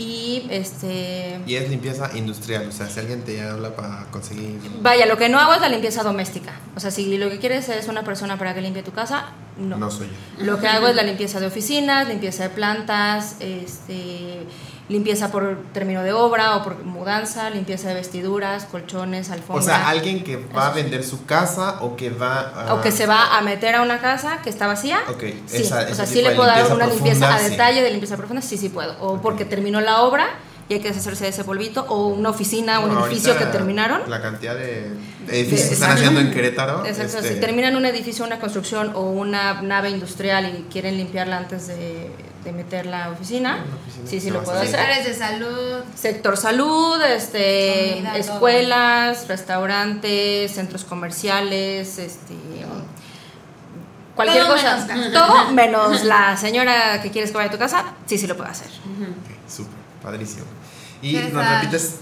Y 0.00 0.46
este 0.48 1.40
Y 1.46 1.56
es 1.56 1.68
limpieza 1.68 2.10
industrial, 2.16 2.66
o 2.68 2.72
sea, 2.72 2.88
si 2.88 3.00
alguien 3.00 3.22
te 3.22 3.42
habla 3.42 3.76
para 3.76 4.06
conseguir... 4.10 4.58
vaya, 4.80 5.04
lo 5.04 5.18
que 5.18 5.28
no 5.28 5.38
hago 5.38 5.52
es 5.52 5.60
la 5.60 5.68
limpieza 5.68 6.02
doméstica. 6.02 6.52
O 6.74 6.80
sea, 6.80 6.90
si 6.90 7.18
lo 7.18 7.28
que 7.28 7.38
quieres 7.38 7.68
es 7.68 7.86
una 7.86 8.02
persona 8.02 8.38
para 8.38 8.54
que 8.54 8.62
limpie 8.62 8.82
tu 8.82 8.92
casa, 8.92 9.32
no. 9.58 9.76
No 9.76 9.90
soy 9.90 10.08
yo. 10.38 10.44
Lo 10.46 10.58
que 10.58 10.68
hago 10.68 10.88
es 10.88 10.96
la 10.96 11.02
limpieza 11.02 11.38
de 11.38 11.46
oficinas, 11.46 12.08
limpieza 12.08 12.44
de 12.44 12.48
plantas, 12.48 13.36
este, 13.40 14.46
limpieza 14.90 15.30
por 15.30 15.56
término 15.72 16.02
de 16.02 16.12
obra 16.12 16.56
o 16.56 16.62
por 16.64 16.84
mudanza, 16.84 17.48
limpieza 17.48 17.88
de 17.88 17.94
vestiduras, 17.94 18.64
colchones, 18.66 19.30
O 19.30 19.32
alfombras. 19.32 19.64
sea, 19.64 19.88
alguien 19.88 20.22
que 20.24 20.36
va 20.36 20.66
a 20.66 20.72
vender 20.72 21.04
su 21.04 21.24
casa 21.24 21.78
o 21.80 21.96
que 21.96 22.10
va 22.10 22.40
a... 22.68 22.74
o 22.74 22.80
que 22.82 22.90
se 22.90 23.06
va 23.06 23.38
a 23.38 23.40
meter 23.40 23.76
a 23.76 23.82
una 23.82 24.00
casa 24.00 24.40
que 24.42 24.50
está 24.50 24.66
vacía. 24.66 24.98
Ok, 25.08 25.22
Sí, 25.46 25.62
esa- 25.62 25.86
o 25.90 25.94
sea, 25.94 26.06
sí 26.06 26.20
le 26.20 26.32
puedo 26.32 26.48
dar 26.48 26.70
una 26.74 26.86
limpieza 26.88 27.32
a 27.34 27.38
sí. 27.38 27.50
detalle 27.50 27.82
de 27.82 27.90
limpieza 27.90 28.16
profunda, 28.16 28.42
sí, 28.42 28.58
sí 28.58 28.68
puedo. 28.68 28.96
O 29.00 29.20
porque 29.22 29.44
terminó 29.44 29.80
la 29.80 30.02
obra 30.02 30.26
y 30.68 30.74
hay 30.74 30.80
que 30.80 30.88
deshacerse 30.88 31.24
de 31.24 31.30
ese 31.30 31.42
polvito, 31.42 31.84
o 31.88 32.08
una 32.08 32.30
oficina, 32.30 32.78
un 32.80 32.96
edificio 32.96 33.36
que 33.36 33.44
terminaron. 33.46 34.02
La 34.08 34.20
cantidad 34.22 34.54
de 34.54 34.92
edificios 35.28 35.68
que 35.68 35.74
están 35.74 35.90
haciendo 35.92 36.20
en 36.20 36.30
Querétaro. 36.32 36.84
Exacto, 36.86 37.18
este, 37.18 37.34
si 37.34 37.40
terminan 37.40 37.74
un 37.76 37.86
edificio, 37.86 38.24
una 38.24 38.38
construcción 38.38 38.92
o 38.94 39.02
una 39.02 39.62
nave 39.62 39.90
industrial 39.90 40.46
y 40.46 40.66
quieren 40.70 40.96
limpiarla 40.96 41.38
antes 41.38 41.66
de, 41.66 42.10
de 42.44 42.52
meter 42.52 42.86
la 42.86 43.10
oficina, 43.10 43.64
sí, 44.06 44.20
sí 44.20 44.30
lo 44.30 44.42
puedo 44.42 44.58
hacer. 44.58 44.70
Sectores 44.70 45.04
de 45.06 45.14
salud. 45.14 45.80
Sector 45.94 46.36
salud, 46.36 47.00
este, 47.02 47.92
Comida, 47.96 48.10
todo. 48.12 48.20
escuelas, 48.20 49.28
restaurantes, 49.28 50.50
centros 50.52 50.84
comerciales, 50.84 51.98
este, 51.98 52.34
cualquier 54.14 54.44
Todo 54.44 54.54
cosa. 54.54 54.86
menos- 54.86 55.12
todo 55.12 55.50
menos 55.52 56.04
la 56.04 56.36
señora 56.36 57.00
que 57.02 57.10
quieres 57.10 57.30
que 57.30 57.36
vaya 57.36 57.48
a 57.48 57.52
tu 57.52 57.58
casa, 57.58 57.84
sí, 58.06 58.18
sí 58.18 58.26
lo 58.26 58.36
puedo 58.36 58.50
hacer. 58.50 58.68
ok, 58.68 59.50
Súper, 59.50 59.72
padrísimo. 60.02 60.44
Y 61.02 61.14
nos 61.14 61.32
repites 61.48 61.96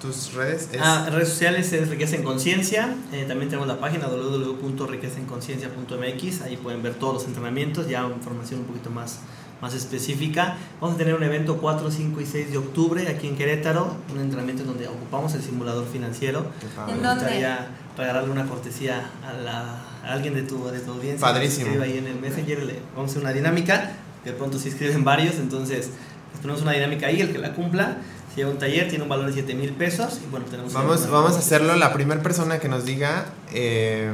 tus 0.00 0.32
redes. 0.32 0.70
Es 0.72 0.80
Ah, 0.82 1.06
redes 1.10 1.28
sociales 1.28 1.72
es 1.72 1.88
Riqueza 1.90 2.16
en 2.16 2.24
Conciencia. 2.24 2.94
Eh, 3.12 3.26
también 3.28 3.48
tenemos 3.50 3.68
la 3.68 3.78
página 3.78 4.08
www.riquezaenconciencia.mx. 4.08 6.40
Ahí 6.42 6.56
pueden 6.56 6.82
ver 6.82 6.94
todos 6.94 7.14
los 7.14 7.24
entrenamientos, 7.26 7.86
ya 7.88 8.02
información 8.04 8.60
un 8.60 8.66
poquito 8.66 8.90
más, 8.90 9.18
más 9.60 9.74
específica. 9.74 10.56
Vamos 10.80 10.94
a 10.96 10.98
tener 10.98 11.14
un 11.14 11.22
evento 11.22 11.58
4, 11.58 11.90
5 11.90 12.20
y 12.20 12.26
6 12.26 12.50
de 12.52 12.58
octubre 12.58 13.08
aquí 13.08 13.26
en 13.28 13.36
Querétaro. 13.36 13.94
Un 14.12 14.20
entrenamiento 14.20 14.62
en 14.62 14.68
donde 14.68 14.88
ocupamos 14.88 15.34
el 15.34 15.42
simulador 15.42 15.86
financiero. 15.86 16.46
¿En 16.88 16.96
Me 16.96 17.02
dónde? 17.02 17.24
gustaría 17.24 17.68
regalarle 17.96 18.30
una 18.30 18.46
cortesía 18.46 19.10
a, 19.26 19.32
la- 19.34 19.82
a 20.04 20.12
alguien 20.12 20.34
de 20.34 20.42
tu, 20.42 20.66
de 20.68 20.80
tu 20.80 20.92
audiencia. 20.92 21.20
Padrísimo. 21.20 21.72
Que 21.76 21.82
ahí 21.82 21.98
en 21.98 22.06
el 22.06 22.18
Messenger. 22.20 22.62
le- 22.62 22.78
vamos 22.96 23.10
a 23.10 23.12
hacer 23.12 23.22
una 23.22 23.32
dinámica. 23.32 23.92
De 24.24 24.32
pronto 24.32 24.58
se 24.58 24.68
inscriben 24.68 25.04
varios, 25.04 25.36
entonces 25.36 25.90
les 26.32 26.40
ponemos 26.40 26.62
una 26.62 26.72
dinámica 26.72 27.06
ahí. 27.06 27.20
El 27.20 27.32
que 27.32 27.38
la 27.38 27.52
cumpla 27.54 27.98
se 28.30 28.36
lleva 28.36 28.50
un 28.50 28.58
taller, 28.58 28.88
tiene 28.88 29.02
un 29.04 29.08
valor 29.10 29.26
de 29.26 29.32
7 29.34 29.54
mil 29.54 29.72
pesos. 29.72 30.20
Y 30.24 30.30
bueno, 30.30 30.46
tenemos 30.46 30.72
Vamos, 30.72 31.10
vamos 31.10 31.34
a 31.36 31.38
hacerlo. 31.38 31.74
La 31.76 31.92
primera 31.92 32.22
persona 32.22 32.58
que 32.58 32.68
nos 32.68 32.84
diga 32.84 33.26
eh, 33.52 34.10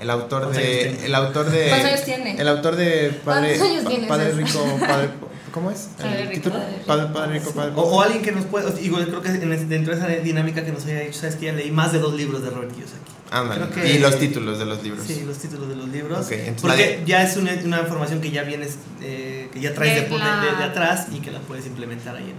el 0.00 0.10
autor 0.10 0.42
¿Cuántos 0.44 0.58
años 0.62 1.00
de 1.00 1.06
el 1.06 1.14
autor 1.14 1.46
de 1.50 1.68
¿Cuántos 1.68 1.90
años 1.90 2.04
tiene? 2.04 2.40
el 2.40 2.48
autor 2.48 2.76
de 2.76 3.10
padre 3.24 3.48
¿Cuántos 3.58 3.68
años 3.68 3.84
tienes, 3.88 4.08
padre 4.08 4.32
rico 4.32 4.78
padre 4.80 5.08
¿cómo 5.52 5.70
es? 5.70 5.88
Padre 5.98 6.22
El 6.22 6.28
rico, 6.28 6.50
padre 6.50 6.66
rico. 6.70 6.86
Padre, 6.86 7.06
padre 7.12 7.38
rico 7.38 7.50
padre 7.52 7.72
O, 7.74 7.80
o 7.82 8.02
alguien 8.02 8.22
que 8.22 8.32
nos 8.32 8.44
pueda, 8.44 8.72
igual 8.80 9.06
creo 9.08 9.22
que 9.22 9.30
dentro 9.30 9.94
de 9.94 9.98
esa 10.00 10.08
dinámica 10.22 10.64
que 10.64 10.70
nos 10.72 10.84
haya 10.86 11.00
dicho, 11.00 11.18
sabes 11.20 11.36
que 11.36 11.46
ya 11.46 11.52
leí 11.52 11.70
más 11.70 11.92
de 11.92 11.98
dos 11.98 12.14
libros 12.14 12.42
de 12.42 12.50
Robert 12.50 12.72
Kiyosaki. 12.72 13.12
Ándale. 13.30 13.68
que- 13.70 13.92
y 13.94 13.98
los 13.98 14.18
títulos 14.18 14.58
de 14.58 14.64
los 14.66 14.82
libros. 14.82 15.04
Sí, 15.06 15.22
los 15.26 15.36
títulos 15.38 15.68
de 15.68 15.76
los 15.76 15.88
libros. 15.88 16.24
Ok, 16.26 16.32
entonces 16.32 16.60
porque 16.62 17.02
ya 17.06 17.22
es 17.22 17.36
una, 17.36 17.52
una 17.64 17.80
información 17.80 18.20
que 18.20 18.30
ya 18.30 18.42
vienes, 18.42 18.76
eh, 19.02 19.48
que 19.52 19.60
ya 19.60 19.74
traes 19.74 19.96
de, 19.96 20.08
De 20.08 20.18
la- 20.18 20.40
de- 20.42 20.56
de 20.56 20.64
atrás 20.64 21.06
y 21.12 21.18
que 21.18 21.30
la 21.30 21.40
puedes 21.40 21.66
implementar 21.66 22.14
ahí 22.16 22.32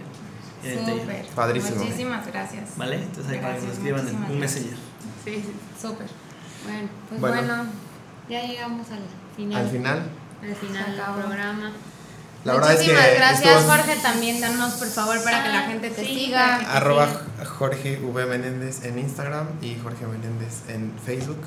en 0.64 0.70
el, 0.72 0.74
en 0.74 0.80
el 0.80 0.86
taller. 0.86 1.02
Súper. 1.02 1.26
Padrísimo. 1.36 1.84
Muchísimas 1.84 2.26
gracias. 2.28 2.70
¿Vale? 2.78 2.96
Entonces 2.96 3.32
ahí 3.34 3.40
para 3.40 3.56
que 3.56 3.62
nos 3.62 3.74
escriban 3.74 4.08
en 4.08 4.16
un 4.16 4.40
gracias. 4.40 4.40
messenger. 4.40 4.78
Sí, 5.26 5.34
sí, 5.36 5.54
súper. 5.82 6.08
Bueno, 6.66 6.90
Pues 7.10 7.22
Bueno. 7.22 7.36
bueno, 7.38 7.64
ya 8.30 8.42
llegamos 8.44 8.88
al 8.92 9.00
final. 9.36 9.62
al 9.66 9.70
final 9.72 10.10
Al 10.44 10.56
final 10.56 10.86
del 10.96 11.24
programa. 11.24 11.72
la 12.46 12.54
verdad 12.54 12.74
es 12.74 12.80
que 12.82 12.92
Muchísimas 12.94 13.16
gracias, 13.18 13.56
estuvo- 13.58 13.72
Jorge. 13.76 13.96
También 14.02 14.42
danos, 14.42 14.74
por 14.74 14.88
favor, 14.88 15.24
para 15.24 15.44
que 15.44 15.50
la 15.50 15.62
gente 15.64 15.90
te 15.90 16.06
Sí, 16.06 16.26
siga. 16.26 16.56
arroba 16.76 17.08
Jorge 17.58 18.00
V 18.04 18.26
Menéndez 18.26 18.84
en 18.86 19.00
Instagram 19.00 19.48
y 19.62 19.78
Jorge 19.82 20.06
Menéndez 20.08 20.64
en 20.70 20.94
Facebook. 21.06 21.40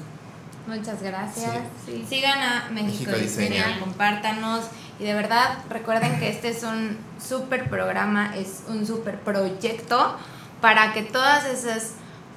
Muchas 0.66 1.02
gracias. 1.02 1.50
Sí. 1.86 2.06
Sigan 2.08 2.38
a 2.40 2.68
México, 2.70 3.10
México 3.10 3.12
Diseña, 3.16 3.66
Diseña. 3.66 3.80
compártanos. 3.80 4.64
Y 5.00 5.04
de 5.04 5.14
verdad, 5.14 5.58
recuerden 5.68 6.20
que 6.20 6.28
este 6.28 6.50
es 6.50 6.62
un 6.62 6.96
súper 7.20 7.68
programa, 7.68 8.36
es 8.36 8.62
un 8.68 8.86
súper 8.86 9.18
proyecto 9.18 10.16
para 10.60 10.92
que 10.92 11.02
todas 11.02 11.46
esas 11.46 11.94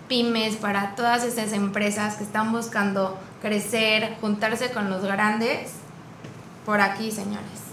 pymes, 0.08 0.56
para 0.56 0.96
todas 0.96 1.24
esas 1.24 1.54
empresas 1.54 2.16
que 2.16 2.24
están 2.24 2.52
buscando 2.52 3.18
crecer, 3.42 4.16
juntarse 4.22 4.70
con 4.72 4.90
los 4.90 5.04
grandes, 5.04 5.72
por 6.66 6.82
aquí, 6.82 7.12
señores. 7.12 7.66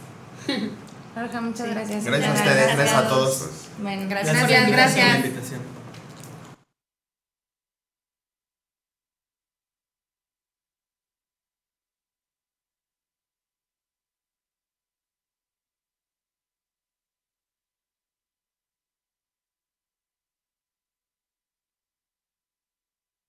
Jorge, 1.14 1.41
muchas 1.41 1.68
gracias. 1.68 2.05
Gracias 2.05 2.30
a 2.30 2.35
ustedes, 2.35 2.76
gracias 2.76 2.97
a 2.99 3.09
todos. 3.09 3.49
Bueno, 3.83 4.03
Gracias, 4.09 4.41
por 4.41 4.51
la 4.51 4.68
gracias. 4.68 5.16
invitación. 5.16 5.72